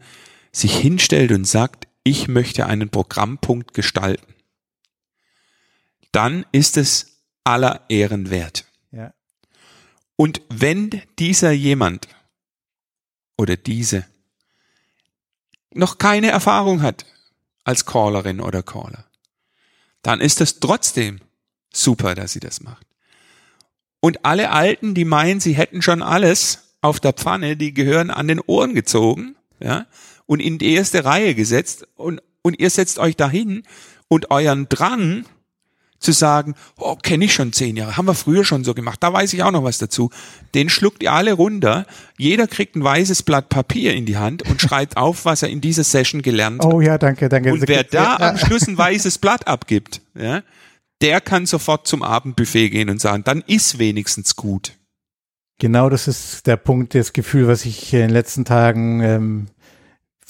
sich 0.51 0.75
hinstellt 0.77 1.31
und 1.31 1.45
sagt, 1.45 1.87
ich 2.03 2.27
möchte 2.27 2.65
einen 2.65 2.89
Programmpunkt 2.89 3.73
gestalten, 3.73 4.33
dann 6.11 6.45
ist 6.51 6.77
es 6.77 7.21
aller 7.43 7.81
Ehren 7.89 8.29
wert. 8.29 8.65
Ja. 8.91 9.13
Und 10.15 10.41
wenn 10.49 11.01
dieser 11.19 11.51
jemand 11.51 12.07
oder 13.37 13.55
diese 13.55 14.05
noch 15.73 15.97
keine 15.97 16.31
Erfahrung 16.31 16.81
hat 16.81 17.05
als 17.63 17.85
Callerin 17.85 18.39
oder 18.39 18.63
Caller, 18.63 19.05
dann 20.01 20.21
ist 20.21 20.41
es 20.41 20.59
trotzdem 20.59 21.19
super, 21.73 22.15
dass 22.15 22.31
sie 22.31 22.39
das 22.39 22.61
macht. 22.61 22.85
Und 23.99 24.25
alle 24.25 24.51
Alten, 24.51 24.93
die 24.93 25.05
meinen, 25.05 25.39
sie 25.39 25.53
hätten 25.53 25.81
schon 25.81 26.01
alles 26.01 26.75
auf 26.81 26.99
der 26.99 27.13
Pfanne, 27.13 27.57
die 27.57 27.73
gehören 27.73 28.09
an 28.09 28.27
den 28.27 28.39
Ohren 28.39 28.73
gezogen, 28.73 29.35
ja, 29.59 29.85
und 30.27 30.39
in 30.39 30.59
die 30.59 30.73
erste 30.73 31.03
Reihe 31.03 31.33
gesetzt 31.33 31.87
und, 31.95 32.21
und 32.43 32.59
ihr 32.59 32.69
setzt 32.69 32.99
euch 32.99 33.15
dahin 33.15 33.63
und 34.07 34.29
euren 34.29 34.69
Drang, 34.69 35.25
zu 35.99 36.11
sagen, 36.11 36.55
oh, 36.77 36.95
kenne 36.95 37.25
ich 37.25 37.33
schon 37.33 37.53
zehn 37.53 37.75
Jahre, 37.75 37.97
haben 37.97 38.05
wir 38.05 38.13
früher 38.13 38.45
schon 38.45 38.63
so 38.63 38.73
gemacht, 38.73 39.01
da 39.01 39.11
weiß 39.13 39.33
ich 39.33 39.43
auch 39.43 39.51
noch 39.51 39.63
was 39.63 39.77
dazu. 39.77 40.09
Den 40.53 40.69
schluckt 40.69 41.01
ihr 41.01 41.11
alle 41.11 41.33
runter. 41.33 41.85
Jeder 42.17 42.47
kriegt 42.47 42.75
ein 42.75 42.83
weißes 42.83 43.23
Blatt 43.23 43.49
Papier 43.49 43.93
in 43.93 44.05
die 44.05 44.17
Hand 44.17 44.43
und 44.47 44.61
schreibt 44.61 44.97
auf, 44.97 45.25
was 45.25 45.43
er 45.43 45.49
in 45.49 45.61
dieser 45.61 45.83
Session 45.83 46.21
gelernt 46.21 46.63
hat. 46.63 46.73
Oh 46.73 46.81
ja, 46.81 46.97
danke, 46.97 47.29
danke. 47.29 47.51
Und 47.51 47.67
wer 47.67 47.83
da 47.83 48.17
am 48.17 48.37
Schluss 48.37 48.67
ein 48.67 48.77
weißes 48.77 49.17
Blatt 49.17 49.47
abgibt, 49.47 50.01
ja, 50.13 50.43
der 51.01 51.21
kann 51.21 51.45
sofort 51.45 51.87
zum 51.87 52.03
Abendbuffet 52.03 52.69
gehen 52.69 52.89
und 52.89 53.01
sagen, 53.01 53.23
dann 53.23 53.43
ist 53.45 53.79
wenigstens 53.79 54.35
gut. 54.35 54.73
Genau, 55.59 55.89
das 55.89 56.07
ist 56.07 56.45
der 56.45 56.57
Punkt, 56.57 56.93
das 56.93 57.13
Gefühl, 57.13 57.47
was 57.47 57.65
ich 57.65 57.91
in 57.91 57.99
den 58.01 58.09
letzten 58.11 58.45
Tagen 58.45 59.01
ähm, 59.01 59.47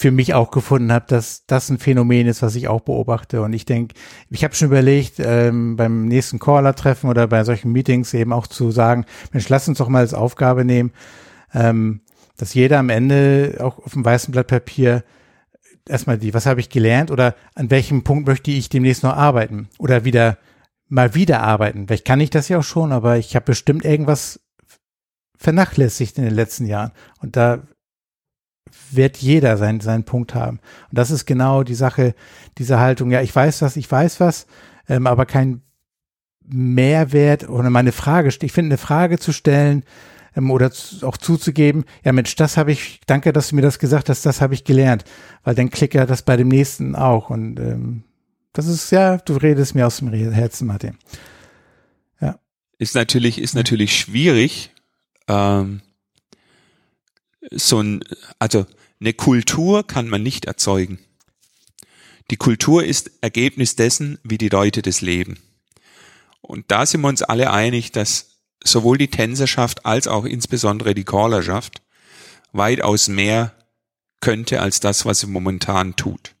für 0.00 0.12
mich 0.12 0.32
auch 0.32 0.52
gefunden 0.52 0.92
habe, 0.92 1.06
dass 1.08 1.44
das 1.46 1.68
ein 1.70 1.78
Phänomen 1.78 2.28
ist, 2.28 2.40
was 2.40 2.54
ich 2.54 2.68
auch 2.68 2.82
beobachte. 2.82 3.42
Und 3.42 3.52
ich 3.52 3.64
denke, 3.64 3.94
ich 4.30 4.44
habe 4.44 4.54
schon 4.54 4.68
überlegt, 4.68 5.14
ähm, 5.18 5.76
beim 5.76 6.06
nächsten 6.06 6.38
Caller-Treffen 6.38 7.10
oder 7.10 7.26
bei 7.26 7.42
solchen 7.42 7.72
Meetings 7.72 8.14
eben 8.14 8.32
auch 8.32 8.46
zu 8.46 8.70
sagen, 8.70 9.06
Mensch, 9.32 9.48
lass 9.48 9.66
uns 9.66 9.78
doch 9.78 9.88
mal 9.88 9.98
als 9.98 10.14
Aufgabe 10.14 10.64
nehmen, 10.64 10.92
ähm, 11.52 12.00
dass 12.36 12.54
jeder 12.54 12.78
am 12.78 12.90
Ende 12.90 13.58
auch 13.60 13.78
auf 13.78 13.92
dem 13.92 14.04
weißen 14.04 14.30
Blatt 14.30 14.46
Papier 14.46 15.02
erstmal 15.88 16.18
die, 16.18 16.32
was 16.32 16.46
habe 16.46 16.60
ich 16.60 16.68
gelernt 16.68 17.10
oder 17.10 17.34
an 17.56 17.70
welchem 17.70 18.04
Punkt 18.04 18.28
möchte 18.28 18.52
ich 18.52 18.68
demnächst 18.68 19.02
noch 19.02 19.16
arbeiten 19.16 19.68
oder 19.78 20.04
wieder 20.04 20.38
mal 20.88 21.14
wieder 21.14 21.42
arbeiten. 21.42 21.86
Vielleicht 21.86 22.04
kann 22.04 22.20
ich 22.20 22.30
das 22.30 22.48
ja 22.48 22.58
auch 22.58 22.64
schon, 22.64 22.92
aber 22.92 23.18
ich 23.18 23.34
habe 23.34 23.46
bestimmt 23.46 23.84
irgendwas 23.84 24.40
vernachlässigt 25.36 26.18
in 26.18 26.24
den 26.24 26.34
letzten 26.34 26.66
Jahren. 26.66 26.92
Und 27.20 27.36
da 27.36 27.62
wird 28.90 29.16
jeder 29.18 29.56
seinen, 29.56 29.80
seinen 29.80 30.04
Punkt 30.04 30.34
haben. 30.34 30.58
Und 30.90 30.98
das 30.98 31.10
ist 31.10 31.26
genau 31.26 31.62
die 31.62 31.74
Sache, 31.74 32.14
diese 32.58 32.78
Haltung, 32.78 33.10
ja, 33.10 33.20
ich 33.20 33.34
weiß 33.34 33.62
was, 33.62 33.76
ich 33.76 33.90
weiß 33.90 34.20
was, 34.20 34.46
ähm, 34.88 35.06
aber 35.06 35.26
kein 35.26 35.62
Mehrwert 36.44 37.48
oder 37.48 37.70
meine 37.70 37.92
Frage, 37.92 38.28
ich 38.28 38.52
finde 38.52 38.70
eine 38.70 38.78
Frage 38.78 39.18
zu 39.18 39.32
stellen 39.32 39.84
ähm, 40.34 40.50
oder 40.50 40.70
zu, 40.70 41.06
auch 41.06 41.16
zuzugeben, 41.16 41.84
ja 42.04 42.12
Mensch, 42.12 42.34
das 42.36 42.56
habe 42.56 42.72
ich, 42.72 43.00
danke, 43.06 43.32
dass 43.32 43.48
du 43.48 43.56
mir 43.56 43.62
das 43.62 43.78
gesagt 43.78 44.08
hast, 44.08 44.24
das 44.24 44.40
habe 44.40 44.54
ich 44.54 44.64
gelernt, 44.64 45.04
weil 45.44 45.54
dann 45.54 45.70
klickt 45.70 45.94
ja 45.94 46.06
das 46.06 46.22
bei 46.22 46.36
dem 46.36 46.48
nächsten 46.48 46.96
auch 46.96 47.30
und 47.30 47.60
ähm, 47.60 48.04
das 48.52 48.66
ist 48.66 48.90
ja, 48.90 49.18
du 49.18 49.36
redest 49.36 49.74
mir 49.74 49.86
aus 49.86 49.98
dem 49.98 50.12
Herzen, 50.12 50.66
Martin. 50.66 50.96
Ja. 52.20 52.38
Ist 52.78 52.94
natürlich, 52.94 53.40
ist 53.40 53.54
natürlich 53.54 53.96
schwierig, 53.96 54.72
ähm, 55.28 55.82
so 57.50 57.80
ein, 57.80 58.04
also 58.38 58.66
eine 59.00 59.12
Kultur 59.12 59.86
kann 59.86 60.08
man 60.08 60.22
nicht 60.22 60.46
erzeugen. 60.46 60.98
Die 62.30 62.36
Kultur 62.36 62.84
ist 62.84 63.10
Ergebnis 63.20 63.76
dessen, 63.76 64.18
wie 64.22 64.38
die 64.38 64.50
Leute 64.50 64.82
das 64.82 65.00
leben. 65.00 65.38
Und 66.40 66.70
da 66.70 66.84
sind 66.84 67.00
wir 67.00 67.08
uns 67.08 67.22
alle 67.22 67.50
einig, 67.50 67.92
dass 67.92 68.38
sowohl 68.62 68.98
die 68.98 69.08
Tänzerschaft 69.08 69.86
als 69.86 70.08
auch 70.08 70.24
insbesondere 70.24 70.94
die 70.94 71.04
Callerschaft 71.04 71.82
weitaus 72.52 73.08
mehr 73.08 73.54
könnte 74.20 74.60
als 74.60 74.80
das, 74.80 75.04
was 75.04 75.20
sie 75.20 75.26
momentan 75.26 75.96
tut. 75.96 76.34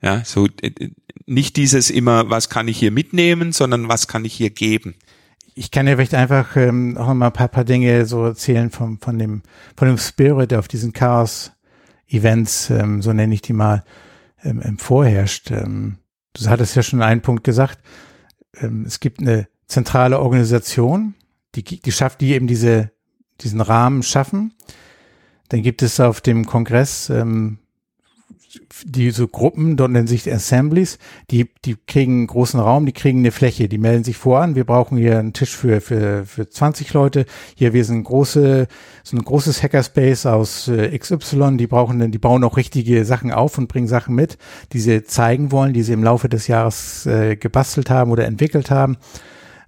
Ja, 0.00 0.24
so 0.24 0.46
äh, 0.62 0.90
nicht 1.26 1.56
dieses 1.56 1.90
immer, 1.90 2.30
was 2.30 2.48
kann 2.48 2.68
ich 2.68 2.78
hier 2.78 2.90
mitnehmen, 2.90 3.52
sondern 3.52 3.88
was 3.88 4.06
kann 4.06 4.24
ich 4.24 4.34
hier 4.34 4.50
geben. 4.50 4.94
Ich 5.54 5.70
kann 5.70 5.86
ja 5.86 5.94
vielleicht 5.94 6.14
einfach 6.14 6.56
ähm, 6.56 6.96
auch 6.96 7.12
mal 7.14 7.26
ein 7.26 7.32
paar, 7.32 7.48
paar 7.48 7.64
Dinge 7.64 8.06
so 8.06 8.24
erzählen 8.24 8.70
vom, 8.70 8.98
von 8.98 9.18
dem, 9.18 9.42
von 9.76 9.86
dem 9.86 9.98
Spirit, 9.98 10.50
der 10.50 10.58
auf 10.58 10.68
diesen 10.68 10.92
Chaos-Events, 10.92 12.70
ähm, 12.70 13.02
so 13.02 13.12
nenne 13.12 13.34
ich 13.34 13.42
die 13.42 13.52
mal, 13.52 13.84
ähm, 14.42 14.60
ähm, 14.64 14.78
vorherrscht. 14.78 15.50
Ähm, 15.50 15.98
du 16.32 16.48
hattest 16.48 16.74
ja 16.74 16.82
schon 16.82 17.02
einen 17.02 17.22
Punkt 17.22 17.44
gesagt. 17.44 17.78
Ähm, 18.60 18.84
es 18.86 19.00
gibt 19.00 19.20
eine 19.20 19.48
zentrale 19.66 20.18
Organisation, 20.20 21.14
die, 21.54 21.62
die 21.62 21.92
schafft, 21.92 22.20
die 22.20 22.32
eben 22.32 22.46
diese, 22.46 22.90
diesen 23.40 23.60
Rahmen 23.60 24.02
schaffen. 24.02 24.54
Dann 25.48 25.62
gibt 25.62 25.82
es 25.82 26.00
auf 26.00 26.20
dem 26.20 26.46
Kongress 26.46 27.10
ähm, 27.10 27.58
diese 28.84 29.28
Gruppen, 29.28 29.76
dort 29.76 29.90
nennen 29.90 30.06
sich 30.06 30.30
Assemblies, 30.32 30.98
die, 31.30 31.50
die 31.64 31.76
kriegen 31.86 32.18
einen 32.18 32.26
großen 32.26 32.60
Raum, 32.60 32.86
die 32.86 32.92
kriegen 32.92 33.20
eine 33.20 33.30
Fläche, 33.30 33.68
die 33.68 33.78
melden 33.78 34.04
sich 34.04 34.16
vor 34.16 34.40
an, 34.40 34.54
wir 34.54 34.64
brauchen 34.64 34.98
hier 34.98 35.18
einen 35.18 35.32
Tisch 35.32 35.56
für, 35.56 35.80
für, 35.80 36.24
für 36.24 36.48
20 36.48 36.92
Leute, 36.92 37.26
hier 37.54 37.72
wir 37.72 37.84
sind 37.84 38.04
große, 38.04 38.66
so 39.02 39.16
ein 39.16 39.24
großes 39.24 39.62
Hackerspace 39.62 40.26
aus 40.26 40.68
äh, 40.68 40.96
XY, 40.96 41.56
die 41.56 41.66
brauchen, 41.66 42.10
die 42.10 42.18
bauen 42.18 42.44
auch 42.44 42.56
richtige 42.56 43.04
Sachen 43.04 43.32
auf 43.32 43.58
und 43.58 43.68
bringen 43.68 43.88
Sachen 43.88 44.14
mit, 44.14 44.38
die 44.72 44.80
sie 44.80 45.04
zeigen 45.04 45.52
wollen, 45.52 45.72
die 45.72 45.82
sie 45.82 45.92
im 45.92 46.04
Laufe 46.04 46.28
des 46.28 46.46
Jahres 46.46 47.06
äh, 47.06 47.36
gebastelt 47.36 47.90
haben 47.90 48.10
oder 48.10 48.24
entwickelt 48.26 48.70
haben. 48.70 48.96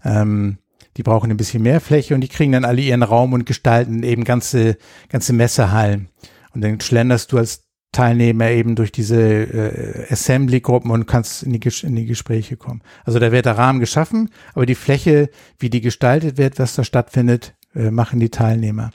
Ähm, 0.05 0.59
die 0.97 1.03
brauchen 1.03 1.31
ein 1.31 1.37
bisschen 1.37 1.63
mehr 1.63 1.81
Fläche 1.81 2.15
und 2.15 2.23
die 2.23 2.29
kriegen 2.29 2.53
dann 2.53 2.65
alle 2.65 2.81
ihren 2.81 3.03
Raum 3.03 3.33
und 3.33 3.45
gestalten 3.45 4.03
eben 4.03 4.25
ganze, 4.25 4.79
ganze 5.09 5.33
Messehallen. 5.33 6.09
Und 6.55 6.63
dann 6.63 6.81
schlenderst 6.81 7.33
du 7.33 7.39
als 7.39 7.66
Teilnehmer 7.93 8.51
eben 8.51 8.75
durch 8.75 8.93
diese 8.93 9.19
äh, 9.19 10.13
Assembly-Gruppen 10.13 10.91
und 10.91 11.07
kannst 11.07 11.43
in 11.43 11.53
die, 11.53 11.61
in 11.83 11.97
die 11.97 12.07
Gespräche 12.07 12.57
kommen. 12.57 12.83
Also 13.05 13.19
da 13.19 13.33
wird 13.33 13.47
der 13.47 13.57
Rahmen 13.57 13.81
geschaffen, 13.81 14.31
aber 14.55 14.67
die 14.67 14.75
Fläche, 14.75 15.31
wie 15.59 15.71
die 15.71 15.81
gestaltet 15.81 16.37
wird, 16.37 16.59
was 16.59 16.75
da 16.75 16.85
stattfindet, 16.85 17.55
äh, 17.75 17.91
machen 17.91 18.21
die 18.21 18.31
Teilnehmer. 18.31 18.91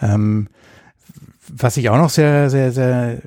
Ähm, 0.00 0.48
was 1.48 1.76
ich 1.76 1.88
auch 1.88 1.96
noch 1.96 2.10
sehr, 2.10 2.48
sehr, 2.50 2.72
sehr, 2.72 3.22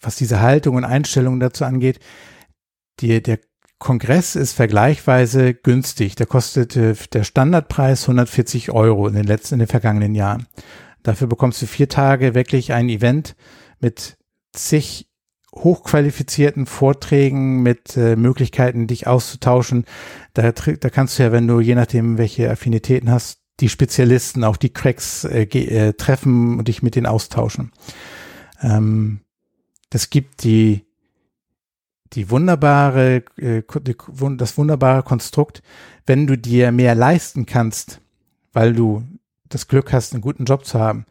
was 0.00 0.16
diese 0.16 0.40
Haltung 0.40 0.76
und 0.76 0.84
Einstellung 0.84 1.40
dazu 1.40 1.64
angeht, 1.64 1.98
die, 3.00 3.22
der 3.22 3.38
Kongress 3.78 4.34
ist 4.34 4.52
vergleichsweise 4.52 5.54
günstig. 5.54 6.16
Der 6.16 6.26
kostete 6.26 6.96
der 7.12 7.24
Standardpreis 7.24 8.02
140 8.02 8.72
Euro 8.72 9.06
in 9.06 9.14
den 9.14 9.26
letzten, 9.26 9.54
in 9.54 9.60
den 9.60 9.68
vergangenen 9.68 10.14
Jahren. 10.14 10.46
Dafür 11.02 11.28
bekommst 11.28 11.62
du 11.62 11.66
vier 11.66 11.88
Tage 11.88 12.34
wirklich 12.34 12.72
ein 12.72 12.88
Event 12.88 13.36
mit 13.80 14.16
zig 14.52 15.08
hochqualifizierten 15.54 16.66
Vorträgen 16.66 17.62
mit 17.62 17.96
äh, 17.96 18.16
Möglichkeiten, 18.16 18.86
dich 18.86 19.06
auszutauschen. 19.06 19.84
Da, 20.34 20.52
da 20.52 20.90
kannst 20.90 21.18
du 21.18 21.22
ja, 21.22 21.32
wenn 21.32 21.48
du 21.48 21.60
je 21.60 21.74
nachdem, 21.74 22.18
welche 22.18 22.50
Affinitäten 22.50 23.10
hast, 23.10 23.40
die 23.60 23.68
Spezialisten, 23.68 24.44
auch 24.44 24.56
die 24.56 24.72
Cracks 24.72 25.24
äh, 25.24 25.42
äh, 25.42 25.92
treffen 25.94 26.58
und 26.58 26.68
dich 26.68 26.82
mit 26.82 26.94
denen 26.94 27.06
austauschen. 27.06 27.72
Ähm, 28.62 29.20
das 29.90 30.10
gibt 30.10 30.44
die 30.44 30.84
die 32.14 32.30
wunderbare, 32.30 33.22
äh, 33.36 33.62
die, 33.82 33.96
das 34.36 34.56
wunderbare 34.56 35.02
Konstrukt, 35.02 35.62
wenn 36.06 36.26
du 36.26 36.38
dir 36.38 36.72
mehr 36.72 36.94
leisten 36.94 37.46
kannst, 37.46 38.00
weil 38.52 38.72
du 38.72 39.04
das 39.48 39.68
Glück 39.68 39.92
hast, 39.92 40.12
einen 40.12 40.22
guten 40.22 40.44
Job 40.44 40.64
zu 40.64 40.78
haben, 40.78 41.06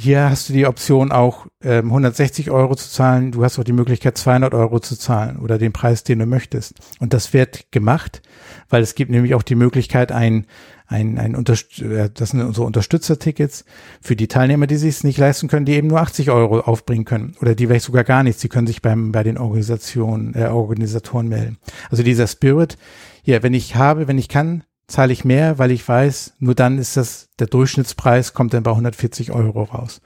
hier 0.00 0.30
hast 0.30 0.48
du 0.48 0.52
die 0.52 0.64
Option 0.64 1.10
auch 1.10 1.48
ähm, 1.60 1.86
160 1.86 2.52
Euro 2.52 2.76
zu 2.76 2.88
zahlen. 2.88 3.32
Du 3.32 3.42
hast 3.42 3.58
auch 3.58 3.64
die 3.64 3.72
Möglichkeit 3.72 4.16
200 4.16 4.54
Euro 4.54 4.78
zu 4.78 4.96
zahlen 4.96 5.38
oder 5.38 5.58
den 5.58 5.72
Preis, 5.72 6.04
den 6.04 6.20
du 6.20 6.26
möchtest. 6.26 6.74
Und 7.00 7.12
das 7.12 7.32
wird 7.32 7.72
gemacht, 7.72 8.22
weil 8.68 8.80
es 8.80 8.94
gibt 8.94 9.10
nämlich 9.10 9.34
auch 9.34 9.42
die 9.42 9.56
Möglichkeit, 9.56 10.12
ein, 10.12 10.46
ein, 10.86 11.18
ein 11.18 11.34
Unterst 11.34 11.82
äh, 11.82 12.10
das 12.14 12.30
sind 12.30 12.42
unsere 12.42 12.64
Unterstützertickets 12.64 13.64
für 14.00 14.14
die 14.14 14.28
Teilnehmer, 14.28 14.68
die 14.68 14.76
sich 14.76 14.90
es 14.90 15.04
nicht 15.04 15.18
leisten 15.18 15.48
können, 15.48 15.66
die 15.66 15.72
eben 15.72 15.88
nur 15.88 16.00
80 16.00 16.30
Euro 16.30 16.60
aufbringen 16.60 17.04
können 17.04 17.34
oder 17.40 17.56
die 17.56 17.66
vielleicht 17.66 17.86
sogar 17.86 18.04
gar 18.04 18.22
nichts. 18.22 18.40
Die 18.40 18.48
können 18.48 18.68
sich 18.68 18.82
beim 18.82 19.10
bei 19.10 19.24
den 19.24 19.36
Organisationen 19.36 20.32
äh, 20.36 20.44
Organisatoren 20.44 21.26
melden. 21.26 21.58
Also 21.90 22.04
dieser 22.04 22.28
Spirit, 22.28 22.78
ja, 23.24 23.42
wenn 23.42 23.52
ich 23.52 23.74
habe, 23.74 24.06
wenn 24.06 24.18
ich 24.18 24.28
kann, 24.28 24.62
zahle 24.88 25.12
ich 25.12 25.24
mehr, 25.24 25.58
weil 25.58 25.70
ich 25.70 25.86
weiß, 25.86 26.34
nur 26.38 26.54
dann 26.54 26.78
ist 26.78 26.96
das, 26.96 27.28
der 27.38 27.46
Durchschnittspreis 27.46 28.32
kommt 28.34 28.54
dann 28.54 28.62
bei 28.62 28.70
140 28.70 29.32
Euro 29.32 29.62
raus. 29.64 30.00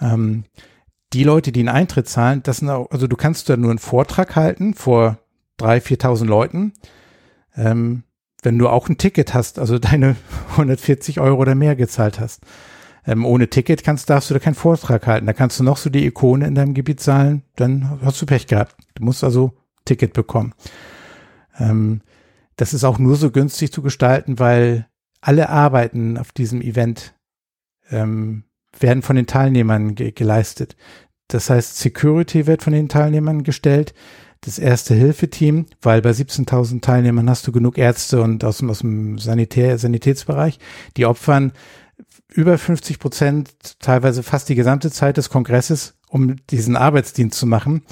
Ähm, 0.00 0.44
die 1.12 1.24
Leute, 1.24 1.52
die 1.52 1.60
einen 1.60 1.68
Eintritt 1.68 2.08
zahlen, 2.08 2.42
das 2.42 2.58
sind 2.58 2.68
auch, 2.68 2.90
also 2.90 3.06
du 3.06 3.16
kannst 3.16 3.48
da 3.48 3.56
nur 3.56 3.70
einen 3.70 3.78
Vortrag 3.78 4.34
halten 4.34 4.74
vor 4.74 5.18
drei, 5.56 5.78
4.000 5.78 6.24
Leuten. 6.26 6.72
Ähm, 7.56 8.02
wenn 8.42 8.58
du 8.58 8.68
auch 8.68 8.88
ein 8.88 8.98
Ticket 8.98 9.34
hast, 9.34 9.58
also 9.58 9.78
deine 9.78 10.16
140 10.52 11.20
Euro 11.20 11.40
oder 11.40 11.54
mehr 11.54 11.76
gezahlt 11.76 12.18
hast. 12.18 12.42
Ähm, 13.06 13.24
ohne 13.24 13.48
Ticket 13.48 13.84
kannst, 13.84 14.10
darfst 14.10 14.30
du 14.30 14.34
da 14.34 14.40
keinen 14.40 14.54
Vortrag 14.54 15.06
halten. 15.06 15.26
Da 15.26 15.32
kannst 15.32 15.60
du 15.60 15.64
noch 15.64 15.76
so 15.76 15.90
die 15.90 16.06
Ikone 16.06 16.46
in 16.46 16.54
deinem 16.54 16.74
Gebiet 16.74 17.00
zahlen, 17.00 17.42
dann 17.56 18.00
hast 18.04 18.20
du 18.22 18.26
Pech 18.26 18.46
gehabt. 18.46 18.76
Du 18.94 19.04
musst 19.04 19.24
also 19.24 19.52
Ticket 19.84 20.12
bekommen. 20.12 20.54
Ähm, 21.58 22.00
das 22.56 22.74
ist 22.74 22.84
auch 22.84 22.98
nur 22.98 23.16
so 23.16 23.30
günstig 23.30 23.72
zu 23.72 23.82
gestalten, 23.82 24.38
weil 24.38 24.86
alle 25.20 25.48
Arbeiten 25.48 26.18
auf 26.18 26.32
diesem 26.32 26.60
Event 26.60 27.14
ähm, 27.90 28.44
werden 28.78 29.02
von 29.02 29.16
den 29.16 29.26
Teilnehmern 29.26 29.94
ge 29.94 30.12
geleistet. 30.12 30.76
Das 31.28 31.48
heißt, 31.50 31.78
Security 31.78 32.46
wird 32.46 32.62
von 32.62 32.72
den 32.72 32.88
Teilnehmern 32.88 33.42
gestellt, 33.42 33.94
das 34.42 34.58
erste 34.58 34.94
Hilfeteam, 34.94 35.66
weil 35.80 36.02
bei 36.02 36.10
17.000 36.10 36.82
Teilnehmern 36.82 37.30
hast 37.30 37.46
du 37.46 37.52
genug 37.52 37.78
Ärzte 37.78 38.22
und 38.22 38.44
aus 38.44 38.58
dem, 38.58 38.70
aus 38.70 38.80
dem 38.80 39.18
Sanitär, 39.18 39.78
Sanitätsbereich, 39.78 40.58
die 40.96 41.06
opfern 41.06 41.52
über 42.28 42.58
50 42.58 42.98
Prozent, 42.98 43.50
teilweise 43.78 44.22
fast 44.22 44.48
die 44.48 44.54
gesamte 44.54 44.90
Zeit 44.90 45.16
des 45.16 45.30
Kongresses, 45.30 45.94
um 46.12 46.36
diesen 46.50 46.76
Arbeitsdienst 46.76 47.38
zu 47.38 47.46
machen. 47.46 47.82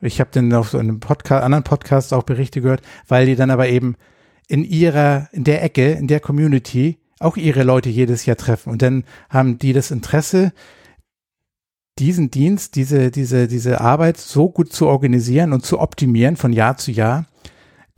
Ich 0.00 0.18
habe 0.18 0.30
dann 0.32 0.52
auf 0.52 0.70
so 0.70 0.78
einem 0.78 0.98
Podcast, 0.98 1.44
anderen 1.44 1.64
Podcast 1.64 2.12
auch 2.12 2.24
Berichte 2.24 2.60
gehört, 2.60 2.82
weil 3.06 3.26
die 3.26 3.36
dann 3.36 3.50
aber 3.50 3.68
eben 3.68 3.94
in 4.48 4.64
ihrer, 4.64 5.28
in 5.32 5.44
der 5.44 5.62
Ecke, 5.62 5.92
in 5.92 6.08
der 6.08 6.18
Community 6.18 6.98
auch 7.20 7.36
ihre 7.36 7.62
Leute 7.62 7.88
jedes 7.88 8.26
Jahr 8.26 8.36
treffen. 8.36 8.70
Und 8.70 8.82
dann 8.82 9.04
haben 9.30 9.58
die 9.58 9.72
das 9.72 9.92
Interesse, 9.92 10.52
diesen 12.00 12.30
Dienst, 12.30 12.74
diese, 12.74 13.12
diese, 13.12 13.46
diese 13.46 13.80
Arbeit 13.80 14.18
so 14.18 14.50
gut 14.50 14.72
zu 14.72 14.88
organisieren 14.88 15.52
und 15.52 15.64
zu 15.64 15.78
optimieren 15.78 16.36
von 16.36 16.52
Jahr 16.52 16.76
zu 16.78 16.90
Jahr. 16.90 17.26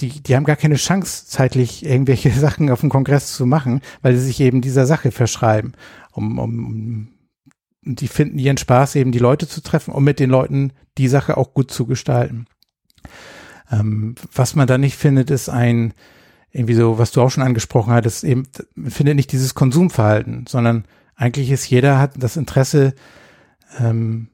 Die, 0.01 0.23
die 0.23 0.37
haben 0.37 0.45
gar 0.45 0.57
keine 0.57 0.77
Chance, 0.77 1.27
zeitlich 1.27 1.87
irgendwelche 1.87 2.31
Sachen 2.39 2.69
auf 2.71 2.81
dem 2.81 2.91
Kongress 2.91 3.35
zu 3.35 3.47
machen, 3.47 3.81
weil 4.03 4.15
sie 4.15 4.27
sich 4.27 4.41
eben 4.41 4.61
dieser 4.61 4.85
Sache 4.85 5.11
verschreiben. 5.11 5.73
Um, 6.13 6.39
um, 6.39 6.67
um, 6.67 7.09
die 7.83 8.09
finden 8.09 8.39
ihren 8.39 8.59
Spaß, 8.59 8.97
eben 8.97 9.13
die 9.13 9.19
Leute 9.19 9.49
zu 9.49 9.63
treffen, 9.63 9.93
um 9.93 10.05
mit 10.05 10.21
den 10.21 10.31
Leuten 10.31 10.73
die 10.99 11.09
Sache 11.09 11.37
auch 11.37 11.55
gut 11.55 11.71
zu 11.71 11.87
gestalten. 11.87 12.47
Ähm, 13.71 14.15
was 14.35 14.55
man 14.55 14.67
da 14.67 14.79
nicht 14.79 14.97
findet, 14.97 15.31
ist 15.31 15.49
ein, 15.49 15.95
irgendwie 16.53 16.75
so, 16.75 16.99
was 16.99 17.13
du 17.13 17.23
auch 17.23 17.31
schon 17.31 17.45
angesprochen 17.45 17.93
hattest, 17.93 18.25
eben, 18.25 18.49
man 18.75 18.91
findet 18.91 19.17
nicht 19.17 19.33
dieses 19.33 19.55
Konsumverhalten, 19.55 20.47
sondern 20.49 20.85
eigentlich 21.17 21.51
ist 21.51 21.69
jeder 21.71 21.99
hat 21.99 22.15
das 22.17 22.37
Interesse, 22.37 22.95
ähm, 23.79 24.29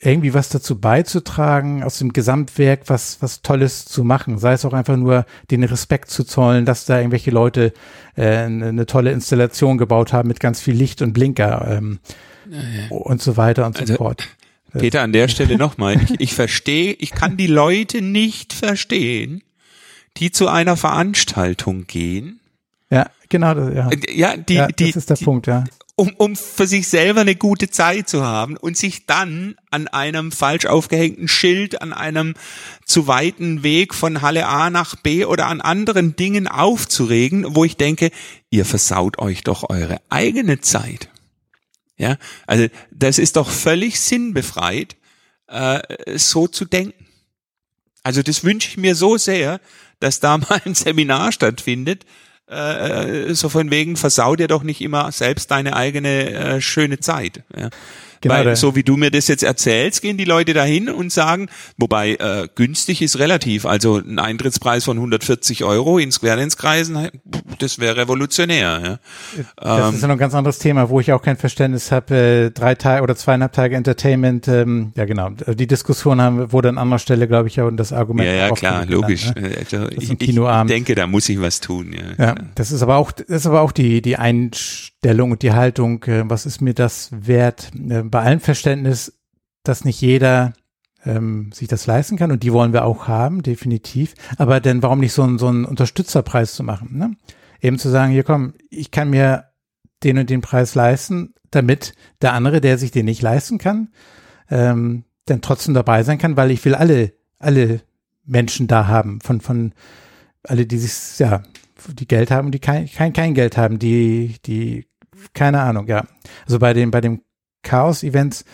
irgendwie 0.00 0.34
was 0.34 0.48
dazu 0.48 0.80
beizutragen, 0.80 1.82
aus 1.82 1.98
dem 1.98 2.12
Gesamtwerk 2.12 2.82
was, 2.88 3.22
was 3.22 3.42
Tolles 3.42 3.86
zu 3.86 4.04
machen. 4.04 4.38
Sei 4.38 4.52
es 4.52 4.64
auch 4.64 4.72
einfach 4.72 4.96
nur 4.96 5.24
den 5.50 5.64
Respekt 5.64 6.10
zu 6.10 6.24
zollen, 6.24 6.66
dass 6.66 6.84
da 6.84 6.98
irgendwelche 6.98 7.30
Leute 7.30 7.72
äh, 8.14 8.38
eine, 8.38 8.66
eine 8.66 8.86
tolle 8.86 9.12
Installation 9.12 9.78
gebaut 9.78 10.12
haben 10.12 10.28
mit 10.28 10.40
ganz 10.40 10.60
viel 10.60 10.74
Licht 10.74 11.02
und 11.02 11.12
Blinker 11.12 11.66
ähm, 11.70 12.00
und 12.90 13.22
so 13.22 13.36
weiter 13.36 13.66
und 13.66 13.78
also, 13.78 13.94
so 13.94 13.98
fort. 13.98 14.28
Peter, 14.72 15.02
an 15.02 15.12
der 15.12 15.28
Stelle 15.28 15.56
nochmal, 15.56 16.00
ich, 16.02 16.20
ich 16.20 16.34
verstehe, 16.34 16.92
ich 16.92 17.10
kann 17.12 17.36
die 17.36 17.46
Leute 17.46 18.02
nicht 18.02 18.52
verstehen, 18.52 19.42
die 20.18 20.30
zu 20.30 20.48
einer 20.48 20.76
Veranstaltung 20.76 21.86
gehen. 21.86 22.40
Ja, 22.90 23.10
genau, 23.28 23.68
ja. 23.68 23.90
Ja, 24.08 24.36
die, 24.36 24.54
ja, 24.54 24.66
die, 24.68 24.86
das 24.86 24.96
ist 24.96 25.10
der 25.10 25.16
die, 25.16 25.24
Punkt, 25.24 25.46
ja. 25.46 25.64
Um, 25.98 26.12
um 26.18 26.36
für 26.36 26.66
sich 26.66 26.88
selber 26.88 27.22
eine 27.22 27.36
gute 27.36 27.70
Zeit 27.70 28.06
zu 28.06 28.22
haben 28.22 28.58
und 28.58 28.76
sich 28.76 29.06
dann 29.06 29.56
an 29.70 29.88
einem 29.88 30.30
falsch 30.30 30.66
aufgehängten 30.66 31.26
Schild, 31.26 31.80
an 31.80 31.94
einem 31.94 32.34
zu 32.84 33.06
weiten 33.06 33.62
Weg 33.62 33.94
von 33.94 34.20
Halle 34.20 34.46
A 34.46 34.68
nach 34.68 34.96
B 34.96 35.24
oder 35.24 35.46
an 35.46 35.62
anderen 35.62 36.14
Dingen 36.14 36.48
aufzuregen, 36.48 37.46
wo 37.56 37.64
ich 37.64 37.78
denke, 37.78 38.10
ihr 38.50 38.66
versaut 38.66 39.18
euch 39.18 39.42
doch 39.42 39.70
eure 39.70 39.96
eigene 40.10 40.60
Zeit. 40.60 41.08
Ja, 41.96 42.16
also 42.46 42.66
das 42.90 43.18
ist 43.18 43.36
doch 43.36 43.48
völlig 43.48 44.00
sinnbefreit, 44.00 44.96
äh, 45.48 45.80
so 46.18 46.46
zu 46.46 46.64
denken. 46.64 47.06
Also 48.02 48.22
das 48.22 48.44
wünsche 48.44 48.68
ich 48.68 48.76
mir 48.76 48.94
so 48.94 49.16
sehr, 49.16 49.60
dass 49.98 50.20
da 50.20 50.38
mal 50.38 50.60
ein 50.64 50.74
Seminar 50.74 51.32
stattfindet, 51.32 52.04
äh, 52.48 53.34
so 53.34 53.48
von 53.48 53.70
wegen 53.70 53.96
versau 53.96 54.36
dir 54.36 54.46
doch 54.46 54.62
nicht 54.62 54.80
immer 54.80 55.10
selbst 55.10 55.50
deine 55.50 55.74
eigene 55.74 56.30
äh, 56.30 56.60
schöne 56.60 57.00
Zeit. 57.00 57.42
Ja. 57.56 57.70
Genau, 58.20 58.34
Weil 58.34 58.56
so 58.56 58.74
wie 58.74 58.82
du 58.82 58.96
mir 58.96 59.10
das 59.10 59.28
jetzt 59.28 59.42
erzählst, 59.42 60.02
gehen 60.02 60.16
die 60.16 60.24
Leute 60.24 60.54
dahin 60.54 60.88
und 60.88 61.12
sagen, 61.12 61.48
wobei 61.76 62.14
äh, 62.14 62.48
günstig 62.54 63.02
ist 63.02 63.18
relativ, 63.18 63.66
also 63.66 63.98
ein 63.98 64.18
Eintrittspreis 64.18 64.84
von 64.84 64.96
140 64.96 65.64
Euro 65.64 65.98
in 65.98 66.12
Square 66.12 66.36
Dance 66.36 66.56
Kreisen, 66.56 67.08
das 67.58 67.78
wäre 67.78 67.96
revolutionär. 67.96 68.80
Ja. 68.84 68.98
Das 69.56 69.88
ähm, 69.88 69.94
ist 69.94 70.02
ja 70.02 70.08
noch 70.08 70.14
ein 70.14 70.18
ganz 70.18 70.34
anderes 70.34 70.58
Thema, 70.58 70.88
wo 70.88 71.00
ich 71.00 71.12
auch 71.12 71.22
kein 71.22 71.36
Verständnis 71.36 71.92
habe. 71.92 72.14
Äh, 72.14 72.50
drei 72.50 72.74
Tage 72.74 73.02
oder 73.02 73.16
zweieinhalb 73.16 73.52
Tage 73.52 73.76
Entertainment, 73.76 74.48
ähm, 74.48 74.92
ja 74.96 75.04
genau. 75.04 75.30
Die 75.30 75.66
Diskussion 75.66 76.20
haben 76.20 76.52
wurde 76.52 76.68
an 76.68 76.78
anderer 76.78 76.98
Stelle, 76.98 77.28
glaube 77.28 77.48
ich, 77.48 77.56
ja 77.56 77.64
und 77.64 77.76
das 77.76 77.92
Argument. 77.92 78.28
Ja, 78.28 78.34
ja 78.34 78.50
klar, 78.50 78.86
logisch. 78.86 79.34
Ne? 79.34 79.52
Also 79.58 79.88
ich, 79.90 80.10
ich 80.10 80.66
denke, 80.66 80.94
da 80.94 81.06
muss 81.06 81.28
ich 81.28 81.40
was 81.40 81.60
tun. 81.60 81.92
Ja, 81.92 82.26
ja, 82.26 82.34
das 82.54 82.72
ist 82.72 82.82
aber 82.82 82.96
auch, 82.96 83.12
das 83.12 83.28
ist 83.28 83.46
aber 83.46 83.60
auch 83.60 83.72
die 83.72 84.02
die 84.02 84.16
Einstellung 84.16 84.95
und 85.10 85.42
die 85.42 85.52
Haltung. 85.52 86.02
Äh, 86.04 86.28
was 86.28 86.46
ist 86.46 86.60
mir 86.60 86.74
das 86.74 87.10
wert? 87.12 87.70
Äh, 87.74 88.02
bei 88.02 88.22
allem 88.22 88.40
Verständnis, 88.40 89.18
dass 89.62 89.84
nicht 89.84 90.00
jeder 90.00 90.52
ähm, 91.04 91.50
sich 91.52 91.68
das 91.68 91.86
leisten 91.86 92.16
kann 92.16 92.32
und 92.32 92.42
die 92.42 92.52
wollen 92.52 92.72
wir 92.72 92.84
auch 92.84 93.08
haben, 93.08 93.42
definitiv. 93.42 94.14
Aber 94.36 94.60
denn 94.60 94.82
warum 94.82 95.00
nicht 95.00 95.12
so, 95.12 95.38
so 95.38 95.46
einen 95.46 95.64
Unterstützerpreis 95.64 96.54
zu 96.54 96.62
machen? 96.62 96.98
Ne? 96.98 97.16
Eben 97.60 97.78
zu 97.78 97.88
sagen, 97.88 98.12
hier 98.12 98.24
komm, 98.24 98.54
ich 98.70 98.90
kann 98.90 99.10
mir 99.10 99.44
den 100.02 100.18
und 100.18 100.28
den 100.28 100.40
Preis 100.40 100.74
leisten, 100.74 101.34
damit 101.50 101.94
der 102.20 102.32
andere, 102.32 102.60
der 102.60 102.76
sich 102.76 102.90
den 102.90 103.06
nicht 103.06 103.22
leisten 103.22 103.58
kann, 103.58 103.88
ähm, 104.50 105.04
dann 105.24 105.40
trotzdem 105.40 105.74
dabei 105.74 106.02
sein 106.02 106.18
kann, 106.18 106.36
weil 106.36 106.50
ich 106.50 106.64
will 106.64 106.74
alle, 106.74 107.12
alle 107.38 107.80
Menschen 108.24 108.66
da 108.66 108.86
haben, 108.86 109.20
von, 109.20 109.40
von 109.40 109.72
alle, 110.42 110.66
die 110.66 110.78
sich, 110.78 111.18
ja, 111.18 111.42
die 111.92 112.08
Geld 112.08 112.30
haben 112.30 112.50
die 112.50 112.58
kein, 112.58 112.86
kein, 112.86 113.12
kein 113.12 113.34
Geld 113.34 113.56
haben, 113.56 113.78
die, 113.78 114.36
die, 114.44 114.86
keine 115.34 115.60
Ahnung, 115.60 115.86
ja. 115.86 116.04
Also 116.44 116.58
bei 116.58 116.72
dem, 116.72 116.90
bei 116.90 117.00
dem 117.00 117.22
Chaos-Events, 117.62 118.44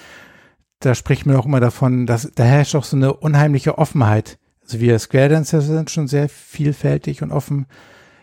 da 0.80 0.94
spricht 0.94 1.26
man 1.26 1.36
auch 1.36 1.46
immer 1.46 1.60
davon, 1.60 2.06
dass 2.06 2.30
da 2.34 2.44
herrscht 2.44 2.74
auch 2.74 2.84
so 2.84 2.96
eine 2.96 3.14
unheimliche 3.14 3.78
Offenheit. 3.78 4.38
Also 4.62 4.80
wir 4.80 4.98
Square 4.98 5.28
Dancer 5.28 5.60
sind 5.60 5.90
schon 5.90 6.08
sehr 6.08 6.28
vielfältig 6.28 7.22
und 7.22 7.30
offen. 7.30 7.66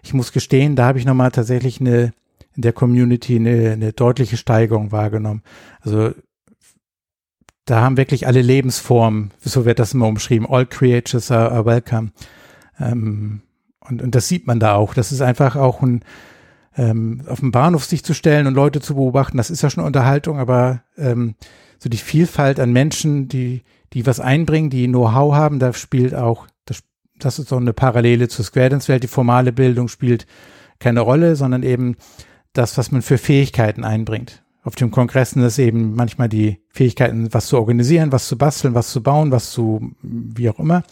Ich 0.03 0.13
muss 0.13 0.31
gestehen, 0.31 0.75
da 0.75 0.85
habe 0.85 0.99
ich 0.99 1.05
nochmal 1.05 1.31
tatsächlich 1.31 1.79
eine 1.79 2.13
in 2.55 2.63
der 2.63 2.73
Community 2.73 3.37
eine, 3.37 3.71
eine 3.71 3.93
deutliche 3.93 4.35
Steigerung 4.35 4.91
wahrgenommen. 4.91 5.43
Also 5.79 6.11
da 7.63 7.81
haben 7.81 7.95
wirklich 7.95 8.27
alle 8.27 8.41
Lebensformen, 8.41 9.31
so 9.39 9.63
wird 9.63 9.79
das 9.79 9.93
immer 9.93 10.07
umschrieben, 10.07 10.45
all 10.49 10.65
creatures 10.65 11.31
are, 11.31 11.51
are 11.51 11.65
welcome. 11.65 12.11
Ähm, 12.79 13.41
und, 13.79 14.01
und 14.01 14.15
das 14.15 14.27
sieht 14.27 14.47
man 14.47 14.59
da 14.59 14.75
auch. 14.75 14.93
Das 14.93 15.11
ist 15.11 15.21
einfach 15.21 15.55
auch 15.55 15.81
ein, 15.81 16.03
ähm, 16.79 17.23
auf 17.27 17.41
dem 17.41 17.51
Bahnhof 17.51 17.83
sich 17.83 18.05
zu 18.05 18.13
stellen 18.13 18.47
und 18.47 18.53
Leute 18.53 18.79
zu 18.79 18.95
beobachten, 18.95 19.35
das 19.35 19.49
ist 19.49 19.61
ja 19.61 19.69
schon 19.69 19.83
Unterhaltung, 19.83 20.39
aber 20.39 20.81
ähm, 20.97 21.35
so 21.77 21.89
die 21.89 21.97
Vielfalt 21.97 22.57
an 22.57 22.71
Menschen, 22.71 23.27
die, 23.27 23.63
die 23.91 24.05
was 24.05 24.21
einbringen, 24.21 24.69
die 24.69 24.87
Know-how 24.87 25.35
haben, 25.35 25.59
da 25.59 25.73
spielt 25.73 26.15
auch, 26.15 26.47
das, 26.63 26.81
das 27.17 27.37
ist 27.37 27.49
so 27.49 27.57
eine 27.57 27.73
Parallele 27.73 28.29
zur 28.29 28.45
Square 28.45 28.69
Dance 28.69 28.87
Welt, 28.87 29.03
die 29.03 29.07
formale 29.07 29.51
Bildung 29.51 29.89
spielt 29.89 30.25
keine 30.79 31.01
Rolle, 31.01 31.35
sondern 31.35 31.63
eben 31.63 31.97
das, 32.53 32.77
was 32.77 32.93
man 32.93 33.01
für 33.01 33.17
Fähigkeiten 33.17 33.83
einbringt. 33.83 34.41
Auf 34.63 34.75
dem 34.75 34.89
Kongressen 34.89 35.43
ist 35.43 35.59
eben 35.59 35.95
manchmal 35.95 36.29
die 36.29 36.59
Fähigkeiten, 36.69 37.33
was 37.33 37.47
zu 37.47 37.57
organisieren, 37.57 38.13
was 38.13 38.29
zu 38.29 38.37
basteln, 38.37 38.73
was 38.73 38.91
zu 38.91 39.03
bauen, 39.03 39.31
was 39.31 39.51
zu, 39.51 39.91
wie 40.01 40.49
auch 40.49 40.59
immer. 40.59 40.83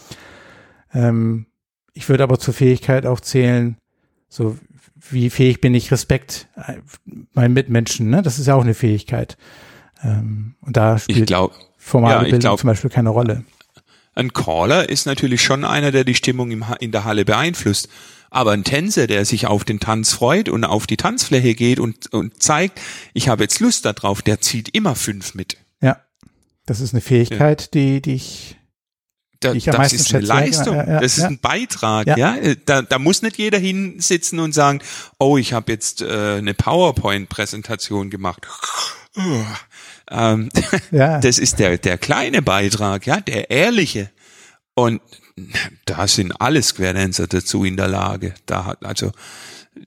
Ähm, 0.94 1.46
ich 1.94 2.10
würde 2.10 2.24
aber 2.24 2.40
zur 2.40 2.54
Fähigkeit 2.54 3.06
auch 3.06 3.22
zählen, 3.22 3.78
so 4.28 4.58
wie 5.10 5.30
fähig 5.30 5.62
bin 5.62 5.74
ich, 5.74 5.92
Respekt 5.92 6.48
äh, 6.56 6.76
meinen 7.34 7.54
Mitmenschen, 7.54 8.10
ne? 8.10 8.22
Das 8.22 8.40
ist 8.40 8.48
ja 8.48 8.56
auch 8.56 8.64
eine 8.64 8.74
Fähigkeit. 8.74 9.38
Ähm, 10.04 10.56
und 10.62 10.78
da 10.78 11.00
spielt 11.00 11.28
glaub, 11.28 11.54
formale 11.78 12.16
ja, 12.16 12.22
Bildung 12.22 12.40
glaub, 12.40 12.60
zum 12.60 12.68
Beispiel 12.68 12.90
keine 12.90 13.10
Rolle. 13.10 13.44
Ein 14.16 14.34
Caller 14.34 14.90
ist 14.90 15.06
natürlich 15.06 15.42
schon 15.44 15.64
einer, 15.64 15.92
der 15.92 16.04
die 16.04 16.16
Stimmung 16.16 16.52
im, 16.52 16.66
in 16.80 16.92
der 16.92 17.06
Halle 17.06 17.24
beeinflusst. 17.24 17.90
Aber 18.30 18.52
ein 18.52 18.64
Tänzer, 18.64 19.08
der 19.08 19.24
sich 19.26 19.48
auf 19.48 19.64
den 19.64 19.80
Tanz 19.80 20.12
freut 20.12 20.50
und 20.50 20.66
auf 20.66 20.86
die 20.86 20.98
Tanzfläche 20.98 21.56
geht 21.56 21.80
und, 21.80 22.12
und 22.14 22.42
zeigt, 22.42 22.82
ich 23.14 23.30
habe 23.30 23.44
jetzt 23.44 23.60
Lust 23.60 23.86
darauf, 23.86 24.22
der 24.22 24.42
zieht 24.42 24.70
immer 24.70 24.96
fünf 24.96 25.34
mit. 25.34 25.58
Ja, 25.82 26.02
das 26.66 26.82
ist 26.82 26.94
eine 26.94 27.02
Fähigkeit, 27.02 27.62
ja. 27.62 27.68
die, 27.74 28.02
die 28.02 28.16
ich 28.16 28.58
da, 29.40 29.54
das 29.54 29.94
ist 29.94 30.14
eine 30.14 30.26
Leistung, 30.26 30.76
ja, 30.76 30.88
ja, 30.88 31.00
das 31.00 31.18
ist 31.18 31.24
ein 31.24 31.40
Beitrag, 31.40 32.18
ja. 32.18 32.38
Da, 32.66 32.82
da 32.82 33.00
muss 33.00 33.22
nicht 33.22 33.38
jeder 33.38 33.60
hinsitzen 33.60 34.40
und 34.40 34.54
sagen, 34.54 34.80
oh, 35.20 35.38
ich 35.38 35.54
habe 35.54 35.72
jetzt 35.72 36.02
äh, 36.02 36.38
eine 36.38 36.54
PowerPoint-Präsentation 36.54 38.10
gemacht. 38.10 38.48
ähm. 40.12 40.50
Das 40.92 41.38
ist 41.38 41.60
der, 41.60 41.78
der 41.78 41.98
kleine 41.98 42.42
Beitrag, 42.42 43.06
ja, 43.06 43.20
der 43.20 43.50
ehrliche. 43.50 44.10
Und 44.74 45.02
da 45.86 46.08
sind 46.08 46.40
alle 46.40 46.62
Square 46.64 46.94
Dancer 46.94 47.28
dazu 47.28 47.64
in 47.64 47.78
der 47.78 47.88
Lage. 47.88 48.34
Da 48.46 48.66
hat, 48.66 48.86
also, 48.86 49.12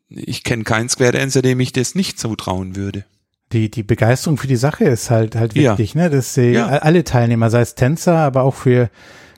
ich 0.08 0.44
kenne 0.44 0.64
keinen 0.64 0.88
Square 0.88 1.12
Dancer, 1.12 1.42
dem 1.42 1.60
ich 1.60 1.72
das 1.72 1.94
nicht 1.94 2.18
zutrauen 2.18 2.76
würde. 2.76 3.04
Die, 3.52 3.68
die 3.70 3.82
Begeisterung 3.82 4.36
für 4.36 4.46
die 4.46 4.56
Sache 4.56 4.84
ist 4.84 5.10
halt, 5.10 5.34
halt 5.34 5.56
wichtig, 5.56 5.94
ja. 5.94 6.02
ne, 6.02 6.10
dass 6.10 6.34
sie 6.34 6.52
ja. 6.52 6.66
alle 6.68 7.02
Teilnehmer, 7.02 7.50
sei 7.50 7.62
es 7.62 7.74
Tänzer, 7.74 8.16
aber 8.16 8.42
auch 8.42 8.54
für, 8.54 8.90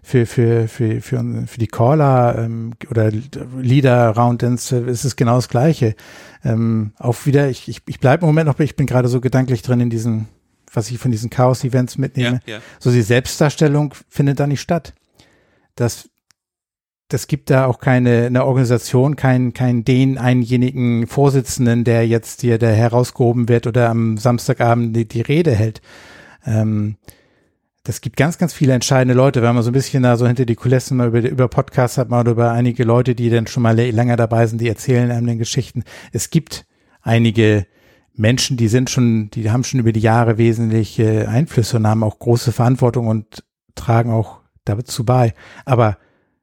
für, 0.03 0.27
für, 0.27 0.69
für, 0.69 1.01
für, 1.01 1.45
für 1.47 1.59
die 1.59 1.69
Caller 1.69 2.37
ähm, 2.39 2.75
oder 2.91 3.11
Leader 3.11 4.11
Round 4.11 4.43
Dance 4.43 4.77
ist 4.77 5.05
es 5.05 5.17
genau 5.17 5.37
das 5.37 5.49
Gleiche. 5.49 5.95
Ähm, 6.45 6.93
auch 6.99 7.25
wieder, 7.25 7.49
ich, 7.49 7.69
ich, 7.69 7.83
ich 7.87 8.01
bleibe 8.01 8.23
im 8.23 8.29
Moment 8.29 8.49
noch, 8.49 8.59
ich 8.59 8.77
bin 8.77 8.87
gerade 8.87 9.09
so 9.09 9.21
gedanklich 9.21 9.63
drin 9.63 9.81
in 9.81 9.91
diesen, 9.91 10.29
was 10.73 10.91
ich 10.91 10.99
von 10.99 11.13
diesen 11.13 11.31
Chaos-Events 11.31 11.99
mitnehme. 11.99 12.41
Ja, 12.47 12.55
ja. 12.55 12.61
So 12.81 12.91
die 12.91 13.03
Selbstdarstellung 13.03 13.95
findet 14.09 14.41
da 14.41 14.47
nicht 14.47 14.61
statt 14.61 14.93
das, 15.77 16.11
das 17.09 17.27
gibt 17.27 17.51
da 17.51 17.67
auch 17.67 17.79
keine 17.79 18.27
eine 18.27 18.45
Organisation, 18.45 19.17
kein, 19.17 19.53
kein 19.53 19.85
den 19.85 20.19
einjenigen 20.19 21.07
Vorsitzenden, 21.07 21.85
der 21.85 22.07
jetzt 22.07 22.41
hier 22.41 22.59
der 22.59 22.75
herausgehoben 22.75 23.49
wird 23.49 23.67
oder 23.67 23.91
am 23.91 24.17
Samstagabend 24.17 24.97
die, 24.97 25.07
die 25.07 25.21
Rede 25.21 25.53
hält. 25.53 25.83
Ähm, 26.45 26.97
das 27.85 28.01
gibt 28.01 28.17
ganz, 28.17 28.39
ganz 28.39 28.53
viele 28.53 28.75
entscheidende 28.75 29.15
Leute. 29.15 29.43
Wenn 29.43 29.55
man 29.55 29.65
so 29.65 29.71
ein 29.71 29.75
bisschen 29.75 30.05
da 30.05 30.17
so 30.17 30.27
hinter 30.27 30.45
die 30.45 30.55
Kulissen 30.55 30.97
mal 30.97 31.09
über, 31.09 31.21
über 31.21 31.49
Podcasts 31.49 31.99
hat, 31.99 32.11
mal 32.11 32.27
über 32.29 32.53
einige 32.53 32.85
Leute, 32.85 33.15
die 33.15 33.29
dann 33.29 33.49
schon 33.49 33.63
mal 33.63 33.77
länger 33.77 34.17
dabei 34.17 34.47
sind, 34.47 34.61
die 34.61 34.69
erzählen 34.69 35.11
einem 35.11 35.27
den 35.27 35.39
Geschichten. 35.39 35.83
Es 36.13 36.31
gibt 36.31 36.65
einige 37.01 37.67
Menschen, 38.15 38.57
die 38.57 38.69
sind 38.69 38.91
schon, 38.91 39.31
die 39.31 39.51
haben 39.51 39.65
schon 39.65 39.81
über 39.81 39.93
die 39.93 40.01
Jahre 40.01 40.39
wesentliche 40.39 41.29
Einflüsse 41.29 41.79
und 41.79 41.87
haben 41.87 42.05
auch 42.05 42.19
große 42.19 42.53
Verantwortung 42.53 43.09
und 43.09 43.43
tragen 43.75 44.13
auch 44.13 44.41
dazu 44.65 45.05
bei. 45.05 45.35
Aber 45.65 45.99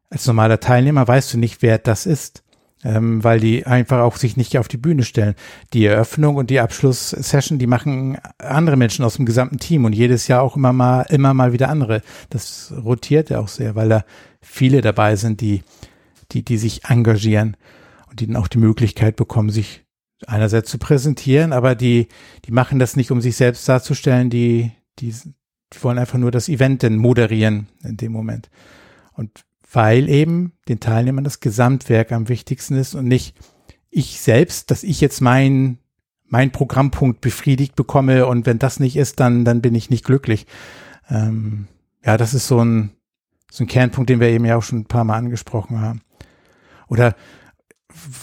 als 0.09 0.27
normaler 0.27 0.59
Teilnehmer 0.59 1.07
weißt 1.07 1.33
du 1.33 1.37
nicht, 1.37 1.61
wer 1.61 1.77
das 1.77 2.05
ist, 2.05 2.43
ähm, 2.83 3.23
weil 3.23 3.39
die 3.39 3.65
einfach 3.65 3.99
auch 3.99 4.17
sich 4.17 4.37
nicht 4.37 4.57
auf 4.57 4.67
die 4.67 4.77
Bühne 4.77 5.03
stellen. 5.03 5.35
Die 5.73 5.85
Eröffnung 5.85 6.35
und 6.35 6.49
die 6.49 6.59
Abschlusssession, 6.59 7.59
die 7.59 7.67
machen 7.67 8.17
andere 8.37 8.77
Menschen 8.77 9.05
aus 9.05 9.15
dem 9.15 9.25
gesamten 9.25 9.57
Team 9.57 9.85
und 9.85 9.93
jedes 9.93 10.27
Jahr 10.27 10.41
auch 10.41 10.55
immer 10.55 10.73
mal, 10.73 11.03
immer 11.09 11.33
mal 11.33 11.53
wieder 11.53 11.69
andere. 11.69 12.01
Das 12.29 12.73
rotiert 12.83 13.29
ja 13.29 13.39
auch 13.39 13.47
sehr, 13.47 13.75
weil 13.75 13.89
da 13.89 14.03
viele 14.41 14.81
dabei 14.81 15.15
sind, 15.15 15.41
die, 15.41 15.63
die, 16.31 16.43
die 16.43 16.57
sich 16.57 16.85
engagieren 16.85 17.57
und 18.09 18.19
die 18.19 18.27
dann 18.27 18.35
auch 18.35 18.47
die 18.47 18.59
Möglichkeit 18.59 19.15
bekommen, 19.15 19.49
sich 19.49 19.85
einerseits 20.27 20.69
zu 20.69 20.77
präsentieren, 20.77 21.53
aber 21.53 21.75
die, 21.75 22.07
die 22.45 22.51
machen 22.51 22.77
das 22.79 22.97
nicht, 22.97 23.11
um 23.11 23.21
sich 23.21 23.37
selbst 23.37 23.67
darzustellen, 23.69 24.29
die, 24.29 24.71
die 24.99 25.13
die 25.73 25.83
wollen 25.83 25.99
einfach 25.99 26.17
nur 26.17 26.31
das 26.31 26.49
Event 26.49 26.83
denn 26.83 26.97
moderieren 26.97 27.67
in 27.83 27.97
dem 27.97 28.11
Moment. 28.11 28.49
Und 29.13 29.45
weil 29.71 30.09
eben 30.09 30.53
den 30.67 30.79
Teilnehmern 30.79 31.23
das 31.23 31.39
Gesamtwerk 31.39 32.11
am 32.11 32.29
wichtigsten 32.29 32.75
ist 32.75 32.95
und 32.95 33.05
nicht 33.05 33.37
ich 33.91 34.19
selbst, 34.19 34.71
dass 34.71 34.83
ich 34.83 35.01
jetzt 35.01 35.21
mein, 35.21 35.79
mein 36.25 36.51
Programmpunkt 36.51 37.21
befriedigt 37.21 37.75
bekomme 37.75 38.25
und 38.25 38.45
wenn 38.45 38.59
das 38.59 38.79
nicht 38.79 38.95
ist, 38.95 39.19
dann, 39.19 39.45
dann 39.45 39.61
bin 39.61 39.75
ich 39.75 39.89
nicht 39.89 40.05
glücklich. 40.05 40.45
Ähm, 41.09 41.67
ja, 42.03 42.17
das 42.17 42.33
ist 42.33 42.47
so 42.47 42.63
ein, 42.63 42.91
so 43.51 43.63
ein 43.63 43.67
Kernpunkt, 43.67 44.09
den 44.09 44.19
wir 44.19 44.29
eben 44.29 44.45
ja 44.45 44.57
auch 44.57 44.63
schon 44.63 44.79
ein 44.79 44.85
paar 44.85 45.03
Mal 45.03 45.17
angesprochen 45.17 45.81
haben. 45.81 46.01
Oder 46.87 47.15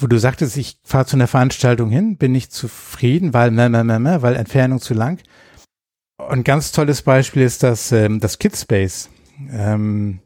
wo 0.00 0.06
du 0.06 0.18
sagtest, 0.18 0.56
ich 0.56 0.78
fahre 0.84 1.06
zu 1.06 1.16
einer 1.16 1.26
Veranstaltung 1.26 1.90
hin, 1.90 2.16
bin 2.16 2.32
nicht 2.32 2.52
zufrieden, 2.52 3.34
weil, 3.34 3.56
weil 3.56 4.36
Entfernung 4.36 4.80
zu 4.80 4.94
lang. 4.94 5.20
Und 6.16 6.44
ganz 6.44 6.72
tolles 6.72 7.02
Beispiel 7.02 7.42
ist 7.42 7.62
das, 7.62 7.92
ähm, 7.92 8.20
das 8.20 8.38
Kidspace. 8.38 9.10
Ähm, 9.50 10.20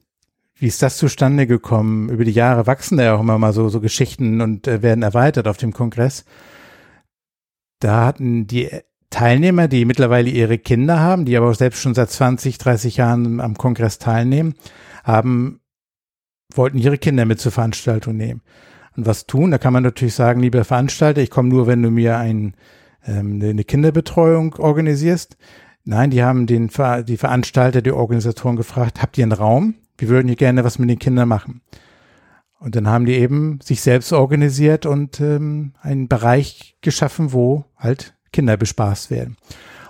wie 0.60 0.66
ist 0.66 0.82
das 0.82 0.98
zustande 0.98 1.46
gekommen? 1.46 2.10
Über 2.10 2.24
die 2.24 2.32
Jahre 2.32 2.66
wachsen 2.66 2.98
da 2.98 3.04
ja 3.04 3.14
auch 3.14 3.20
immer 3.20 3.38
mal 3.38 3.52
so, 3.52 3.68
so 3.70 3.80
Geschichten 3.80 4.40
und 4.40 4.68
äh, 4.68 4.82
werden 4.82 5.02
erweitert 5.02 5.48
auf 5.48 5.56
dem 5.56 5.72
Kongress. 5.72 6.24
Da 7.80 8.04
hatten 8.04 8.46
die 8.46 8.68
Teilnehmer, 9.08 9.68
die 9.68 9.86
mittlerweile 9.86 10.28
ihre 10.28 10.58
Kinder 10.58 11.00
haben, 11.00 11.24
die 11.24 11.36
aber 11.36 11.50
auch 11.50 11.54
selbst 11.54 11.80
schon 11.80 11.94
seit 11.94 12.10
20, 12.10 12.58
30 12.58 12.98
Jahren 12.98 13.40
am 13.40 13.56
Kongress 13.56 13.98
teilnehmen, 13.98 14.54
haben, 15.02 15.60
wollten 16.54 16.78
ihre 16.78 16.98
Kinder 16.98 17.24
mit 17.24 17.40
zur 17.40 17.52
Veranstaltung 17.52 18.16
nehmen. 18.16 18.42
Und 18.96 19.06
was 19.06 19.26
tun? 19.26 19.50
Da 19.50 19.58
kann 19.58 19.72
man 19.72 19.82
natürlich 19.82 20.14
sagen, 20.14 20.40
lieber 20.40 20.64
Veranstalter, 20.64 21.22
ich 21.22 21.30
komme 21.30 21.48
nur, 21.48 21.66
wenn 21.66 21.82
du 21.82 21.90
mir 21.90 22.18
ein, 22.18 22.54
ähm, 23.06 23.40
eine 23.42 23.64
Kinderbetreuung 23.64 24.56
organisierst 24.56 25.38
Nein, 25.84 26.10
die 26.10 26.22
haben 26.22 26.46
den, 26.46 26.70
die 27.06 27.16
Veranstalter, 27.16 27.82
die 27.82 27.92
Organisatoren 27.92 28.56
gefragt, 28.56 29.00
habt 29.00 29.16
ihr 29.18 29.24
einen 29.24 29.32
Raum? 29.32 29.74
Wir 30.00 30.08
würden 30.08 30.28
hier 30.28 30.36
gerne 30.36 30.64
was 30.64 30.78
mit 30.78 30.88
den 30.88 30.98
Kindern 30.98 31.28
machen. 31.28 31.60
Und 32.58 32.74
dann 32.74 32.88
haben 32.88 33.06
die 33.06 33.14
eben 33.14 33.58
sich 33.62 33.80
selbst 33.80 34.12
organisiert 34.12 34.86
und 34.86 35.20
ähm, 35.20 35.72
einen 35.80 36.08
Bereich 36.08 36.76
geschaffen, 36.80 37.32
wo 37.32 37.64
halt 37.76 38.14
Kinder 38.32 38.56
bespaßt 38.56 39.10
werden. 39.10 39.36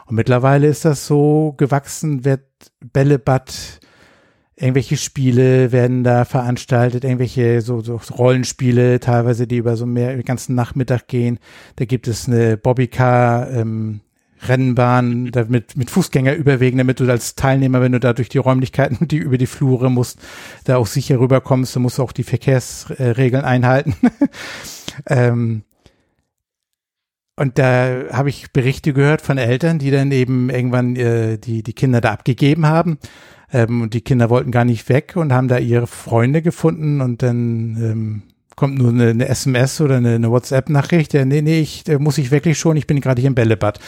Und 0.06 0.16
mittlerweile 0.16 0.66
ist 0.66 0.84
das 0.84 1.06
so 1.06 1.54
gewachsen, 1.56 2.24
wird 2.24 2.42
Bällebad, 2.80 3.80
irgendwelche 4.56 4.96
Spiele 4.96 5.72
werden 5.72 6.04
da 6.04 6.24
veranstaltet, 6.24 7.04
irgendwelche 7.04 7.60
so, 7.60 7.80
so 7.80 7.96
Rollenspiele, 7.96 9.00
teilweise 9.00 9.46
die 9.46 9.58
über 9.58 9.76
so 9.76 9.86
mehr 9.86 10.14
den 10.14 10.24
ganzen 10.24 10.54
Nachmittag 10.54 11.08
gehen. 11.08 11.38
Da 11.76 11.84
gibt 11.84 12.08
es 12.08 12.28
eine 12.28 12.56
Bobbycar, 12.56 13.50
ähm, 13.50 14.00
Rennbahn, 14.48 15.30
damit 15.32 15.76
mit 15.76 15.90
Fußgänger 15.90 16.34
überwegen, 16.34 16.78
damit 16.78 17.00
du 17.00 17.10
als 17.10 17.34
Teilnehmer, 17.34 17.80
wenn 17.80 17.92
du 17.92 18.00
da 18.00 18.12
durch 18.12 18.28
die 18.28 18.38
Räumlichkeiten, 18.38 19.08
die 19.08 19.18
über 19.18 19.38
die 19.38 19.46
Flure 19.46 19.90
musst, 19.90 20.18
da 20.64 20.76
auch 20.76 20.86
sicher 20.86 21.20
rüberkommst, 21.20 21.74
dann 21.76 21.82
musst 21.82 21.98
du 21.98 22.02
auch 22.02 22.12
die 22.12 22.24
Verkehrsregeln 22.24 23.44
einhalten. 23.44 23.94
ähm, 25.06 25.62
und 27.36 27.58
da 27.58 28.04
habe 28.12 28.28
ich 28.28 28.52
Berichte 28.52 28.92
gehört 28.92 29.22
von 29.22 29.38
Eltern, 29.38 29.78
die 29.78 29.90
dann 29.90 30.12
eben 30.12 30.50
irgendwann 30.50 30.94
äh, 30.96 31.38
die, 31.38 31.62
die 31.62 31.72
Kinder 31.72 32.02
da 32.02 32.12
abgegeben 32.12 32.66
haben. 32.66 32.98
Ähm, 33.52 33.82
und 33.82 33.94
die 33.94 34.02
Kinder 34.02 34.30
wollten 34.30 34.50
gar 34.50 34.64
nicht 34.64 34.88
weg 34.88 35.14
und 35.16 35.32
haben 35.32 35.48
da 35.48 35.58
ihre 35.58 35.86
Freunde 35.86 36.42
gefunden 36.42 37.00
und 37.00 37.22
dann 37.22 37.76
ähm, 37.82 38.22
kommt 38.56 38.78
nur 38.78 38.90
eine, 38.90 39.08
eine 39.08 39.28
SMS 39.28 39.80
oder 39.80 39.96
eine, 39.96 40.14
eine 40.14 40.30
WhatsApp-Nachricht. 40.30 41.14
Ja, 41.14 41.24
nee, 41.24 41.42
nee, 41.42 41.60
ich, 41.60 41.84
muss 41.98 42.18
ich 42.18 42.30
wirklich 42.30 42.58
schon, 42.58 42.76
ich 42.76 42.86
bin 42.86 43.00
gerade 43.00 43.20
hier 43.20 43.28
im 43.28 43.34
Bällebad. 43.34 43.80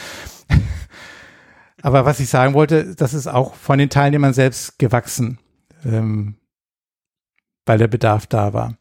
Aber 1.81 2.05
was 2.05 2.19
ich 2.19 2.29
sagen 2.29 2.53
wollte, 2.53 2.95
das 2.95 3.13
ist 3.13 3.27
auch 3.27 3.55
von 3.55 3.77
den 3.77 3.89
Teilnehmern 3.89 4.33
selbst 4.33 4.79
gewachsen, 4.79 5.37
ähm, 5.85 6.35
weil 7.65 7.77
der 7.77 7.87
Bedarf 7.87 8.25
da 8.25 8.53
war. 8.53 8.77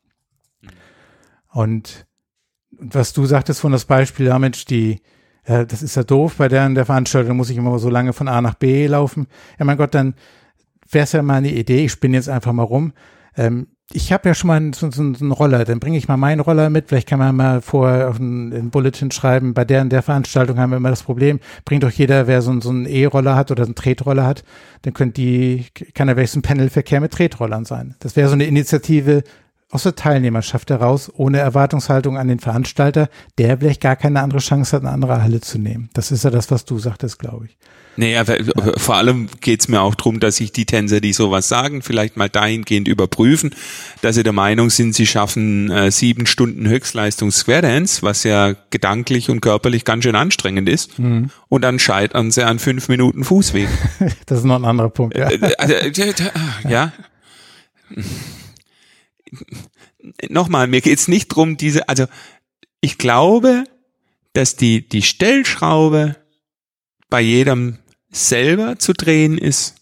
Und, 1.48 2.06
und 2.78 2.94
was 2.94 3.12
du 3.12 3.26
sagtest 3.26 3.60
von 3.60 3.72
das 3.72 3.84
Beispiel, 3.84 4.26
ja 4.26 4.38
Mensch, 4.38 4.64
die, 4.66 5.00
ja, 5.46 5.64
das 5.64 5.82
ist 5.82 5.96
ja 5.96 6.04
doof, 6.04 6.36
bei 6.38 6.48
der, 6.48 6.68
der 6.68 6.86
Veranstaltung 6.86 7.36
muss 7.36 7.50
ich 7.50 7.56
immer 7.56 7.76
so 7.80 7.90
lange 7.90 8.12
von 8.12 8.28
A 8.28 8.40
nach 8.40 8.54
B 8.54 8.86
laufen. 8.86 9.26
Ja, 9.58 9.64
mein 9.64 9.76
Gott, 9.76 9.94
dann 9.94 10.14
wäre 10.88 11.04
es 11.04 11.12
ja 11.12 11.22
mal 11.22 11.34
eine 11.34 11.52
Idee, 11.52 11.84
ich 11.84 11.92
spinne 11.92 12.16
jetzt 12.16 12.28
einfach 12.28 12.52
mal 12.52 12.62
rum. 12.62 12.92
Ähm, 13.36 13.66
ich 13.92 14.12
habe 14.12 14.28
ja 14.28 14.34
schon 14.34 14.48
mal 14.48 14.74
so, 14.74 14.90
so, 14.90 15.14
so 15.14 15.24
einen 15.24 15.32
Roller, 15.32 15.64
dann 15.64 15.80
bringe 15.80 15.98
ich 15.98 16.08
mal 16.08 16.16
meinen 16.16 16.40
Roller 16.40 16.70
mit. 16.70 16.88
Vielleicht 16.88 17.08
kann 17.08 17.18
man 17.18 17.34
mal 17.36 17.60
vorher 17.60 18.08
auf 18.08 18.18
ein, 18.18 18.52
ein 18.52 18.70
Bulletin 18.70 19.10
schreiben, 19.10 19.54
bei 19.54 19.64
der 19.64 19.82
und 19.82 19.90
der 19.90 20.02
Veranstaltung 20.02 20.58
haben 20.58 20.70
wir 20.70 20.76
immer 20.76 20.90
das 20.90 21.02
Problem, 21.02 21.40
bringt 21.64 21.82
doch 21.82 21.90
jeder, 21.90 22.26
wer 22.26 22.42
so, 22.42 22.58
so 22.60 22.70
einen 22.70 22.86
E-Roller 22.86 23.36
hat 23.36 23.50
oder 23.50 23.64
einen 23.64 23.74
Tretroller 23.74 24.24
hat, 24.24 24.44
dann 24.82 24.94
könnte 24.94 25.20
die, 25.20 25.66
kann 25.94 26.08
da 26.08 26.16
welches 26.16 26.36
ein 26.36 26.42
Panelverkehr 26.42 27.00
mit 27.00 27.12
Tretrollern 27.12 27.64
sein. 27.64 27.94
Das 28.00 28.16
wäre 28.16 28.28
so 28.28 28.34
eine 28.34 28.44
Initiative 28.44 29.22
aus 29.72 29.84
der 29.84 29.96
Teilnehmerschaft 29.96 30.68
heraus, 30.68 31.10
ohne 31.14 31.38
Erwartungshaltung 31.38 32.18
an 32.18 32.28
den 32.28 32.40
Veranstalter, 32.40 33.08
der 33.38 33.56
vielleicht 33.56 33.80
gar 33.80 33.96
keine 33.96 34.20
andere 34.20 34.40
Chance 34.40 34.76
hat, 34.76 34.82
eine 34.82 34.90
andere 34.90 35.22
Halle 35.22 35.40
zu 35.40 35.58
nehmen. 35.58 35.88
Das 35.94 36.12
ist 36.12 36.24
ja 36.24 36.30
das, 36.30 36.50
was 36.50 36.66
du 36.66 36.78
sagtest, 36.78 37.18
glaube 37.18 37.46
ich. 37.46 37.56
Naja, 37.96 38.22
ja. 38.22 38.34
vor 38.76 38.96
allem 38.96 39.28
geht's 39.40 39.68
mir 39.68 39.80
auch 39.80 39.94
drum, 39.94 40.20
dass 40.20 40.36
sich 40.36 40.52
die 40.52 40.66
Tänzer, 40.66 41.00
die 41.00 41.14
sowas 41.14 41.48
sagen, 41.48 41.80
vielleicht 41.80 42.18
mal 42.18 42.28
dahingehend 42.28 42.86
überprüfen, 42.86 43.54
dass 44.02 44.14
sie 44.14 44.22
der 44.22 44.34
Meinung 44.34 44.68
sind, 44.68 44.94
sie 44.94 45.06
schaffen 45.06 45.70
äh, 45.70 45.90
sieben 45.90 46.26
Stunden 46.26 46.68
Höchstleistung 46.68 47.30
Square 47.30 47.62
Dance, 47.62 48.02
was 48.02 48.24
ja 48.24 48.54
gedanklich 48.68 49.30
und 49.30 49.40
körperlich 49.40 49.86
ganz 49.86 50.04
schön 50.04 50.16
anstrengend 50.16 50.68
ist. 50.68 50.98
Mhm. 50.98 51.30
Und 51.48 51.62
dann 51.62 51.78
scheitern 51.78 52.30
sie 52.30 52.44
an 52.44 52.58
fünf 52.58 52.88
Minuten 52.88 53.24
Fußweg. 53.24 53.68
das 54.26 54.40
ist 54.40 54.44
noch 54.44 54.56
ein 54.56 54.66
anderer 54.66 54.90
Punkt, 54.90 55.16
ja. 55.16 55.28
Äh, 55.28 55.36
äh, 55.36 55.92
ja. 55.94 56.30
ja. 56.68 56.92
Nochmal, 60.28 60.66
mir 60.66 60.80
geht's 60.80 61.08
nicht 61.08 61.28
drum, 61.28 61.56
diese, 61.56 61.88
also 61.88 62.06
ich 62.80 62.98
glaube, 62.98 63.64
dass 64.32 64.56
die, 64.56 64.88
die 64.88 65.02
Stellschraube 65.02 66.16
bei 67.08 67.20
jedem 67.20 67.78
selber 68.10 68.78
zu 68.78 68.92
drehen 68.92 69.38
ist, 69.38 69.76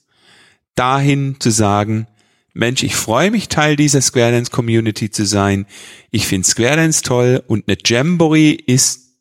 dahin 0.75 1.37
zu 1.41 1.51
sagen, 1.51 2.07
Mensch, 2.53 2.83
ich 2.83 2.97
freue 2.97 3.31
mich, 3.31 3.49
Teil 3.49 3.77
dieser 3.77 4.01
Square 4.01 4.33
Dance 4.33 4.51
Community 4.51 5.11
zu 5.11 5.25
sein. 5.25 5.67
Ich 6.11 6.27
finde 6.27 6.49
Square 6.49 6.77
Dance 6.77 7.03
toll 7.03 7.43
und 7.47 7.69
eine 7.69 7.79
Jamboree 7.85 8.51
ist 8.51 9.15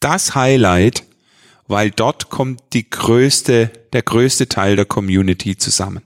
das 0.00 0.34
Highlight, 0.34 1.04
weil 1.68 1.90
dort 1.90 2.28
kommt 2.28 2.60
die 2.72 2.88
größte, 2.88 3.70
der 3.92 4.02
größte 4.02 4.48
Teil 4.48 4.74
der 4.76 4.84
Community 4.84 5.56
zusammen. 5.56 6.02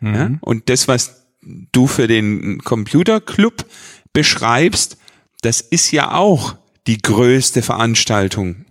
Mhm. 0.00 0.14
Ja? 0.14 0.30
Und 0.40 0.68
das, 0.68 0.86
was 0.86 1.17
du 1.42 1.86
für 1.86 2.06
den 2.06 2.58
Computerclub 2.62 3.64
beschreibst, 4.12 4.98
das 5.42 5.60
ist 5.60 5.92
ja 5.92 6.12
auch 6.12 6.56
die 6.86 6.98
größte 6.98 7.62
Veranstaltung 7.62 8.64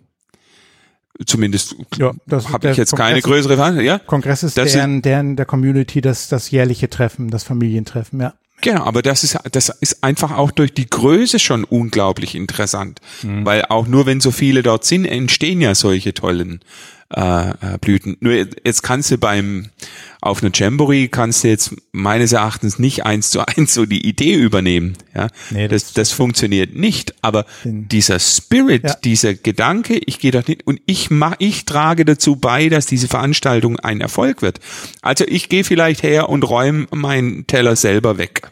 Zumindest 1.26 1.76
ja, 1.98 2.14
habe 2.30 2.70
ich 2.70 2.78
jetzt 2.78 2.92
Kongress 2.92 3.08
keine 3.08 3.22
größere 3.22 3.56
Veranstaltung. 3.56 3.88
Ja? 3.88 4.00
Kongress 4.00 4.44
ist 4.44 4.58
das 4.58 4.74
deren, 4.74 5.02
deren 5.02 5.36
der 5.36 5.46
Community 5.46 6.02
das, 6.02 6.28
das 6.28 6.52
jährliche 6.52 6.90
Treffen, 6.90 7.30
das 7.30 7.44
Familientreffen, 7.44 8.22
ja. 8.22 8.36
Genau, 8.62 8.84
aber 8.84 9.04
das 9.04 9.24
ist, 9.24 9.38
das 9.52 9.70
ist 9.70 10.04
einfach 10.04 10.32
auch 10.32 10.50
durch 10.50 10.74
die 10.74 10.90
Größe 10.90 11.38
schon 11.38 11.64
unglaublich 11.64 12.34
interessant. 12.34 13.02
Mhm. 13.22 13.46
Weil 13.46 13.66
auch 13.66 13.88
nur 13.88 14.08
wenn 14.08 14.20
so 14.20 14.32
viele 14.32 14.64
dort 14.64 14.84
sind, 14.84 15.06
entstehen 15.06 15.62
ja 15.62 15.76
solche 15.76 16.14
tollen 16.14 16.62
äh, 17.16 17.50
äh, 17.50 17.78
Blüten. 17.80 18.18
Nur 18.20 18.34
jetzt 18.34 18.84
kannst 18.84 19.12
du 19.12 19.18
beim 19.18 19.70
auf 20.20 20.42
einer 20.42 20.52
Jamboree 20.54 21.08
kannst 21.08 21.44
du 21.44 21.48
jetzt 21.48 21.76
meines 21.92 22.34
Erachtens 22.34 22.80
nicht 22.80 23.06
eins 23.06 23.30
zu 23.30 23.40
eins 23.48 23.74
so 23.74 23.86
die 23.86 24.06
Idee 24.06 24.36
übernehmen. 24.36 24.98
Ja, 25.16 25.28
nee, 25.52 25.68
das, 25.68 25.86
das, 25.86 25.94
das 25.94 26.12
funktioniert 26.12 26.76
nicht. 26.76 27.16
Aber 27.22 27.46
dieser 27.64 28.20
Spirit, 28.20 28.84
ja. 28.84 28.96
dieser 28.96 29.36
Gedanke, 29.36 30.00
ich 30.06 30.20
gehe 30.20 30.32
dort 30.32 30.48
hin 30.48 30.58
und 30.66 30.82
ich 30.86 31.10
mach, 31.10 31.36
ich 31.40 31.66
trage 31.66 32.04
dazu 32.04 32.36
bei, 32.36 32.70
dass 32.70 32.88
diese 32.88 33.08
Veranstaltung 33.08 33.80
ein 33.80 34.02
Erfolg 34.02 34.42
wird. 34.42 34.60
Also 35.02 35.24
ich 35.26 35.50
gehe 35.50 35.64
vielleicht 35.64 36.04
her 36.04 36.30
und 36.30 36.44
räume 36.44 36.88
meinen 36.92 37.48
Teller 37.48 37.76
selber 37.76 38.18
weg. 38.18 38.52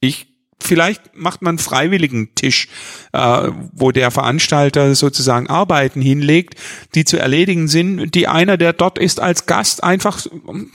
Ich 0.00 0.28
vielleicht 0.60 1.16
macht 1.16 1.42
man 1.42 1.52
einen 1.52 1.58
freiwilligen 1.58 2.34
Tisch, 2.34 2.68
äh, 3.12 3.48
wo 3.72 3.92
der 3.92 4.10
Veranstalter 4.10 4.94
sozusagen 4.94 5.48
Arbeiten 5.48 6.00
hinlegt, 6.00 6.54
die 6.94 7.04
zu 7.04 7.18
erledigen 7.18 7.68
sind, 7.68 8.14
die 8.14 8.28
einer, 8.28 8.56
der 8.56 8.72
dort 8.72 8.98
ist 8.98 9.20
als 9.20 9.46
Gast, 9.46 9.84
einfach 9.84 10.26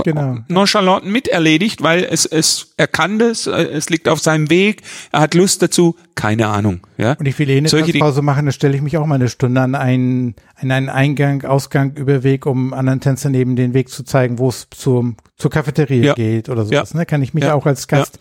genau. 0.04 0.40
nonchalant 0.48 1.06
miterledigt, 1.06 1.84
weil 1.84 2.04
es, 2.04 2.26
es, 2.26 2.74
er 2.78 2.88
kann 2.88 3.20
das, 3.20 3.48
äh, 3.48 3.52
es 3.52 3.90
liegt 3.90 4.08
auf 4.08 4.20
seinem 4.20 4.50
Weg, 4.50 4.82
er 5.12 5.22
hat 5.22 5.34
Lust 5.34 5.62
dazu, 5.62 5.96
keine 6.16 6.48
Ahnung. 6.48 6.82
Ja? 6.98 7.14
Und 7.14 7.28
ich 7.28 7.38
will 7.40 7.50
eh 7.50 7.58
eine 7.58 7.70
Solche 7.70 7.98
Pause 8.00 8.22
machen, 8.22 8.46
da 8.46 8.52
stelle 8.52 8.76
ich 8.76 8.82
mich 8.82 8.98
auch 8.98 9.06
mal 9.06 9.16
eine 9.16 9.30
Stunde 9.30 9.62
an 9.62 9.76
einen, 9.76 10.36
an 10.56 10.72
einen 10.72 10.90
Eingang, 10.90 11.44
Ausgang, 11.44 11.96
Überweg, 11.96 12.46
um 12.46 12.74
anderen 12.74 13.02
Tänzern 13.02 13.34
neben 13.34 13.56
den 13.56 13.74
Weg 13.74 13.90
zu 13.90 14.04
zeigen, 14.04 14.40
wo 14.40 14.50
es 14.50 14.68
zum, 14.70 15.18
zur 15.38 15.52
Cafeteria 15.52 16.04
ja. 16.04 16.14
geht 16.14 16.50
oder 16.50 16.66
sowas. 16.66 16.94
Ja. 16.94 17.00
Ne? 17.00 17.06
Kann 17.06 17.22
ich 17.22 17.34
mich 17.34 17.44
ja. 17.44 17.54
auch 17.54 17.66
als 17.66 17.88
Gast 17.88 18.20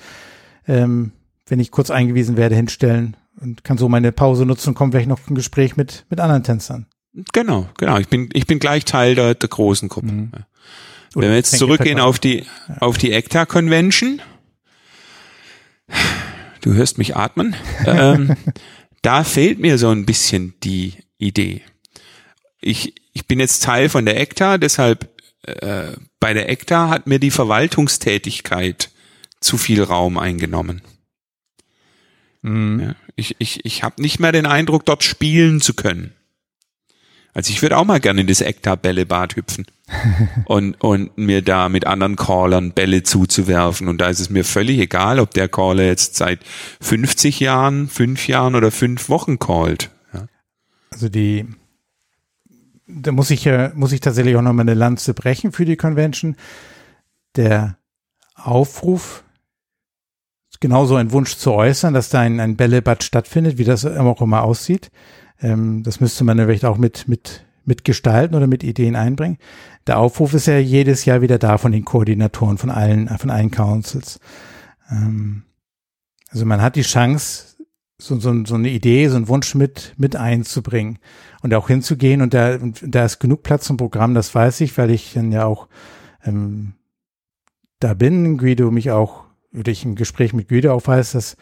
ähm, 0.67 1.13
wenn 1.47 1.61
ich 1.61 1.71
kurz 1.71 1.91
eingewiesen 1.91 2.37
werde, 2.37 2.55
hinstellen 2.55 3.17
und 3.41 3.65
kann 3.65 3.79
so 3.79 3.89
meine 3.89 4.13
Pause 4.13 4.47
nutzen 4.47 4.71
und 4.71 4.75
komme 4.75 4.93
vielleicht 4.93 5.09
noch 5.09 5.21
ein 5.29 5.35
Gespräch 5.35 5.77
mit, 5.77 6.05
mit 6.11 6.21
anderen 6.21 6.45
Tänzern. 6.45 6.87
Genau, 7.33 7.69
genau. 7.77 7.99
Ich 7.99 8.09
bin, 8.09 8.31
ich 8.33 8.47
bin 8.47 8.59
gleich 8.59 8.85
Teil 8.85 9.15
der, 9.15 9.35
der 9.35 9.49
großen 9.49 9.89
Gruppe. 9.89 10.13
Mhm. 10.13 10.33
Wenn 11.15 11.29
wir 11.29 11.37
jetzt 11.37 11.59
zurückgehen 11.59 12.01
auf 12.01 12.19
die, 12.19 12.39
ja. 12.69 12.77
auf 12.81 12.97
die 12.97 13.13
ECTA 13.13 13.45
Convention. 13.45 14.23
Du 16.63 16.73
hörst 16.73 16.97
mich 16.97 17.17
atmen. 17.17 17.55
ähm, 17.87 18.35
da 19.03 19.25
fehlt 19.25 19.59
mir 19.59 19.77
so 19.77 19.91
ein 19.91 20.07
bisschen 20.07 20.55
die 20.63 20.95
Idee. 21.19 21.63
Ich, 22.61 22.95
ich 23.13 23.27
bin 23.27 23.41
jetzt 23.41 23.63
Teil 23.63 23.89
von 23.89 24.07
der 24.07 24.19
ECTA, 24.19 24.57
deshalb 24.57 25.11
äh, 25.43 25.93
bei 26.21 26.33
der 26.33 26.49
ECTA 26.49 26.89
hat 26.89 27.07
mir 27.07 27.19
die 27.19 27.33
Verwaltungstätigkeit 27.33 28.91
zu 29.41 29.59
viel 29.59 29.83
Raum 29.83 30.17
eingenommen. 30.17 30.83
Mhm. 32.43 32.81
Ja, 32.81 32.95
ich 33.17 33.37
ich, 33.39 33.65
ich 33.65 33.83
habe 33.83 34.03
nicht 34.03 34.21
mehr 34.21 34.33
den 34.33 34.47
Eindruck, 34.47 34.85
dort 34.85 35.03
spielen 35.03 35.61
zu 35.61 35.75
können. 35.75 36.13
Also 37.35 37.51
ich 37.51 37.63
würde 37.63 37.79
auch 37.79 37.85
mal 37.85 38.01
gerne 38.01 38.21
in 38.21 38.27
das 38.27 38.43
Ektar-Bällebad 38.43 39.37
hüpfen 39.37 39.65
und, 40.45 40.75
und 40.83 41.17
mir 41.17 41.41
da 41.41 41.71
mit 41.71 41.87
anderen 41.87 42.17
Callern 42.17 42.73
Bälle 42.73 43.05
zuzuwerfen. 43.05 43.89
Und 43.89 43.99
da 43.99 44.09
ist 44.09 44.21
es 44.21 44.29
mir 44.29 44.45
völlig 44.45 44.79
egal, 44.79 45.19
ob 45.19 45.31
der 45.31 45.49
Caller 45.49 45.85
jetzt 45.85 46.17
seit 46.17 46.41
50 46.83 47.41
Jahren, 47.41 47.89
fünf 47.89 48.29
Jahren 48.29 48.55
oder 48.55 48.71
fünf 48.71 49.09
Wochen 49.09 49.39
callt. 49.39 49.91
Ja. 50.13 50.27
Also 50.91 51.09
die, 51.09 51.47
da 52.87 53.13
muss 53.13 53.31
ich 53.31 53.49
muss 53.75 53.93
ich 53.93 54.01
tatsächlich 54.01 54.37
auch 54.37 54.43
noch 54.43 54.53
mal 54.53 54.63
eine 54.63 54.75
Lanze 54.75 55.15
brechen 55.15 55.53
für 55.53 55.65
die 55.65 55.77
Convention. 55.77 56.37
Der 57.37 57.79
Aufruf 58.35 59.25
genauso 60.63 60.97
einen 60.97 61.13
Wunsch 61.13 61.37
zu 61.37 61.53
äußern, 61.53 61.93
dass 61.93 62.09
da 62.09 62.21
ein, 62.21 62.41
ein 62.41 62.57
Bällebad 62.57 63.03
stattfindet, 63.03 63.59
wie 63.59 63.65
das 63.65 63.85
auch 63.85 64.23
immer 64.23 64.45
aussieht. 64.45 64.91
Ähm, 65.43 65.83
das 65.83 66.01
müsste 66.01 66.25
man 66.25 66.39
vielleicht 66.39 66.65
auch 66.65 66.79
mit, 66.79 67.09
mit, 67.09 67.45
mitgestalten 67.67 68.35
oder 68.35 68.47
mit 68.47 68.63
Ideen 68.63 68.97
einbringen. 68.97 69.37
Der 69.87 69.99
Aufruf 69.99 70.33
ist 70.33 70.47
ja 70.47 70.59
jedes 70.59 71.05
Jahr 71.05 71.21
wieder 71.21 71.39
da 71.39 71.59
von 71.59 71.73
den 71.73 71.85
Koordinatoren, 71.85 72.57
von 72.57 72.71
allen, 72.71 73.09
von 73.19 73.29
allen 73.29 73.51
Councils. 73.51 74.21
Ähm, 74.91 75.43
also 76.31 76.47
man 76.47 76.63
hat 76.63 76.77
die 76.77 76.83
Chance, 76.83 77.57
so, 77.99 78.19
so, 78.19 78.45
so 78.45 78.55
eine 78.55 78.71
Idee, 78.71 79.09
so 79.09 79.17
einen 79.17 79.29
Wunsch 79.29 79.55
mit, 79.55 79.95
mit 79.97 80.17
einzubringen 80.17 80.99
und 81.43 81.53
auch 81.55 81.67
hinzugehen. 81.67 82.23
Und 82.23 82.35
da, 82.35 82.57
da 82.59 83.05
ist 83.05 83.19
genug 83.19 83.43
Platz 83.43 83.69
im 83.69 83.77
Programm, 83.77 84.15
das 84.15 84.35
weiß 84.35 84.61
ich, 84.61 84.79
weil 84.79 84.91
ich 84.91 85.13
dann 85.15 85.33
ja 85.33 85.45
auch 85.45 85.69
ähm, 86.25 86.75
da 87.81 87.95
bin, 87.95 88.39
Guido 88.39 88.71
mich 88.71 88.93
auch, 88.93 89.25
oder 89.57 89.71
ich 89.71 89.85
im 89.85 89.95
Gespräch 89.95 90.33
mit 90.33 90.67
auch 90.67 90.87
weiß, 90.87 91.13
dass 91.13 91.37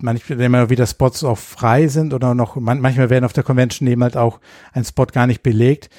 manchmal 0.00 0.40
immer 0.40 0.70
wieder 0.70 0.86
Spots 0.86 1.24
auch 1.24 1.38
frei 1.38 1.88
sind 1.88 2.14
oder 2.14 2.34
noch, 2.34 2.56
man, 2.56 2.80
manchmal 2.80 3.10
werden 3.10 3.24
auf 3.24 3.32
der 3.32 3.42
Convention 3.42 3.88
eben 3.88 4.02
halt 4.02 4.16
auch 4.16 4.40
ein 4.72 4.84
Spot 4.84 5.06
gar 5.06 5.26
nicht 5.26 5.42
belegt. 5.42 5.90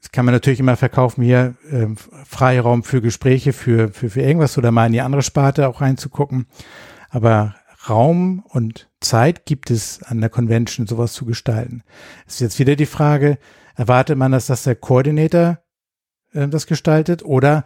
Das 0.00 0.12
kann 0.12 0.24
man 0.24 0.34
natürlich 0.34 0.60
immer 0.60 0.76
verkaufen, 0.76 1.24
hier 1.24 1.54
äh, 1.70 1.86
Freiraum 2.24 2.84
für 2.84 3.00
Gespräche, 3.00 3.52
für, 3.52 3.88
für, 3.88 4.10
für 4.10 4.20
irgendwas 4.20 4.58
oder 4.58 4.70
mal 4.70 4.86
in 4.86 4.92
die 4.92 5.00
andere 5.00 5.22
Sparte 5.22 5.68
auch 5.68 5.80
reinzugucken. 5.80 6.46
Aber 7.10 7.56
Raum 7.88 8.44
und 8.48 8.88
Zeit 9.00 9.46
gibt 9.46 9.70
es 9.70 10.02
an 10.02 10.20
der 10.20 10.30
Convention, 10.30 10.86
sowas 10.86 11.12
zu 11.12 11.24
gestalten. 11.24 11.82
Es 12.26 12.34
ist 12.34 12.40
jetzt 12.40 12.58
wieder 12.58 12.76
die 12.76 12.86
Frage, 12.86 13.38
erwartet 13.74 14.18
man, 14.18 14.32
dass 14.32 14.46
das 14.46 14.64
der 14.64 14.76
Koordinator 14.76 15.58
äh, 16.32 16.48
das 16.48 16.66
gestaltet 16.66 17.24
oder 17.24 17.64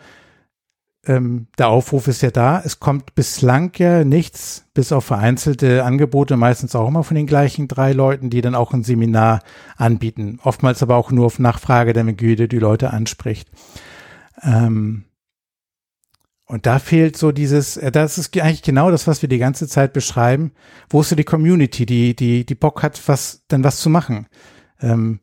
ähm, 1.06 1.48
der 1.58 1.68
Aufruf 1.68 2.06
ist 2.06 2.22
ja 2.22 2.30
da. 2.30 2.62
Es 2.64 2.78
kommt 2.78 3.14
bislang 3.14 3.72
ja 3.76 4.04
nichts, 4.04 4.66
bis 4.72 4.92
auf 4.92 5.04
vereinzelte 5.04 5.84
Angebote, 5.84 6.36
meistens 6.36 6.76
auch 6.76 6.88
immer 6.88 7.02
von 7.02 7.16
den 7.16 7.26
gleichen 7.26 7.66
drei 7.66 7.92
Leuten, 7.92 8.30
die 8.30 8.40
dann 8.40 8.54
auch 8.54 8.72
ein 8.72 8.84
Seminar 8.84 9.40
anbieten. 9.76 10.38
Oftmals 10.44 10.82
aber 10.82 10.96
auch 10.96 11.10
nur 11.10 11.26
auf 11.26 11.38
Nachfrage 11.38 11.92
der 11.92 12.04
Güte 12.04 12.46
die 12.46 12.58
Leute 12.58 12.90
anspricht. 12.90 13.50
Ähm, 14.42 15.04
und 16.44 16.66
da 16.66 16.78
fehlt 16.78 17.16
so 17.16 17.32
dieses, 17.32 17.76
äh, 17.76 17.90
das 17.90 18.18
ist 18.18 18.36
eigentlich 18.38 18.62
genau 18.62 18.90
das, 18.90 19.06
was 19.06 19.22
wir 19.22 19.28
die 19.28 19.38
ganze 19.38 19.66
Zeit 19.66 19.92
beschreiben. 19.92 20.52
Wo 20.88 21.00
ist 21.00 21.08
so 21.08 21.16
die 21.16 21.24
Community, 21.24 21.86
die, 21.86 22.14
die, 22.14 22.46
die 22.46 22.54
Bock 22.54 22.82
hat, 22.82 23.00
was, 23.08 23.44
denn 23.50 23.64
was 23.64 23.78
zu 23.78 23.90
machen? 23.90 24.26
Ähm, 24.80 25.20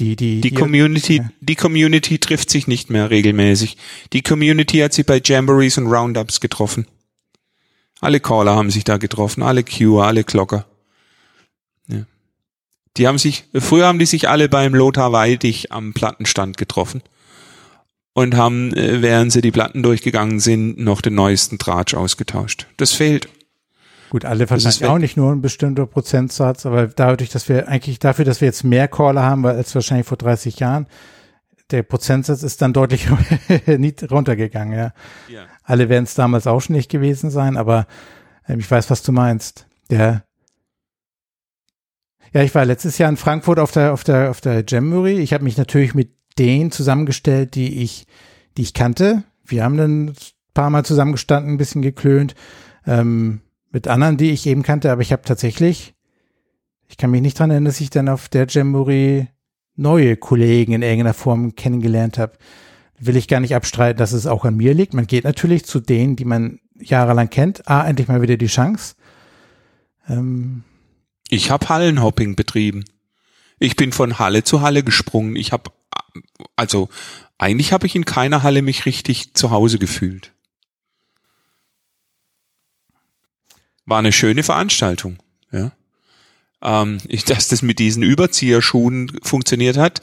die, 0.00 0.16
die, 0.16 0.40
die 0.40 0.50
Community, 0.50 1.18
ja. 1.18 1.30
die 1.40 1.54
Community 1.54 2.18
trifft 2.18 2.50
sich 2.50 2.66
nicht 2.66 2.90
mehr 2.90 3.10
regelmäßig. 3.10 3.76
Die 4.12 4.22
Community 4.22 4.78
hat 4.78 4.94
sich 4.94 5.06
bei 5.06 5.20
Jamborees 5.22 5.78
und 5.78 5.86
Roundups 5.86 6.40
getroffen. 6.40 6.86
Alle 8.00 8.18
Caller 8.18 8.56
haben 8.56 8.70
sich 8.70 8.84
da 8.84 8.96
getroffen, 8.96 9.42
alle 9.42 9.62
Queuer, 9.62 10.04
alle 10.04 10.24
Glocker. 10.24 10.64
Ja. 11.86 12.04
Die 12.96 13.06
haben 13.06 13.18
sich, 13.18 13.44
früher 13.54 13.86
haben 13.86 13.98
die 13.98 14.06
sich 14.06 14.28
alle 14.28 14.48
beim 14.48 14.74
Lothar 14.74 15.12
Weidig 15.12 15.70
am 15.70 15.92
Plattenstand 15.92 16.56
getroffen 16.56 17.02
und 18.14 18.36
haben, 18.36 18.72
äh, 18.74 19.02
während 19.02 19.32
sie 19.32 19.42
die 19.42 19.52
Platten 19.52 19.82
durchgegangen 19.82 20.40
sind, 20.40 20.78
noch 20.78 21.02
den 21.02 21.14
neuesten 21.14 21.58
Tratsch 21.58 21.94
ausgetauscht. 21.94 22.66
Das 22.78 22.92
fehlt. 22.92 23.28
Gut, 24.10 24.24
alle 24.24 24.50
wahrscheinlich 24.50 24.84
auch 24.86 24.98
nicht 24.98 25.16
nur 25.16 25.30
ein 25.30 25.40
bestimmter 25.40 25.86
Prozentsatz, 25.86 26.66
aber 26.66 26.88
dadurch, 26.88 27.30
dass 27.30 27.48
wir 27.48 27.68
eigentlich 27.68 28.00
dafür, 28.00 28.24
dass 28.24 28.40
wir 28.40 28.46
jetzt 28.46 28.64
mehr 28.64 28.88
Caller 28.88 29.22
haben 29.22 29.46
als 29.46 29.72
wahrscheinlich 29.74 30.06
vor 30.06 30.18
30 30.18 30.58
Jahren, 30.58 30.88
der 31.70 31.84
Prozentsatz 31.84 32.42
ist 32.42 32.60
dann 32.60 32.72
deutlich 32.72 33.08
nicht 33.66 34.10
runtergegangen, 34.10 34.76
ja. 34.76 34.92
ja. 35.28 35.44
Alle 35.62 35.88
werden 35.88 36.04
es 36.04 36.14
damals 36.14 36.48
auch 36.48 36.60
schon 36.60 36.74
nicht 36.74 36.90
gewesen 36.90 37.30
sein, 37.30 37.56
aber 37.56 37.86
äh, 38.48 38.56
ich 38.58 38.68
weiß, 38.68 38.90
was 38.90 39.04
du 39.04 39.12
meinst. 39.12 39.66
Der 39.90 40.24
ja, 42.32 42.42
ich 42.42 42.54
war 42.54 42.64
letztes 42.64 42.98
Jahr 42.98 43.10
in 43.10 43.16
Frankfurt 43.16 43.60
auf 43.60 43.70
der 43.70 43.92
auf 43.92 44.02
der 44.02 44.30
auf 44.30 44.40
der 44.40 44.64
Jamboree. 44.66 45.20
Ich 45.20 45.32
habe 45.32 45.44
mich 45.44 45.56
natürlich 45.56 45.94
mit 45.94 46.16
denen 46.36 46.72
zusammengestellt, 46.72 47.54
die 47.54 47.82
ich 47.82 48.06
die 48.56 48.62
ich 48.62 48.74
kannte. 48.74 49.22
Wir 49.44 49.62
haben 49.62 49.76
dann 49.76 50.04
ein 50.06 50.16
paar 50.54 50.70
Mal 50.70 50.84
zusammengestanden, 50.84 51.54
ein 51.54 51.58
bisschen 51.58 51.82
geklönt. 51.82 52.34
Ähm, 52.86 53.42
mit 53.70 53.88
anderen, 53.88 54.16
die 54.16 54.30
ich 54.30 54.46
eben 54.46 54.62
kannte, 54.62 54.90
aber 54.90 55.02
ich 55.02 55.12
habe 55.12 55.22
tatsächlich, 55.22 55.94
ich 56.88 56.96
kann 56.96 57.10
mich 57.10 57.22
nicht 57.22 57.38
dran 57.38 57.50
erinnern, 57.50 57.66
dass 57.66 57.80
ich 57.80 57.90
dann 57.90 58.08
auf 58.08 58.28
der 58.28 58.46
Jamboree 58.48 59.28
neue 59.76 60.16
Kollegen 60.16 60.72
in 60.72 60.82
irgendeiner 60.82 61.14
Form 61.14 61.54
kennengelernt 61.54 62.18
habe. 62.18 62.32
Will 62.98 63.16
ich 63.16 63.28
gar 63.28 63.40
nicht 63.40 63.54
abstreiten, 63.54 63.98
dass 63.98 64.12
es 64.12 64.26
auch 64.26 64.44
an 64.44 64.56
mir 64.56 64.74
liegt. 64.74 64.92
Man 64.92 65.06
geht 65.06 65.24
natürlich 65.24 65.64
zu 65.64 65.80
denen, 65.80 66.16
die 66.16 66.26
man 66.26 66.60
jahrelang 66.78 67.30
kennt. 67.30 67.66
Ah, 67.68 67.86
endlich 67.86 68.08
mal 68.08 68.20
wieder 68.20 68.36
die 68.36 68.46
Chance. 68.46 68.94
Ähm, 70.08 70.64
ich 71.28 71.50
habe 71.50 71.68
Hallenhopping 71.68 72.36
betrieben. 72.36 72.84
Ich 73.58 73.76
bin 73.76 73.92
von 73.92 74.18
Halle 74.18 74.42
zu 74.44 74.60
Halle 74.60 74.82
gesprungen. 74.82 75.36
Ich 75.36 75.52
habe 75.52 75.70
also 76.56 76.88
eigentlich 77.38 77.72
habe 77.72 77.86
ich 77.86 77.96
in 77.96 78.04
keiner 78.04 78.42
Halle 78.42 78.62
mich 78.62 78.86
richtig 78.86 79.34
zu 79.34 79.50
Hause 79.50 79.78
gefühlt. 79.78 80.32
War 83.90 83.98
eine 83.98 84.12
schöne 84.12 84.42
Veranstaltung. 84.42 85.18
Ja. 85.52 85.72
Ähm, 86.62 86.98
dass 87.26 87.48
das 87.48 87.62
mit 87.62 87.78
diesen 87.78 88.02
Überzieherschuhen 88.02 89.18
funktioniert 89.22 89.76
hat, 89.76 90.02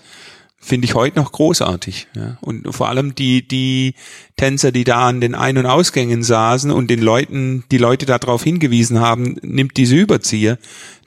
finde 0.59 0.85
ich 0.85 0.95
heute 0.95 1.17
noch 1.17 1.31
großartig. 1.31 2.07
Ja. 2.15 2.37
Und 2.41 2.73
vor 2.73 2.89
allem 2.89 3.15
die, 3.15 3.47
die 3.47 3.93
Tänzer, 4.35 4.71
die 4.71 4.83
da 4.83 5.07
an 5.07 5.21
den 5.21 5.35
Ein- 5.35 5.57
und 5.57 5.65
Ausgängen 5.65 6.23
saßen 6.23 6.71
und 6.71 6.89
den 6.89 7.01
Leuten, 7.01 7.63
die 7.71 7.77
Leute 7.77 8.05
darauf 8.05 8.43
hingewiesen 8.43 8.99
haben, 8.99 9.37
nimmt 9.41 9.77
diese 9.77 9.95
Überzieher, 9.95 10.57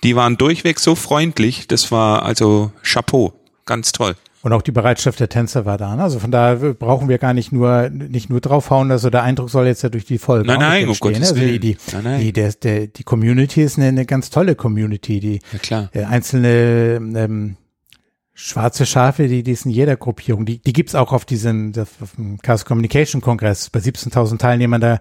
die 0.03 0.17
waren 0.17 0.37
durchweg 0.37 0.81
so 0.81 0.95
freundlich. 0.95 1.67
Das 1.69 1.93
war 1.93 2.23
also 2.25 2.73
Chapeau. 2.83 3.35
Ganz 3.67 3.93
toll. 3.93 4.17
Und 4.43 4.55
auch 4.55 4.63
die 4.63 4.73
Bereitschaft 4.73 5.21
der 5.21 5.29
Tänzer 5.29 5.67
war 5.67 5.77
da. 5.77 5.95
Ne? 5.97 6.03
Also 6.03 6.19
von 6.19 6.31
daher 6.31 6.57
brauchen 6.73 7.11
wir 7.11 7.19
gar 7.19 7.35
nicht 7.35 7.53
nur 7.53 7.91
nicht 7.91 8.31
nur 8.31 8.41
draufhauen, 8.41 8.91
also 8.91 9.11
der 9.11 9.23
Eindruck 9.23 9.51
soll 9.51 9.67
jetzt 9.67 9.83
ja 9.83 9.91
durch 9.91 10.07
die 10.07 10.17
Folge 10.17 10.47
nein, 10.47 10.61
nein, 10.61 10.89
um 10.89 10.97
Gottes 10.99 11.19
ne? 11.19 11.27
also 11.27 11.35
die, 11.35 11.59
die, 11.59 11.77
nein, 11.93 12.05
nein. 12.05 12.21
die, 12.21 12.33
der, 12.33 12.53
der, 12.53 12.87
die 12.87 13.03
Community 13.03 13.63
ist 13.63 13.77
eine, 13.77 13.89
eine 13.89 14.07
ganz 14.07 14.31
tolle 14.31 14.55
Community. 14.55 15.21
Die 15.21 15.41
ja, 15.53 15.59
klar. 15.59 15.91
Äh, 15.93 16.05
einzelne 16.05 16.97
ähm, 17.17 17.57
schwarze 18.33 18.87
Schafe, 18.87 19.29
die, 19.29 19.43
die 19.43 19.53
ist 19.53 19.67
in 19.67 19.73
jeder 19.73 19.97
Gruppierung. 19.97 20.47
Die, 20.47 20.63
die 20.63 20.73
gibt's 20.73 20.95
auch 20.95 21.13
auf 21.13 21.27
diesem 21.27 21.75
auf 21.77 22.15
dem 22.17 22.39
Chaos 22.39 22.65
Communication 22.65 23.21
Kongress 23.21 23.69
bei 23.69 23.81
17.000 23.81 24.39
Teilnehmern. 24.39 24.81
Da 24.81 25.01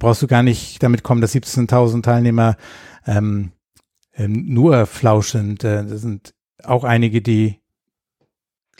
brauchst 0.00 0.20
du 0.22 0.26
gar 0.26 0.42
nicht 0.42 0.82
damit 0.82 1.04
kommen, 1.04 1.20
dass 1.20 1.32
17.000 1.32 2.02
Teilnehmer 2.02 2.56
ähm, 3.06 3.52
ähm, 4.14 4.46
nur 4.48 4.86
Flausch 4.86 5.30
sind. 5.30 5.62
Äh, 5.62 5.86
das 5.86 6.00
sind 6.00 6.34
auch 6.64 6.82
einige, 6.82 7.22
die 7.22 7.59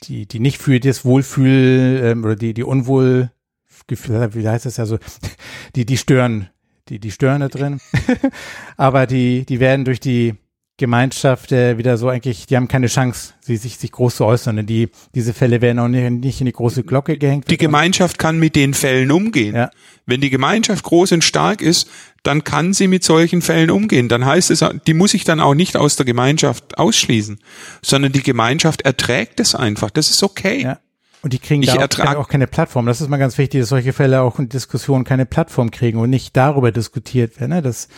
die, 0.04 0.26
die 0.26 0.40
nicht 0.40 0.58
für 0.58 0.80
das 0.80 1.04
Wohlfühl 1.04 2.00
ähm, 2.02 2.24
oder 2.24 2.36
die, 2.36 2.54
die 2.54 2.64
Unwohlgefühl, 2.64 4.34
wie 4.34 4.48
heißt 4.48 4.66
das 4.66 4.76
ja 4.76 4.86
so, 4.86 4.98
die, 5.76 5.86
die 5.86 5.96
stören, 5.96 6.48
die, 6.88 6.98
die 6.98 7.10
stören 7.10 7.40
da 7.40 7.48
drin. 7.48 7.80
Aber 8.76 9.06
die, 9.06 9.44
die 9.46 9.60
werden 9.60 9.84
durch 9.84 10.00
die 10.00 10.34
Gemeinschaft 10.80 11.52
äh, 11.52 11.76
wieder 11.76 11.98
so 11.98 12.08
eigentlich, 12.08 12.46
die 12.46 12.56
haben 12.56 12.66
keine 12.66 12.86
Chance, 12.86 13.34
sie 13.40 13.58
sich, 13.58 13.76
sich 13.76 13.92
groß 13.92 14.16
zu 14.16 14.24
äußern. 14.24 14.64
Die, 14.66 14.88
diese 15.14 15.34
Fälle 15.34 15.60
werden 15.60 15.78
auch 15.78 15.88
nicht, 15.88 16.10
nicht 16.10 16.40
in 16.40 16.46
die 16.46 16.52
große 16.52 16.84
Glocke 16.84 17.18
gehängt. 17.18 17.50
Die 17.50 17.58
Gemeinschaft 17.58 18.18
kann 18.18 18.38
mit 18.38 18.56
den 18.56 18.72
Fällen 18.72 19.12
umgehen. 19.12 19.54
Ja. 19.54 19.70
Wenn 20.06 20.22
die 20.22 20.30
Gemeinschaft 20.30 20.82
groß 20.82 21.12
und 21.12 21.22
stark 21.22 21.60
ist, 21.60 21.88
dann 22.22 22.44
kann 22.44 22.72
sie 22.72 22.88
mit 22.88 23.04
solchen 23.04 23.42
Fällen 23.42 23.70
umgehen. 23.70 24.08
Dann 24.08 24.24
heißt 24.24 24.50
es, 24.50 24.64
die 24.86 24.94
muss 24.94 25.12
ich 25.12 25.24
dann 25.24 25.38
auch 25.38 25.54
nicht 25.54 25.76
aus 25.76 25.96
der 25.96 26.06
Gemeinschaft 26.06 26.78
ausschließen, 26.78 27.38
sondern 27.82 28.12
die 28.12 28.22
Gemeinschaft 28.22 28.80
erträgt 28.80 29.38
es 29.38 29.54
einfach. 29.54 29.90
Das 29.90 30.08
ist 30.08 30.22
okay. 30.22 30.62
Ja. 30.62 30.78
Und 31.20 31.34
die 31.34 31.38
kriegen 31.38 31.62
ich 31.62 31.68
da 31.68 31.84
auch 31.84 31.88
keine, 31.90 32.18
auch 32.18 32.28
keine 32.28 32.46
Plattform. 32.46 32.86
Das 32.86 33.02
ist 33.02 33.10
mal 33.10 33.18
ganz 33.18 33.36
wichtig, 33.36 33.60
dass 33.60 33.68
solche 33.68 33.92
Fälle 33.92 34.22
auch 34.22 34.38
in 34.38 34.48
Diskussionen 34.48 35.04
keine 35.04 35.26
Plattform 35.26 35.70
kriegen 35.70 35.98
und 35.98 36.08
nicht 36.08 36.34
darüber 36.34 36.72
diskutiert 36.72 37.38
werden. 37.38 37.50
Ne? 37.50 37.60
Das, 37.60 37.88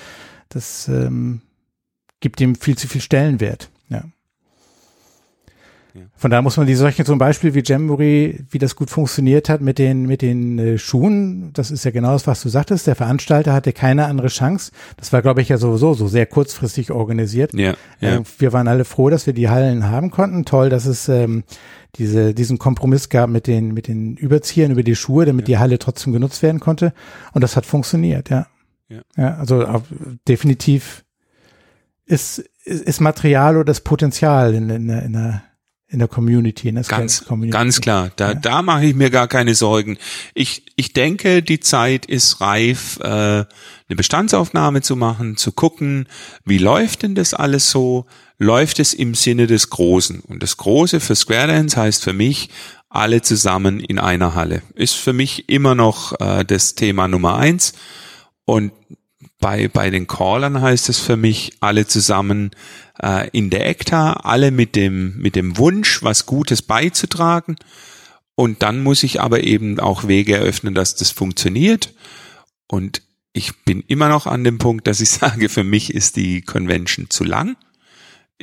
das 0.48 0.88
ähm, 0.88 1.42
gibt 2.22 2.40
ihm 2.40 2.54
viel 2.54 2.78
zu 2.78 2.88
viel 2.88 3.02
Stellenwert. 3.02 3.68
Ja. 3.90 4.04
Von 6.16 6.30
daher 6.30 6.42
muss 6.42 6.56
man 6.56 6.66
die 6.66 6.74
solche 6.74 7.04
zum 7.04 7.18
Beispiel 7.18 7.52
wie 7.52 7.62
Jamboree, 7.62 8.38
wie 8.48 8.58
das 8.58 8.76
gut 8.76 8.88
funktioniert 8.88 9.50
hat 9.50 9.60
mit 9.60 9.78
den, 9.78 10.06
mit 10.06 10.22
den 10.22 10.58
äh, 10.58 10.78
Schuhen, 10.78 11.52
das 11.52 11.70
ist 11.70 11.84
ja 11.84 11.90
genau 11.90 12.12
das, 12.12 12.26
was 12.26 12.40
du 12.40 12.48
sagtest. 12.48 12.86
Der 12.86 12.94
Veranstalter 12.94 13.52
hatte 13.52 13.74
keine 13.74 14.06
andere 14.06 14.28
Chance. 14.28 14.72
Das 14.96 15.12
war, 15.12 15.20
glaube 15.20 15.42
ich, 15.42 15.50
ja 15.50 15.58
sowieso 15.58 15.92
so 15.92 16.08
sehr 16.08 16.24
kurzfristig 16.24 16.92
organisiert. 16.92 17.52
Ja, 17.52 17.74
ja. 18.00 18.16
Äh, 18.16 18.22
wir 18.38 18.54
waren 18.54 18.68
alle 18.68 18.86
froh, 18.86 19.10
dass 19.10 19.26
wir 19.26 19.34
die 19.34 19.50
Hallen 19.50 19.90
haben 19.90 20.10
konnten. 20.10 20.46
Toll, 20.46 20.70
dass 20.70 20.86
es 20.86 21.10
ähm, 21.10 21.44
diese, 21.96 22.32
diesen 22.32 22.58
Kompromiss 22.58 23.10
gab 23.10 23.28
mit 23.28 23.46
den, 23.46 23.74
mit 23.74 23.86
den 23.86 24.16
Überziehern 24.16 24.70
über 24.70 24.82
die 24.82 24.96
Schuhe, 24.96 25.26
damit 25.26 25.46
ja. 25.46 25.56
die 25.56 25.58
Halle 25.58 25.78
trotzdem 25.78 26.14
genutzt 26.14 26.42
werden 26.42 26.60
konnte. 26.60 26.94
Und 27.34 27.42
das 27.42 27.54
hat 27.54 27.66
funktioniert, 27.66 28.30
ja. 28.30 28.46
Ja, 28.88 29.00
ja 29.16 29.36
also 29.36 29.82
definitiv 30.26 31.04
ist, 32.12 32.38
ist, 32.64 32.82
ist 32.82 33.00
Material 33.00 33.56
oder 33.56 33.64
das 33.64 33.80
Potenzial 33.80 34.54
in, 34.54 34.68
in, 34.68 34.88
in, 34.90 35.16
einer, 35.16 35.42
in 35.88 35.98
der 35.98 36.08
Community, 36.08 36.68
in 36.68 36.74
der 36.74 36.84
ganz, 36.84 37.24
Community. 37.24 37.52
Ganz 37.52 37.80
klar, 37.80 38.10
da, 38.16 38.28
ja. 38.28 38.34
da 38.34 38.62
mache 38.62 38.84
ich 38.84 38.94
mir 38.94 39.10
gar 39.10 39.28
keine 39.28 39.54
Sorgen. 39.54 39.96
Ich, 40.34 40.66
ich 40.76 40.92
denke, 40.92 41.42
die 41.42 41.60
Zeit 41.60 42.06
ist 42.06 42.40
reif, 42.40 42.98
äh, 43.00 43.06
eine 43.06 43.46
Bestandsaufnahme 43.96 44.82
zu 44.82 44.94
machen, 44.94 45.36
zu 45.36 45.52
gucken, 45.52 46.06
wie 46.44 46.58
läuft 46.58 47.02
denn 47.02 47.14
das 47.14 47.34
alles 47.34 47.70
so? 47.70 48.06
Läuft 48.38 48.78
es 48.78 48.92
im 48.92 49.14
Sinne 49.14 49.46
des 49.46 49.70
Großen? 49.70 50.20
Und 50.20 50.42
das 50.42 50.56
Große 50.56 51.00
für 51.00 51.14
Square 51.14 51.46
Dance 51.46 51.80
heißt 51.80 52.04
für 52.04 52.12
mich, 52.12 52.50
alle 52.90 53.22
zusammen 53.22 53.80
in 53.80 53.98
einer 53.98 54.34
Halle. 54.34 54.62
Ist 54.74 54.96
für 54.96 55.14
mich 55.14 55.48
immer 55.48 55.74
noch 55.74 56.20
äh, 56.20 56.44
das 56.44 56.74
Thema 56.74 57.08
Nummer 57.08 57.36
eins. 57.36 57.72
Und 58.44 58.72
bei, 59.42 59.68
bei 59.68 59.90
den 59.90 60.06
Callern 60.06 60.62
heißt 60.62 60.88
es 60.88 60.98
für 60.98 61.18
mich, 61.18 61.54
alle 61.60 61.86
zusammen 61.86 62.52
äh, 63.02 63.28
in 63.32 63.50
der 63.50 63.68
ECTA, 63.68 64.12
alle 64.12 64.52
mit 64.52 64.76
dem, 64.76 65.18
mit 65.18 65.34
dem 65.36 65.58
Wunsch, 65.58 66.02
was 66.02 66.24
Gutes 66.24 66.62
beizutragen. 66.62 67.56
Und 68.36 68.62
dann 68.62 68.82
muss 68.82 69.02
ich 69.02 69.20
aber 69.20 69.42
eben 69.42 69.80
auch 69.80 70.06
Wege 70.06 70.36
eröffnen, 70.36 70.74
dass 70.74 70.94
das 70.94 71.10
funktioniert. 71.10 71.92
Und 72.68 73.02
ich 73.32 73.64
bin 73.64 73.82
immer 73.88 74.08
noch 74.08 74.26
an 74.26 74.44
dem 74.44 74.58
Punkt, 74.58 74.86
dass 74.86 75.00
ich 75.00 75.10
sage, 75.20 75.48
für 75.48 75.64
mich 75.64 75.92
ist 75.92 76.16
die 76.16 76.42
Convention 76.42 77.10
zu 77.10 77.24
lang. 77.24 77.56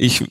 Ich 0.01 0.23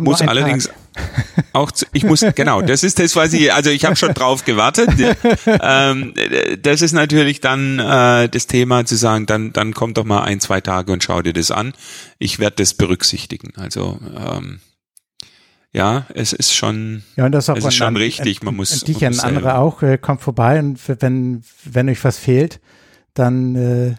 muss 0.00 0.22
allerdings 0.22 0.68
auch, 1.52 1.70
zu, 1.70 1.86
ich 1.92 2.02
muss, 2.02 2.24
genau, 2.34 2.62
das 2.62 2.82
ist 2.82 2.98
das, 2.98 3.14
was 3.14 3.32
ich, 3.32 3.52
also 3.52 3.70
ich 3.70 3.84
habe 3.84 3.94
schon 3.94 4.12
drauf 4.12 4.44
gewartet. 4.44 4.90
ähm, 5.46 6.14
das 6.60 6.82
ist 6.82 6.92
natürlich 6.92 7.40
dann 7.40 7.78
äh, 7.78 8.28
das 8.28 8.48
Thema 8.48 8.84
zu 8.84 8.96
sagen, 8.96 9.26
dann, 9.26 9.52
dann 9.52 9.72
kommt 9.72 9.98
doch 9.98 10.04
mal 10.04 10.24
ein, 10.24 10.40
zwei 10.40 10.60
Tage 10.60 10.92
und 10.92 11.04
schau 11.04 11.22
dir 11.22 11.32
das 11.32 11.52
an. 11.52 11.74
Ich 12.18 12.40
werde 12.40 12.56
das 12.56 12.74
berücksichtigen. 12.74 13.52
Also 13.56 14.00
ähm, 14.16 14.58
ja, 15.72 16.06
es 16.12 16.32
ist 16.32 16.52
schon, 16.52 17.04
ja, 17.14 17.26
und 17.26 17.32
das 17.32 17.48
auch 17.48 17.56
es 17.56 17.66
ist 17.66 17.76
schon 17.76 17.96
richtig. 17.96 18.42
Man 18.42 18.56
muss. 18.56 18.72
Und 18.72 18.88
dich 18.88 19.06
ein 19.06 19.20
andere 19.20 19.58
auch, 19.58 19.82
äh, 19.82 19.96
kommt 19.96 20.22
vorbei 20.22 20.58
und 20.58 20.80
wenn, 20.88 21.44
wenn 21.62 21.88
euch 21.88 22.02
was 22.02 22.18
fehlt, 22.18 22.60
dann 23.14 23.54
äh, 23.54 23.94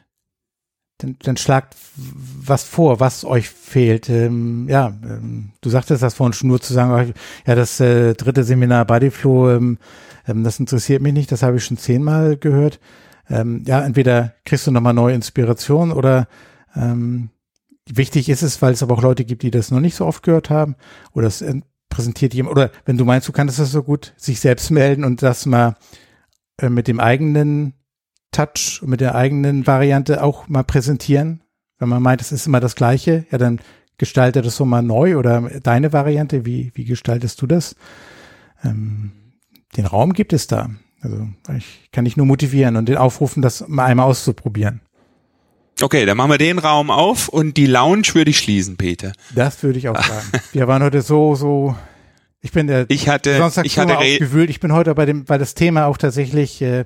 dann, 0.98 1.18
dann 1.22 1.38
schlagt 1.38 1.76
was 1.96 2.64
vor, 2.64 3.00
was 3.00 3.26
euch 3.26 3.50
fehlt. 3.50 4.10
Ähm, 4.10 4.68
ja, 4.70 4.94
ähm, 5.04 5.52
du 5.62 5.70
sagtest 5.70 6.02
das 6.02 6.14
vorhin 6.14 6.34
schon 6.34 6.50
nur 6.50 6.62
zu 6.62 6.74
sagen, 6.74 7.14
ja, 7.46 7.56
das 7.56 7.80
äh, 7.80 8.14
dritte 8.14 8.44
Seminar 8.44 8.86
Bodyflow, 8.86 9.52
ähm, 9.52 9.78
ähm, 10.28 10.44
das 10.44 10.60
interessiert 10.60 11.02
mich 11.02 11.14
nicht, 11.14 11.32
das 11.32 11.44
habe 11.44 11.58
ich 11.58 11.66
schon 11.66 11.78
zehnmal 11.78 12.38
gehört. 12.38 12.80
Ähm, 13.30 13.64
ja, 13.66 13.84
entweder 13.84 14.36
kriegst 14.46 14.68
du 14.68 14.72
nochmal 14.72 14.94
neue 14.94 15.16
Inspiration 15.16 15.92
oder 15.92 16.28
ähm, 16.76 17.30
wichtig 17.90 18.30
ist 18.30 18.44
es, 18.44 18.62
weil 18.62 18.74
es 18.74 18.84
aber 18.84 18.96
auch 18.96 19.02
Leute 19.02 19.26
gibt, 19.26 19.44
die 19.44 19.52
das 19.52 19.72
noch 19.72 19.80
nicht 19.80 19.96
so 19.96 20.06
oft 20.06 20.24
gehört 20.24 20.50
haben 20.50 20.76
oder 21.14 21.28
es 21.28 21.42
äh, 21.42 21.60
präsentiert 21.90 22.34
jemand, 22.34 22.56
oder 22.56 22.72
wenn 22.86 22.98
du 22.98 23.06
meinst, 23.06 23.28
du 23.28 23.32
kannst 23.32 23.60
das 23.60 23.72
so 23.72 23.84
gut, 23.84 24.14
sich 24.18 24.40
selbst 24.40 24.72
melden 24.72 25.04
und 25.04 25.22
das 25.22 25.46
mal 25.46 25.76
äh, 26.58 26.70
mit 26.70 26.88
dem 26.88 27.00
eigenen 27.00 27.74
Touch 28.36 28.82
mit 28.86 29.02
der 29.02 29.16
eigenen 29.16 29.66
Variante 29.66 30.22
auch 30.24 30.48
mal 30.48 30.64
präsentieren? 30.64 31.42
Wenn 31.80 31.90
man 31.90 32.02
meint, 32.02 32.22
es 32.22 32.32
ist 32.32 32.48
immer 32.48 32.60
das 32.60 32.76
Gleiche, 32.76 33.26
ja, 33.32 33.38
dann 33.38 33.60
gestalte 33.98 34.42
das 34.42 34.58
so 34.58 34.66
mal 34.66 34.82
neu 34.82 35.18
oder 35.18 35.42
deine 35.64 35.94
Variante, 35.94 36.46
wie, 36.46 36.72
wie 36.76 36.86
gestaltest 36.86 37.42
du 37.42 37.48
das? 37.48 37.76
Ähm, 38.64 39.12
den 39.78 39.86
Raum 39.86 40.14
gibt 40.14 40.34
es 40.34 40.48
da. 40.48 40.70
Also 41.02 41.28
ich 41.58 41.90
kann 41.92 42.06
dich 42.06 42.18
nur 42.18 42.26
motivieren 42.26 42.76
und 42.76 42.90
den 42.90 42.98
aufrufen, 42.98 43.42
das 43.42 43.68
mal 43.68 43.86
einmal 43.86 44.08
auszuprobieren. 44.08 44.82
Okay, 45.82 46.06
dann 46.06 46.18
machen 46.18 46.32
wir 46.32 46.38
den 46.38 46.60
Raum 46.60 46.90
auf 46.90 47.28
und 47.28 47.58
die 47.58 47.68
Lounge 47.68 48.08
würde 48.14 48.32
ich 48.32 48.40
schließen, 48.40 48.78
Peter. 48.78 49.14
Das 49.34 49.62
würde 49.62 49.78
ich 49.78 49.90
auch 49.90 50.02
sagen. 50.02 50.28
wir 50.54 50.68
waren 50.68 50.82
heute 50.82 51.02
so, 51.02 51.36
so, 51.36 51.76
ich 52.42 52.52
bin 52.52 52.68
der 52.68 52.86
ich 52.90 53.10
hatte, 53.10 53.38
Sonntag 53.38 53.66
ich 53.66 53.78
hatte 53.78 53.98
aufgewühlt. 53.98 54.50
Ich 54.50 54.60
bin 54.60 54.72
heute 54.72 54.96
bei 54.96 55.06
dem, 55.06 55.28
weil 55.28 55.40
das 55.40 55.54
Thema 55.54 55.88
auch 55.88 55.98
tatsächlich 55.98 56.62
äh, 56.62 56.86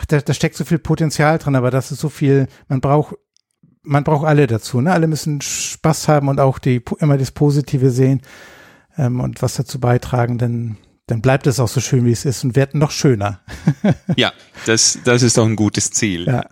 ach, 0.00 0.06
da, 0.06 0.20
da 0.20 0.34
steckt 0.34 0.56
so 0.56 0.64
viel 0.64 0.78
Potenzial 0.78 1.38
drin, 1.38 1.56
aber 1.56 1.70
das 1.70 1.92
ist 1.92 2.00
so 2.00 2.08
viel, 2.08 2.46
man 2.68 2.80
braucht, 2.80 3.16
man 3.82 4.04
braucht 4.04 4.26
alle 4.26 4.46
dazu, 4.46 4.80
ne? 4.80 4.92
Alle 4.92 5.06
müssen 5.06 5.40
Spaß 5.40 6.08
haben 6.08 6.28
und 6.28 6.40
auch 6.40 6.58
die 6.58 6.82
immer 6.98 7.18
das 7.18 7.30
Positive 7.30 7.90
sehen 7.90 8.22
ähm, 8.96 9.20
und 9.20 9.42
was 9.42 9.54
dazu 9.54 9.80
beitragen, 9.80 10.38
denn 10.38 10.76
dann 11.06 11.22
bleibt 11.22 11.46
es 11.46 11.58
auch 11.58 11.68
so 11.68 11.80
schön, 11.80 12.04
wie 12.04 12.12
es 12.12 12.24
ist 12.24 12.44
und 12.44 12.56
wird 12.56 12.74
noch 12.74 12.92
schöner. 12.92 13.40
ja, 14.16 14.32
das, 14.66 14.98
das 15.04 15.22
ist 15.22 15.36
doch 15.36 15.46
ein 15.46 15.56
gutes 15.56 15.90
Ziel. 15.90 16.26
Ja. 16.26 16.44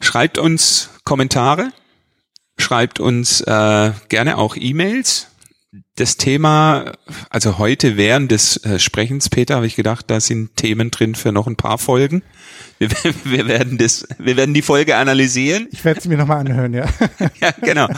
Schreibt 0.00 0.38
uns 0.38 0.90
Kommentare, 1.04 1.72
schreibt 2.58 3.00
uns 3.00 3.40
äh, 3.40 3.92
gerne 4.08 4.38
auch 4.38 4.56
E-Mails 4.56 5.28
das 5.96 6.16
Thema, 6.16 6.92
also 7.28 7.58
heute 7.58 7.96
während 7.96 8.30
des 8.30 8.64
äh, 8.64 8.78
Sprechens, 8.78 9.28
Peter, 9.28 9.56
habe 9.56 9.66
ich 9.66 9.76
gedacht, 9.76 10.06
da 10.08 10.20
sind 10.20 10.56
Themen 10.56 10.90
drin 10.90 11.14
für 11.14 11.30
noch 11.30 11.46
ein 11.46 11.56
paar 11.56 11.78
Folgen. 11.78 12.22
Wir, 12.78 12.88
wir 13.24 13.46
werden 13.46 13.76
das, 13.76 14.06
wir 14.18 14.36
werden 14.36 14.54
die 14.54 14.62
Folge 14.62 14.96
analysieren. 14.96 15.68
Ich 15.70 15.84
werde 15.84 16.00
es 16.00 16.06
mir 16.06 16.16
nochmal 16.16 16.38
anhören, 16.38 16.72
ja. 16.72 16.86
ja, 17.40 17.50
genau. 17.60 17.88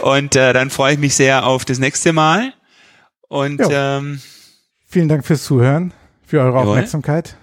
Und 0.00 0.36
äh, 0.36 0.52
dann 0.52 0.70
freue 0.70 0.94
ich 0.94 0.98
mich 0.98 1.14
sehr 1.14 1.46
auf 1.46 1.64
das 1.64 1.78
nächste 1.78 2.12
Mal. 2.12 2.54
Und 3.28 3.60
ähm, 3.68 4.20
vielen 4.86 5.08
Dank 5.08 5.26
fürs 5.26 5.44
Zuhören, 5.44 5.92
für 6.24 6.40
eure 6.40 6.56
jawohl. 6.56 6.70
Aufmerksamkeit. 6.70 7.36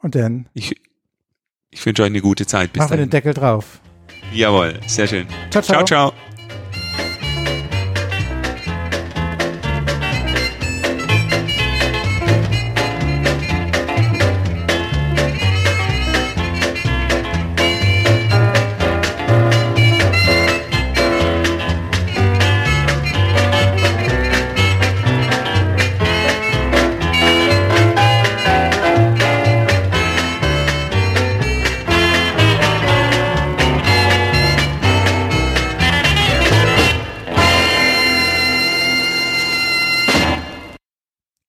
Und 0.00 0.14
dann. 0.14 0.48
Ich, 0.54 0.74
ich 1.70 1.84
wünsche 1.84 2.02
euch 2.02 2.06
eine 2.06 2.22
gute 2.22 2.46
Zeit. 2.46 2.72
Bis 2.72 2.80
machen 2.80 2.92
wir 2.92 2.96
den 2.98 3.10
Deckel 3.10 3.34
drauf. 3.34 3.80
Jawohl, 4.32 4.80
sehr 4.86 5.06
schön. 5.06 5.26
ciao. 5.50 5.62
ciao. 5.62 5.84
ciao. 5.84 6.12
ciao. 6.12 6.35